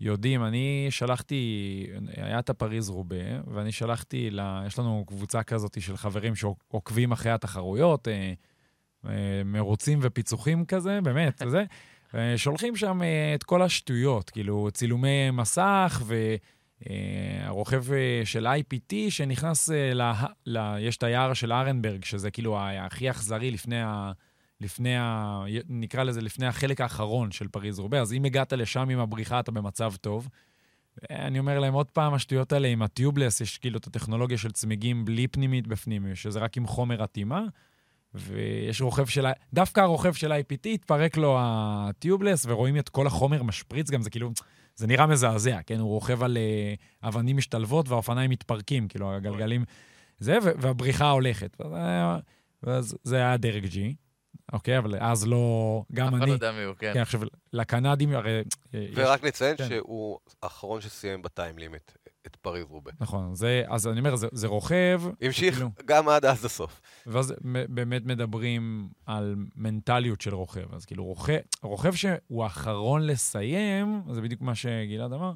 יודעים. 0.00 0.44
אני 0.44 0.86
שלחתי, 0.90 1.86
היה 2.16 2.38
את 2.38 2.50
הפריז 2.50 2.88
רובה, 2.88 3.16
ואני 3.46 3.72
שלחתי, 3.72 4.30
לה, 4.30 4.62
יש 4.66 4.78
לנו 4.78 5.04
קבוצה 5.06 5.42
כזאת 5.42 5.82
של 5.82 5.96
חברים 5.96 6.34
שעוקבים 6.34 7.12
אחרי 7.12 7.32
התחרויות, 7.32 8.08
מרוצים 9.44 9.98
ופיצוחים 10.02 10.64
כזה, 10.64 11.00
באמת, 11.02 11.42
וזה. 11.46 11.64
שולחים 12.36 12.76
שם 12.76 13.00
את 13.34 13.42
כל 13.42 13.62
השטויות, 13.62 14.30
כאילו 14.30 14.68
צילומי 14.72 15.30
מסך 15.30 16.02
ו... 16.04 16.34
אה, 16.88 17.46
הרוכב 17.46 17.92
אה, 17.92 18.22
של 18.24 18.46
IPT 18.46 18.94
שנכנס, 19.08 19.70
אה, 19.70 19.94
ל, 19.94 20.02
ל, 20.46 20.76
יש 20.80 20.96
את 20.96 21.02
היער 21.02 21.34
של 21.34 21.52
ארנברג, 21.52 22.04
שזה 22.04 22.30
כאילו 22.30 22.58
הכי 22.60 23.10
אכזרי 23.10 23.50
לפני 23.50 23.82
ה... 23.82 24.12
לפני 24.60 24.96
ה... 24.96 25.44
נקרא 25.68 26.02
לזה 26.02 26.20
לפני 26.20 26.46
החלק 26.46 26.80
האחרון 26.80 27.30
של 27.30 27.48
פריז 27.48 27.78
רובה, 27.78 28.00
אז 28.00 28.12
אם 28.12 28.24
הגעת 28.24 28.52
לשם 28.52 28.88
עם 28.88 28.98
הבריחה, 28.98 29.40
אתה 29.40 29.50
במצב 29.50 29.92
טוב. 30.00 30.28
אני 31.10 31.38
אומר 31.38 31.58
להם 31.60 31.74
עוד 31.74 31.90
פעם, 31.90 32.14
השטויות 32.14 32.52
האלה 32.52 32.68
עם 32.68 32.82
הטיובלס, 32.82 33.40
יש 33.40 33.58
כאילו 33.58 33.78
את 33.78 33.86
הטכנולוגיה 33.86 34.38
של 34.38 34.50
צמיגים 34.52 35.04
בלי 35.04 35.28
פנימית 35.28 35.66
בפנים, 35.66 36.14
שזה 36.14 36.38
רק 36.38 36.56
עם 36.56 36.66
חומר 36.66 37.04
אטימה, 37.04 37.42
ויש 38.14 38.80
רוכב 38.80 39.06
של... 39.06 39.26
דווקא 39.52 39.80
הרוכב 39.80 40.12
של 40.12 40.32
IPT, 40.32 40.68
התפרק 40.74 41.16
לו 41.16 41.36
הטיובלס, 41.40 42.46
ורואים 42.46 42.76
את 42.76 42.88
כל 42.88 43.06
החומר 43.06 43.42
משפריץ 43.42 43.90
גם, 43.90 44.02
זה 44.02 44.10
כאילו... 44.10 44.30
זה 44.80 44.86
נראה 44.86 45.06
מזעזע, 45.06 45.58
כן? 45.66 45.78
הוא 45.78 45.88
רוכב 45.88 46.22
על 46.22 46.36
uh, 46.36 47.08
אבנים 47.08 47.36
משתלבות 47.36 47.88
והאופניים 47.88 48.30
מתפרקים, 48.30 48.88
כאילו, 48.88 49.14
הגלגלים... 49.14 49.64
זה, 50.18 50.38
והבריחה 50.42 51.10
הולכת. 51.10 51.56
ואז 52.62 52.96
זה 53.02 53.16
היה 53.16 53.36
דרג 53.36 53.66
ג'י, 53.66 53.94
אוקיי? 54.52 54.78
אבל 54.78 54.96
אז 55.00 55.26
לא... 55.26 55.82
גם 55.92 56.06
אני... 56.08 56.16
אף 56.16 56.18
אחד 56.18 56.28
לא 56.28 56.32
יודע 56.32 56.52
מי 56.52 56.62
הוא, 56.64 56.74
כן. 56.74 56.90
כן, 56.94 57.00
עכשיו, 57.00 57.20
לקנדים 57.52 58.14
הרי... 58.14 58.42
ורק 58.94 59.18
יש... 59.18 59.24
נציין 59.24 59.56
כן. 59.56 59.68
שהוא 59.68 60.18
האחרון 60.42 60.80
שסיים 60.80 61.22
בטיים 61.22 61.58
לימיט. 61.58 61.92
את 62.26 62.36
פריז 62.36 62.64
רובה. 62.68 62.90
נכון, 63.00 63.34
זה, 63.34 63.62
אז 63.68 63.86
אני 63.86 64.00
אומר, 64.00 64.16
זה, 64.16 64.28
זה 64.32 64.46
רוכב... 64.46 65.02
המשיך 65.20 65.54
כאילו, 65.54 65.70
גם 65.84 66.08
עד 66.08 66.24
אז 66.24 66.44
הסוף. 66.44 66.80
ואז 67.06 67.34
באמת 67.68 68.04
מדברים 68.04 68.88
על 69.06 69.36
מנטליות 69.56 70.20
של 70.20 70.34
רוכב. 70.34 70.74
אז 70.74 70.84
כאילו, 70.84 71.04
רוכב, 71.04 71.38
רוכב 71.62 71.92
שהוא 71.92 72.44
האחרון 72.44 73.06
לסיים, 73.06 74.02
זה 74.10 74.20
בדיוק 74.20 74.40
מה 74.40 74.54
שגלעד 74.54 75.12
אמר, 75.12 75.32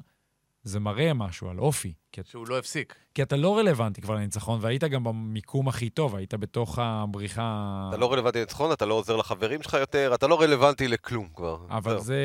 זה 0.65 0.79
מראה 0.79 1.13
משהו 1.13 1.49
על 1.49 1.59
אופי. 1.59 1.93
כי... 2.11 2.21
שהוא 2.25 2.47
לא 2.47 2.57
הפסיק. 2.57 2.95
כי 3.13 3.21
אתה 3.23 3.35
לא 3.35 3.57
רלוונטי 3.57 4.01
כבר 4.01 4.15
לניצחון, 4.15 4.59
והיית 4.61 4.83
גם 4.83 5.03
במיקום 5.03 5.67
הכי 5.67 5.89
טוב, 5.89 6.15
היית 6.15 6.33
בתוך 6.33 6.79
הבריחה... 6.79 7.85
אתה 7.89 7.97
לא 7.97 8.13
רלוונטי 8.13 8.37
לניצחון, 8.37 8.71
אתה 8.71 8.85
לא 8.85 8.93
עוזר 8.93 9.15
לחברים 9.15 9.63
שלך 9.63 9.73
יותר, 9.73 10.11
אתה 10.15 10.27
לא 10.27 10.41
רלוונטי 10.41 10.87
לכלום 10.87 11.27
כבר. 11.33 11.57
אבל 11.69 11.99
זה, 11.99 12.17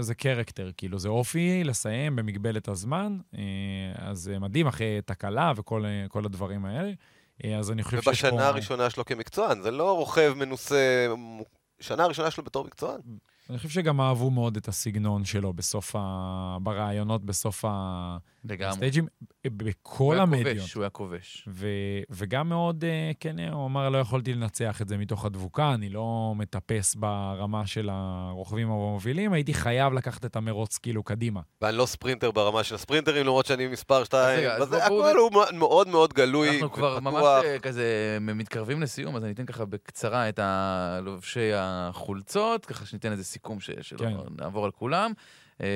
זה 0.00 0.14
קרקטר, 0.14 0.70
כאילו, 0.76 0.98
זה 0.98 1.08
אופי 1.08 1.64
לסיים 1.64 2.16
במגבלת 2.16 2.68
הזמן, 2.68 3.18
אה, 3.34 3.40
אז 3.96 4.30
מדהים, 4.40 4.66
אחרי 4.66 5.00
תקלה 5.06 5.52
וכל 5.56 6.24
הדברים 6.24 6.64
האלה. 6.64 6.92
אה, 7.44 7.58
אז 7.58 7.70
אני 7.70 7.82
חושב 7.82 7.96
שיש 7.96 8.04
פה... 8.04 8.28
ובשנה 8.28 8.48
הראשונה 8.48 8.90
שלו 8.90 9.04
כמקצוען, 9.04 9.62
זה 9.62 9.70
לא 9.70 9.96
רוכב 9.96 10.34
מנוסה, 10.36 11.06
שנה 11.80 12.04
הראשונה 12.04 12.30
שלו 12.30 12.44
בתור 12.44 12.64
מקצוען. 12.64 13.00
אני 13.50 13.58
חושב 13.58 13.68
שגם 13.68 14.00
אהבו 14.00 14.30
מאוד 14.30 14.56
את 14.56 14.68
הסגנון 14.68 15.24
שלו 15.24 15.52
בסוף 15.52 15.96
ה... 15.98 16.58
ברעיונות 16.62 17.24
בסוף 17.24 17.64
ה... 17.64 18.16
לגמרי. 18.44 18.70
הסטייג'ים, 18.70 19.06
בכל 19.46 20.18
המדיות. 20.20 20.72
הוא 20.74 20.82
היה 20.82 20.90
כובש. 20.90 21.48
ו... 21.48 21.66
וגם 22.10 22.48
מאוד, 22.48 22.84
אה, 22.84 23.10
כן, 23.20 23.38
הוא 23.38 23.66
אמר, 23.66 23.88
לא 23.88 23.98
יכולתי 23.98 24.34
לנצח 24.34 24.82
את 24.82 24.88
זה 24.88 24.96
מתוך 24.96 25.24
הדבוקה, 25.24 25.74
אני 25.74 25.88
לא 25.88 26.32
מטפס 26.36 26.94
ברמה 26.94 27.66
של 27.66 27.88
הרוכבים 27.92 28.70
המובילים, 28.70 29.32
הייתי 29.32 29.54
חייב 29.54 29.92
לקחת 29.92 30.24
את 30.24 30.36
המרוץ 30.36 30.78
כאילו 30.78 31.02
קדימה. 31.02 31.40
ואני 31.62 31.76
לא 31.76 31.86
ספרינטר 31.86 32.30
ברמה 32.30 32.64
של 32.64 32.74
הספרינטרים, 32.74 33.26
למרות 33.26 33.46
שאני 33.46 33.66
מספר 33.66 34.04
2, 34.04 34.48
הכל 34.82 35.16
הוא 35.18 35.30
מאוד 35.52 35.88
מאוד 35.88 36.12
גלוי 36.12 36.50
אנחנו 36.50 36.72
כבר 36.72 37.00
ממש 37.00 37.24
אה, 37.44 37.58
כזה 37.58 38.18
מתקרבים 38.20 38.82
לסיום, 38.82 39.16
אז 39.16 39.24
אני 39.24 39.32
אתן 39.32 39.46
ככה 39.46 39.64
בקצרה 39.64 40.28
את 40.28 40.40
לובשי 41.02 41.50
החולצות, 41.54 42.66
ככה 42.66 42.86
שניתן 42.86 43.12
איזה 43.12 43.24
סיכום 43.24 43.60
שלא 43.60 43.98
כן. 43.98 44.14
נעבור 44.38 44.64
על 44.64 44.70
כולם. 44.70 45.12
אה, 45.60 45.66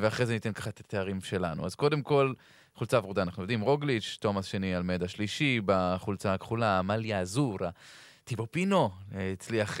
ואחרי 0.00 0.26
זה 0.26 0.32
ניתן 0.32 0.52
ככה 0.52 0.70
את 0.70 0.80
התארים 0.80 1.20
שלנו. 1.20 1.66
אז 1.66 1.74
קודם 1.74 2.02
כל, 2.02 2.32
חולצה 2.74 2.98
ורודה, 2.98 3.22
אנחנו 3.22 3.42
יודעים, 3.42 3.60
רוגליץ', 3.60 4.16
תומאס 4.20 4.44
שני, 4.44 4.76
אלמדה 4.76 5.08
שלישי, 5.08 5.60
בחולצה 5.64 6.34
הכחולה, 6.34 6.78
עמליה 6.78 7.20
אזורה. 7.20 7.70
טיבו 8.28 8.46
פינו 8.50 8.90
אה, 9.14 9.32
הצליח 9.32 9.76
uh, 9.76 9.80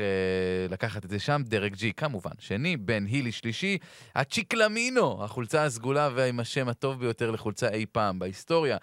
לקחת 0.72 1.04
את 1.04 1.10
זה 1.10 1.18
שם, 1.18 1.42
דרק 1.44 1.72
ג'י 1.72 1.92
כמובן, 1.96 2.30
שני, 2.38 2.76
בן 2.76 3.04
הילי 3.06 3.32
שלישי, 3.32 3.78
הצ'יקלמינו, 4.14 5.24
החולצה 5.24 5.64
הסגולה 5.64 6.10
ועם 6.14 6.40
השם 6.40 6.68
הטוב 6.68 7.00
ביותר 7.00 7.30
לחולצה 7.30 7.68
אי 7.68 7.86
פעם 7.92 8.18
בהיסטוריה. 8.18 8.76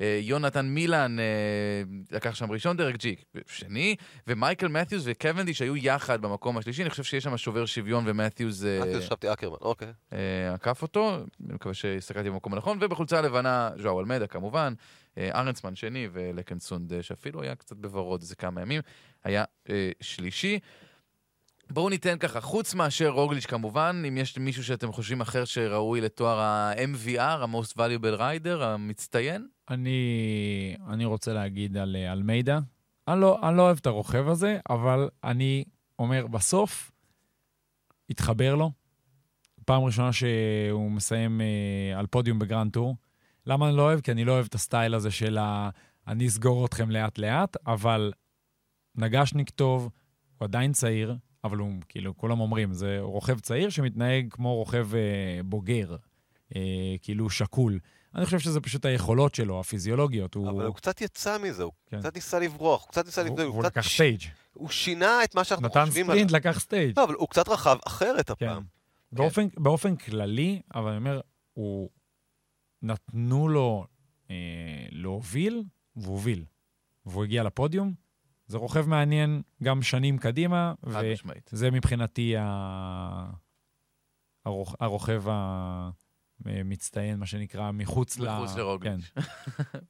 אה, 0.00 0.18
יונתן 0.22 0.66
מילן 0.66 1.18
אה, 1.18 1.24
לקח 2.10 2.34
שם 2.34 2.52
ראשון 2.52 2.76
דרג 2.76 2.96
ג'י, 2.96 3.16
שני, 3.46 3.96
ומייקל 4.26 4.68
מת'יוס 4.68 5.02
וקוונדיש 5.06 5.62
היו 5.62 5.76
יחד 5.76 6.22
במקום 6.22 6.58
השלישי, 6.58 6.82
אני 6.82 6.90
חושב 6.90 7.02
שיש 7.02 7.24
שם 7.24 7.36
שובר 7.36 7.66
שוויון 7.66 8.04
ומת'יוס... 8.06 8.64
אה, 8.64 8.80
מת'יוס 8.80 9.04
חשבתי 9.04 9.32
אקרמן, 9.32 9.56
אוקיי. 9.60 9.92
עקף 10.54 10.82
אותו, 10.82 11.16
אני 11.46 11.54
מקווה 11.54 11.74
שהסתכלתי 11.74 12.30
במקום 12.30 12.54
הנכון, 12.54 12.78
ובחולצה 12.80 13.18
הלבנה, 13.18 13.70
ז'או 13.82 14.00
אלמדה 14.00 14.26
כמובן, 14.26 14.74
ארנסמן 15.18 15.76
שני 15.76 16.08
ולקנסונד, 16.12 17.00
שאפילו 17.00 17.42
היה 17.42 17.54
קצת 17.54 17.76
בוורוד 17.76 18.20
איזה 18.20 18.36
כמה 18.36 18.60
ימים, 18.60 18.80
היה 19.24 19.44
שלישי. 20.00 20.58
בואו 21.70 21.88
ניתן 21.88 22.18
ככה, 22.18 22.40
חוץ 22.40 22.74
מאשר 22.74 23.08
רוגליץ' 23.08 23.46
כמובן, 23.46 24.02
אם 24.08 24.16
יש 24.16 24.38
מישהו 24.38 24.64
שאתם 24.64 24.92
חושבים 24.92 25.20
אחר 25.20 25.44
שראוי 25.44 26.00
לתואר 26.00 26.38
ה-MVR, 26.38 27.20
ה-Most 27.20 27.76
Valuable 27.76 28.18
Rider, 28.18 28.62
המצטיין? 28.62 29.48
אני, 29.70 30.76
אני 30.88 31.04
רוצה 31.04 31.32
להגיד 31.32 31.76
על 31.76 31.96
אלמידה. 31.96 32.58
אני 33.08 33.20
לא, 33.20 33.48
אני 33.48 33.56
לא 33.56 33.62
אוהב 33.62 33.78
את 33.80 33.86
הרוכב 33.86 34.28
הזה, 34.28 34.58
אבל 34.70 35.08
אני 35.24 35.64
אומר, 35.98 36.26
בסוף, 36.26 36.92
התחבר 38.10 38.54
לו. 38.54 38.70
פעם 39.64 39.82
ראשונה 39.82 40.12
שהוא 40.12 40.90
מסיים 40.90 41.40
אה, 41.40 41.98
על 41.98 42.06
פודיום 42.06 42.38
ב 42.38 42.44
Grand 42.44 42.72
Tour. 42.72 42.96
למה 43.46 43.68
אני 43.68 43.76
לא 43.76 43.82
אוהב? 43.82 44.00
כי 44.00 44.12
אני 44.12 44.24
לא 44.24 44.32
אוהב 44.32 44.46
את 44.46 44.54
הסטייל 44.54 44.94
הזה 44.94 45.10
של 45.10 45.38
ה... 45.38 45.70
אני 46.06 46.26
אסגור 46.26 46.66
אתכם 46.66 46.90
לאט-לאט, 46.90 47.56
אבל 47.66 48.12
נגשניק 48.94 49.50
טוב, 49.50 49.90
הוא 50.38 50.44
עדיין 50.44 50.72
צעיר, 50.72 51.16
אבל 51.44 51.58
הוא, 51.58 51.72
כאילו, 51.88 52.16
כולם 52.16 52.40
אומרים, 52.40 52.72
זה 52.72 52.98
רוכב 53.00 53.38
צעיר 53.40 53.70
שמתנהג 53.70 54.26
כמו 54.30 54.54
רוכב 54.54 54.94
אה, 54.94 55.40
בוגר, 55.44 55.96
אה, 56.56 56.94
כאילו 57.02 57.30
שקול. 57.30 57.78
אני 58.16 58.24
חושב 58.24 58.38
שזה 58.38 58.60
פשוט 58.60 58.84
היכולות 58.84 59.34
שלו, 59.34 59.60
הפיזיולוגיות. 59.60 60.36
אבל 60.36 60.46
הוא, 60.46 60.62
הוא 60.62 60.74
קצת 60.74 61.00
יצא 61.00 61.38
מזה, 61.38 61.62
הוא 61.62 61.72
כן. 61.86 62.00
קצת 62.00 62.14
ניסה 62.14 62.38
לברוח, 62.38 62.82
הוא 62.82 62.88
קצת 62.88 63.06
ניסה 63.06 63.22
לבדוק. 63.22 63.38
הוא, 63.38 63.54
הוא 63.54 63.64
לקח 63.64 63.82
ש... 63.82 63.94
stage. 63.94 64.20
הוא 64.52 64.68
שינה 64.68 65.24
את 65.24 65.34
מה 65.34 65.44
שאנחנו 65.44 65.68
חושבים 65.68 65.84
עליו. 65.84 65.94
נתן 65.94 66.12
ספרינט, 66.12 66.30
לקח 66.30 66.60
סטייג'. 66.60 66.98
לא, 66.98 67.04
אבל 67.04 67.14
הוא 67.14 67.28
קצת 67.28 67.48
רכב 67.48 67.76
אחרת 67.86 68.26
כן. 68.26 68.32
הפעם. 68.32 68.62
כן. 68.62 69.16
באופן, 69.16 69.46
באופן 69.56 69.96
כללי, 69.96 70.60
אבל 70.74 70.88
אני 70.88 70.98
אומר, 70.98 71.20
הוא... 71.52 71.88
נתנו 72.82 73.48
לו 73.48 73.86
אה, 74.30 74.36
להוביל, 74.90 75.64
והוא 75.96 76.14
הוביל. 76.14 76.44
והוא 77.06 77.24
הגיע 77.24 77.42
לפודיום. 77.42 77.94
זה 78.46 78.58
רוכב 78.58 78.88
מעניין 78.88 79.42
גם 79.62 79.82
שנים 79.82 80.18
קדימה, 80.18 80.74
וזה 81.52 81.70
מבחינתי 81.70 82.34
ה... 82.36 83.30
הרוכ... 84.44 84.74
הרוכב 84.80 85.28
ה... 85.28 85.90
מצטיין, 86.44 87.18
מה 87.18 87.26
שנקרא, 87.26 87.70
מחוץ 87.70 88.18
ל... 88.18 88.28
מחוץ 88.30 88.56
לרוגליץ'. 88.56 89.10
כן. 89.14 89.20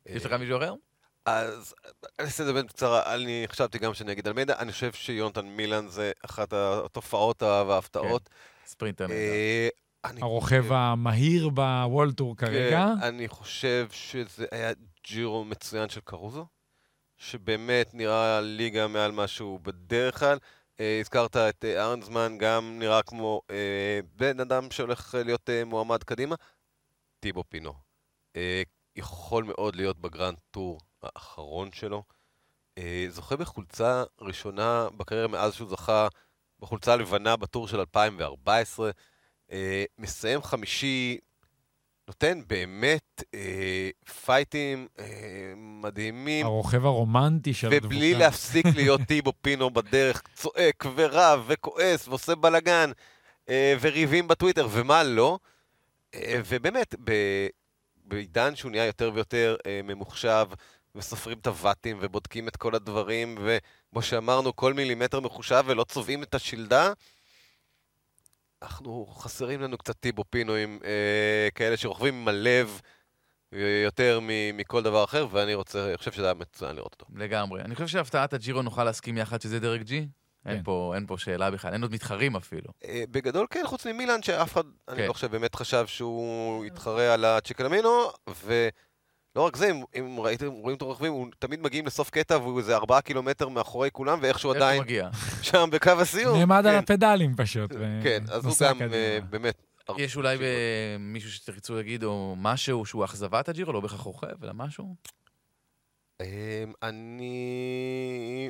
יש 0.15 0.25
לך 0.27 0.33
מישהו 0.33 0.59
אחר? 0.59 0.75
אז 1.27 1.75
אני 2.19 2.27
אעשה 2.27 2.43
את 2.43 2.47
זה 2.47 2.53
בין 2.53 2.67
קצרה, 2.67 3.15
אני 3.15 3.45
חשבתי 3.47 3.79
גם 3.79 3.95
שאני 3.95 4.13
אגיד 4.13 4.27
על 4.27 4.33
מידע, 4.33 4.55
אני 4.59 4.73
חושב 4.73 4.93
שיונתן 4.93 5.47
מילן 5.47 5.89
זה 5.89 6.13
אחת 6.25 6.53
התופעות 6.53 7.43
וההפתעות. 7.43 8.29
כן, 8.29 8.35
ספרינטר 8.67 9.07
אה, 9.11 9.69
נהדר. 10.07 10.25
הרוכב 10.25 10.65
המהיר 10.73 11.49
בוולטור 11.49 12.37
כרגע. 12.37 12.87
כן, 13.01 13.03
אני 13.03 13.29
חושב 13.29 13.87
שזה 13.91 14.47
היה 14.51 14.73
ג'ירו 15.07 15.45
מצוין 15.45 15.89
של 15.89 16.01
קרוזו, 16.05 16.47
שבאמת 17.17 17.95
נראה 17.95 18.41
ליגה 18.41 18.89
מעל 18.89 19.13
משהו 19.13 19.59
בדרך 19.63 20.19
כלל. 20.19 20.39
אה, 20.81 21.01
הזכרת 21.01 21.37
את 21.37 21.65
אה, 21.65 21.85
ארנזמן, 21.85 22.39
גם 22.39 22.79
נראה 22.79 23.03
כמו 23.03 23.43
אה, 23.51 24.01
בן 24.17 24.41
אדם 24.41 24.71
שהולך 24.71 25.15
להיות 25.25 25.51
מועמד 25.67 26.03
קדימה. 26.03 26.35
טיבו 27.21 27.45
פינו. 27.49 27.73
יכול 28.97 29.45
מאוד 29.45 29.77
להיות 29.77 29.99
ב 30.01 30.07
Grand 30.07 30.39
Tour 30.51 30.81
האחרון 31.03 31.73
שלו. 31.73 32.03
זוכה 33.09 33.37
בחולצה 33.37 34.05
ראשונה 34.21 34.89
בקריירה 34.97 35.29
מאז 35.29 35.55
שהוא 35.55 35.71
זכה 35.71 36.09
בחולצה 36.61 36.93
הלבנה 36.93 37.37
בטור 37.37 37.69
של 37.69 37.81
2014. 37.81 38.91
מסיים 39.99 40.43
חמישי 40.43 41.19
נותן 42.09 42.41
באמת 42.47 43.23
אה, 43.35 43.91
פייטים 44.25 44.89
אה, 44.99 45.05
מדהימים. 45.57 46.47
הרוכב 46.47 46.87
הרומנטי 46.87 47.55
של 47.55 47.67
הדבוקה. 47.67 47.87
ובלי 47.87 48.15
להפסיק 48.15 48.67
להיות 48.75 49.01
טיבו 49.09 49.33
פינו 49.41 49.71
בדרך, 49.71 50.23
צועק 50.35 50.85
ורב 50.95 51.45
וכועס 51.47 52.09
ועושה 52.09 52.35
בלאגן 52.35 52.91
אה, 53.49 53.75
וריבים 53.81 54.29
בטוויטר, 54.29 54.69
ומה 54.71 55.03
לא. 55.03 55.39
אה, 56.15 56.41
ובאמת, 56.47 56.95
ב, 57.05 57.13
בעידן 58.05 58.57
שהוא 58.57 58.71
נהיה 58.71 58.87
יותר 58.87 59.11
ויותר 59.15 59.57
אה, 59.67 59.81
ממוחשב, 59.85 60.47
וסופרים 60.95 61.39
את 61.39 61.47
הוואטים 61.47 61.99
ובודקים 62.01 62.49
את 62.49 62.57
כל 62.57 62.75
הדברים, 62.75 63.39
וכמו 63.39 64.03
שאמרנו, 64.03 64.57
כל 64.57 64.75
מילימטר 64.75 65.21
מחושב 65.21 65.65
ולא 65.67 65.85
צובעים 65.85 66.23
את 66.23 66.35
השלדה, 66.35 66.93
אנחנו, 68.63 69.07
חסרים 69.07 69.61
לנו 69.61 69.79
קצת 69.79 69.97
טיבו 70.01 70.25
פינואים 70.31 70.79
אה, 70.85 71.49
כאלה 71.55 71.77
שרוכבים 71.77 72.15
עם 72.15 72.29
הלב 72.29 72.81
יותר 73.85 74.21
מכל 74.55 74.83
דבר 74.83 75.05
אחר, 75.05 75.27
ואני 75.31 75.55
רוצה, 75.55 75.89
אני 75.89 75.97
חושב 75.97 76.13
שזה 76.13 76.25
היה 76.25 76.35
מצוין 76.35 76.77
לראות 76.77 76.93
אותו. 76.93 77.07
לגמרי. 77.15 77.63
אני 77.63 77.75
חושב 77.75 77.87
שהפתעת 77.87 78.33
הג'ירו 78.33 78.63
נוכל 78.63 78.85
להסכים 78.85 79.19
יחד 79.19 79.41
שזה 79.41 79.61
דרג 79.61 79.83
ג'י? 79.83 80.07
כן. 80.45 80.51
אין, 80.51 80.63
פה, 80.63 80.93
אין 80.95 81.07
פה 81.07 81.19
שאלה 81.19 81.51
בכלל, 81.51 81.73
אין 81.73 81.83
עוד 81.83 81.93
מתחרים 81.93 82.37
אפילו. 82.37 82.73
אה, 82.85 83.05
בגדול 83.11 83.47
כן, 83.51 83.63
חוץ 83.65 83.87
ממילן, 83.87 84.23
שאף 84.23 84.53
אחד, 84.53 84.63
כן. 84.63 84.93
אני 84.93 85.07
לא 85.07 85.13
חושב, 85.13 85.31
באמת 85.31 85.55
חשב 85.55 85.87
שהוא 85.87 86.65
יתחרה 86.65 87.15
על 87.15 87.25
הצ'יקלמינו, 87.25 88.11
ו... 88.31 88.69
לא 89.37 89.41
רק 89.41 89.57
זה, 89.57 89.71
אם, 89.71 89.83
אם 89.99 90.21
ראיתם, 90.21 90.47
רואים 90.47 90.77
את 90.77 90.83
הרוכבים, 90.83 91.13
הוא 91.13 91.27
תמיד 91.39 91.61
מגיעים 91.61 91.87
לסוף 91.87 92.11
קטע 92.11 92.39
והוא 92.39 92.59
איזה 92.59 92.77
ארבעה 92.77 93.01
קילומטר 93.01 93.49
מאחורי 93.49 93.91
כולם, 93.93 94.19
ואיכשהו 94.23 94.51
עדיין 94.51 94.83
שם 95.43 95.69
בקו 95.73 95.91
הסיום. 95.91 96.39
נעמד 96.39 96.63
כן. 96.63 96.69
על 96.69 96.75
הפדלים 96.75 97.35
פשוט. 97.37 97.73
כן, 98.03 98.25
אז 98.29 98.47
הוא 98.47 98.55
גם 98.61 98.79
uh, 98.79 99.25
באמת... 99.31 99.63
יש 99.99 100.17
אולי 100.17 100.39
מישהו 100.99 101.31
שתרצו 101.33 101.75
להגיד, 101.75 102.05
או 102.05 102.35
משהו 102.39 102.87
שהוא 102.87 103.05
אכזבת 103.05 103.49
הג'ירו, 103.49 103.73
לא 103.73 103.81
בהכרח 103.81 104.01
רוכב, 104.01 104.45
אלא 104.45 104.53
משהו? 104.55 104.95
אמ, 106.21 106.27
אני... 106.83 108.49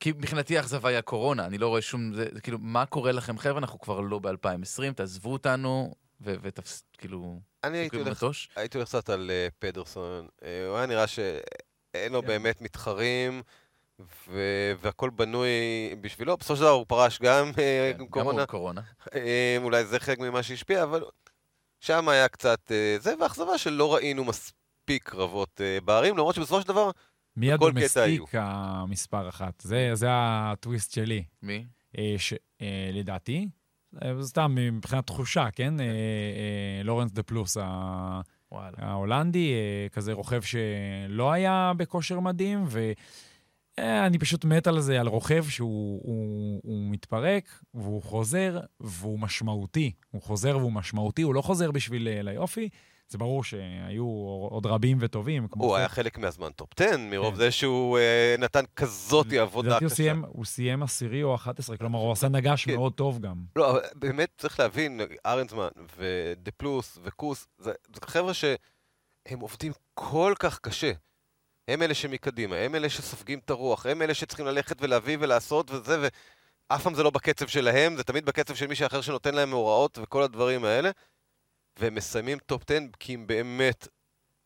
כי 0.00 0.12
מבחינתי 0.12 0.56
האכזבה 0.56 0.88
היא 0.88 0.98
הקורונה, 0.98 1.46
אני 1.46 1.58
לא 1.58 1.68
רואה 1.68 1.82
שום... 1.82 2.14
זה, 2.14 2.26
זה 2.32 2.40
כאילו, 2.40 2.58
מה 2.60 2.86
קורה 2.86 3.12
לכם, 3.12 3.38
חבר'ה? 3.38 3.58
אנחנו 3.58 3.78
כבר 3.78 4.00
לא 4.00 4.18
ב-2020, 4.18 4.92
תעזבו 4.96 5.32
אותנו, 5.32 5.94
ותפס... 6.20 6.84
כאילו... 6.98 7.40
אני 7.64 7.78
הייתי 7.78 7.96
הולך, 7.96 8.26
הייתי 8.56 8.78
הולך 8.78 8.88
קצת 8.88 9.10
על 9.10 9.30
uh, 9.30 9.54
פדרסון. 9.58 10.28
Uh, 10.40 10.44
הוא 10.68 10.76
היה 10.76 10.86
נראה 10.86 11.06
שאין 11.06 12.12
לו 12.12 12.18
yeah. 12.18 12.22
כן. 12.22 12.28
באמת 12.28 12.60
מתחרים, 12.60 13.42
ו- 14.28 14.72
והכל 14.80 15.10
בנוי 15.10 15.50
בשבילו. 16.00 16.36
בסופו 16.36 16.56
של 16.56 16.62
דבר 16.62 16.70
הוא 16.70 16.84
פרש 16.88 17.18
גם 17.18 17.50
yeah, 17.50 17.58
אה, 17.60 17.92
כן, 17.94 18.00
עם 18.00 18.08
קורונה. 18.08 18.40
גם 18.40 18.46
קורונה. 18.46 18.80
Uh, 19.04 19.12
אולי 19.62 19.84
זה 19.84 20.00
חלק 20.00 20.18
ממה 20.18 20.42
שהשפיע, 20.42 20.82
אבל 20.82 21.04
שם 21.80 22.08
היה 22.08 22.28
קצת 22.28 22.72
זה, 22.98 23.14
ואכזבה 23.20 23.58
שלא 23.58 23.94
ראינו 23.94 24.24
מספיק 24.24 25.08
קרבות 25.08 25.60
בערים, 25.84 26.16
למרות 26.16 26.34
שבסופו 26.34 26.60
של 26.60 26.68
דבר, 26.68 26.90
מי 27.36 27.52
הדומסטיק 27.52 28.22
המספר 28.32 29.28
אחת? 29.28 29.60
זה, 29.60 29.90
זה 29.94 30.06
הטוויסט 30.10 30.92
שלי. 30.92 31.24
מי? 31.42 31.64
ש, 32.18 32.34
לדעתי. 32.92 33.48
אה, 34.04 34.22
סתם 34.22 34.54
מבחינת 34.72 35.06
תחושה, 35.06 35.48
כן? 35.52 35.80
אה, 35.80 35.84
אה, 35.84 36.82
לורנס 36.84 37.12
דה 37.12 37.22
פלוס 37.22 37.56
ההולנדי, 38.52 39.52
כזה 39.92 40.12
רוכב 40.12 40.42
שלא 40.42 41.32
היה 41.32 41.72
בכושר 41.76 42.20
מדהים, 42.20 42.66
אה, 43.78 44.06
אני 44.06 44.18
פשוט 44.18 44.44
מת 44.44 44.66
על 44.66 44.80
זה, 44.80 45.00
על 45.00 45.06
רוכב 45.06 45.44
שהוא 45.48 46.00
הוא, 46.04 46.60
הוא 46.64 46.90
מתפרק, 46.90 47.62
והוא 47.74 48.02
חוזר, 48.02 48.60
והוא 48.80 49.18
משמעותי. 49.18 49.92
הוא 50.10 50.22
חוזר 50.22 50.56
והוא 50.58 50.72
משמעותי, 50.72 51.22
הוא 51.22 51.34
לא 51.34 51.42
חוזר 51.42 51.70
בשביל 51.70 52.08
ליופי. 52.22 52.68
זה 53.08 53.18
ברור 53.18 53.44
שהיו 53.44 54.04
עוד 54.50 54.66
רבים 54.66 54.98
וטובים. 55.00 55.46
הוא 55.50 55.72
זה... 55.72 55.78
היה 55.78 55.88
חלק 55.88 56.18
מהזמן 56.18 56.50
top 56.50 56.68
10, 56.80 56.96
מרוב 56.98 57.34
כן. 57.34 57.36
זה 57.36 57.50
שהוא 57.50 57.98
אה, 57.98 58.40
נתן 58.40 58.64
כזאת 58.76 59.32
עבודה 59.32 59.76
קשה. 59.76 59.84
הוא 59.84 59.88
סיים, 59.88 60.24
הוא 60.28 60.44
סיים 60.44 60.82
עשירי 60.82 61.22
או 61.22 61.34
11, 61.34 61.76
כלומר, 61.76 61.98
הוא 61.98 62.12
עשה 62.12 62.28
נגש 62.38 62.64
כן. 62.64 62.74
מאוד 62.74 62.92
טוב 62.92 63.18
גם. 63.18 63.36
לא, 63.56 63.80
באמת 63.94 64.28
צריך 64.38 64.60
להבין, 64.60 65.00
ארנזמן 65.26 65.68
ודה 65.96 66.50
פלוס 66.56 66.98
וכוס, 67.02 67.46
זה, 67.58 67.72
זה 67.94 68.00
חבר'ה 68.04 68.34
שהם 68.34 69.40
עובדים 69.40 69.72
כל 69.94 70.34
כך 70.38 70.58
קשה. 70.58 70.92
הם 71.68 71.82
אלה 71.82 71.94
שמקדימה, 71.94 72.56
הם 72.56 72.74
אלה 72.74 72.88
שסופגים 72.88 73.38
את 73.38 73.50
הרוח, 73.50 73.86
הם 73.86 74.02
אלה 74.02 74.14
שצריכים 74.14 74.46
ללכת 74.46 74.82
ולהביא 74.82 75.16
ולעשות 75.20 75.70
וזה, 75.70 76.08
ואף 76.70 76.82
פעם 76.82 76.94
זה 76.94 77.02
לא 77.02 77.10
בקצב 77.10 77.46
שלהם, 77.46 77.96
זה 77.96 78.04
תמיד 78.04 78.24
בקצב 78.24 78.54
של 78.54 78.66
מישהו 78.66 78.86
אחר 78.86 79.00
שנותן 79.00 79.34
להם 79.34 79.50
הוראות 79.50 79.98
וכל 80.02 80.22
הדברים 80.22 80.64
האלה. 80.64 80.90
והם 81.78 81.94
מסיימים 81.94 82.38
top 82.38 82.62
10 82.70 82.78
כי 83.00 83.14
הם 83.14 83.26
באמת 83.26 83.88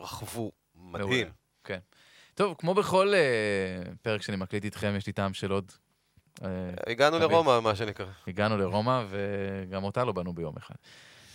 רכבו 0.00 0.52
מדהים. 0.74 1.26
כן. 1.64 1.78
טוב, 2.34 2.54
כמו 2.58 2.74
בכל 2.74 3.12
אה, 3.12 3.96
פרק 4.02 4.22
שאני 4.22 4.36
מקליט 4.36 4.64
איתכם, 4.64 4.94
יש 4.96 5.06
לי 5.06 5.12
טעם 5.12 5.34
של 5.34 5.50
עוד. 5.50 5.72
אה, 6.38 6.42
הגענו 6.86 7.18
תמיד. 7.18 7.30
לרומא, 7.30 7.60
מה 7.60 7.76
שנקרא. 7.76 8.06
הגענו 8.26 8.56
לרומא, 8.56 9.04
וגם 9.08 9.84
אותה 9.84 10.04
לא 10.04 10.12
בנו 10.12 10.32
ביום 10.32 10.56
אחד. 10.56 10.74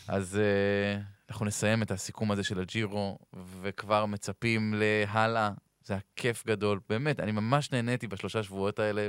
אז 0.08 0.39
אה, 0.39 1.01
אנחנו 1.30 1.46
נסיים 1.46 1.84
את 1.84 1.91
הסיכום 1.91 2.32
הזה 2.32 2.43
של 2.43 2.60
הג'ירו, 2.60 3.18
וכבר 3.62 4.06
מצפים 4.06 4.74
להלאה. 4.78 5.52
זה 5.84 5.93
היה 5.93 6.02
כיף 6.16 6.46
גדול, 6.48 6.80
באמת, 6.89 7.20
אני 7.20 7.32
ממש 7.32 7.72
נהניתי 7.72 8.08
בשלושה 8.08 8.43
שבועות 8.43 8.80
האלה, 8.80 9.08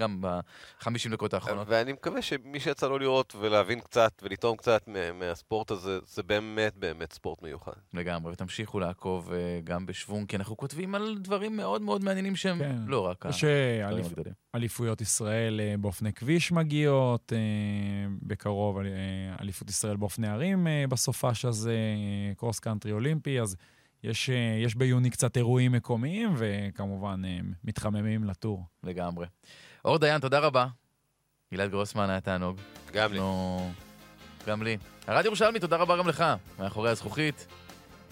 גם 0.00 0.20
בחמישים 0.20 1.12
דקות 1.12 1.34
האחרונות. 1.34 1.66
ואני 1.70 1.92
מקווה 1.92 2.22
שמי 2.22 2.60
שיצא 2.60 2.88
לו 2.88 2.98
לראות 2.98 3.34
ולהבין 3.40 3.80
קצת 3.80 4.12
ולטעום 4.22 4.56
קצת 4.56 4.88
מהספורט 5.14 5.70
הזה, 5.70 5.98
זה 6.06 6.22
באמת 6.22 6.76
באמת 6.76 7.12
ספורט 7.12 7.42
מיוחד. 7.42 7.72
לגמרי, 7.94 8.32
ותמשיכו 8.32 8.80
לעקוב 8.80 9.32
אה, 9.32 9.60
גם 9.64 9.86
בשוונג, 9.86 10.28
כי 10.28 10.36
אנחנו 10.36 10.56
כותבים 10.56 10.94
על 10.94 11.18
דברים 11.18 11.56
מאוד 11.56 11.82
מאוד 11.82 12.04
מעניינים 12.04 12.36
שהם 12.36 12.58
כן. 12.58 12.76
לא 12.86 13.06
רק 13.06 13.24
יש 13.28 13.44
אליפ... 13.44 14.06
אליפויות 14.54 15.00
ישראל 15.00 15.60
אה, 15.60 15.74
באופני 15.80 16.12
כביש 16.12 16.52
מגיעות, 16.52 17.32
אה, 17.32 17.38
בקרוב 18.22 18.78
אליפות 19.40 19.70
ישראל 19.70 19.96
באופני 19.96 20.28
ערים 20.28 20.66
בסופש 20.88 21.44
הזה, 21.44 21.76
קרוס 22.36 22.58
קאנטרי 22.58 22.92
אולימפי, 22.92 23.40
אז... 23.40 23.56
יש, 24.04 24.30
יש 24.64 24.74
ביוני 24.74 25.10
קצת 25.10 25.36
אירועים 25.36 25.72
מקומיים, 25.72 26.34
וכמובן 26.36 27.22
מתחממים 27.64 28.24
לטור. 28.24 28.64
לגמרי. 28.84 29.26
אור 29.84 29.98
דיין, 29.98 30.20
תודה 30.20 30.38
רבה. 30.38 30.66
גלעד 31.54 31.70
גרוסמן 31.70 32.10
היה 32.10 32.20
תענוג. 32.20 32.60
גם 32.92 33.12
לי. 33.12 33.20
גם 34.46 34.62
לי. 34.62 34.76
הרדיו 35.06 35.26
ירושלמי, 35.26 35.60
תודה 35.60 35.76
רבה 35.76 35.96
גם 35.96 36.08
לך. 36.08 36.24
מאחורי 36.58 36.90
הזכוכית, 36.90 37.46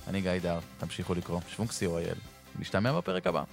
אני 0.08 0.20
גיא 0.20 0.38
דר, 0.42 0.58
תמשיכו 0.78 1.14
לקרוא. 1.14 1.40
שוונקסי 1.48 1.86
או 1.86 1.98
אייל. 1.98 2.18
נשתמע 2.58 2.92
בפרק 2.92 3.26
הבא. 3.26 3.44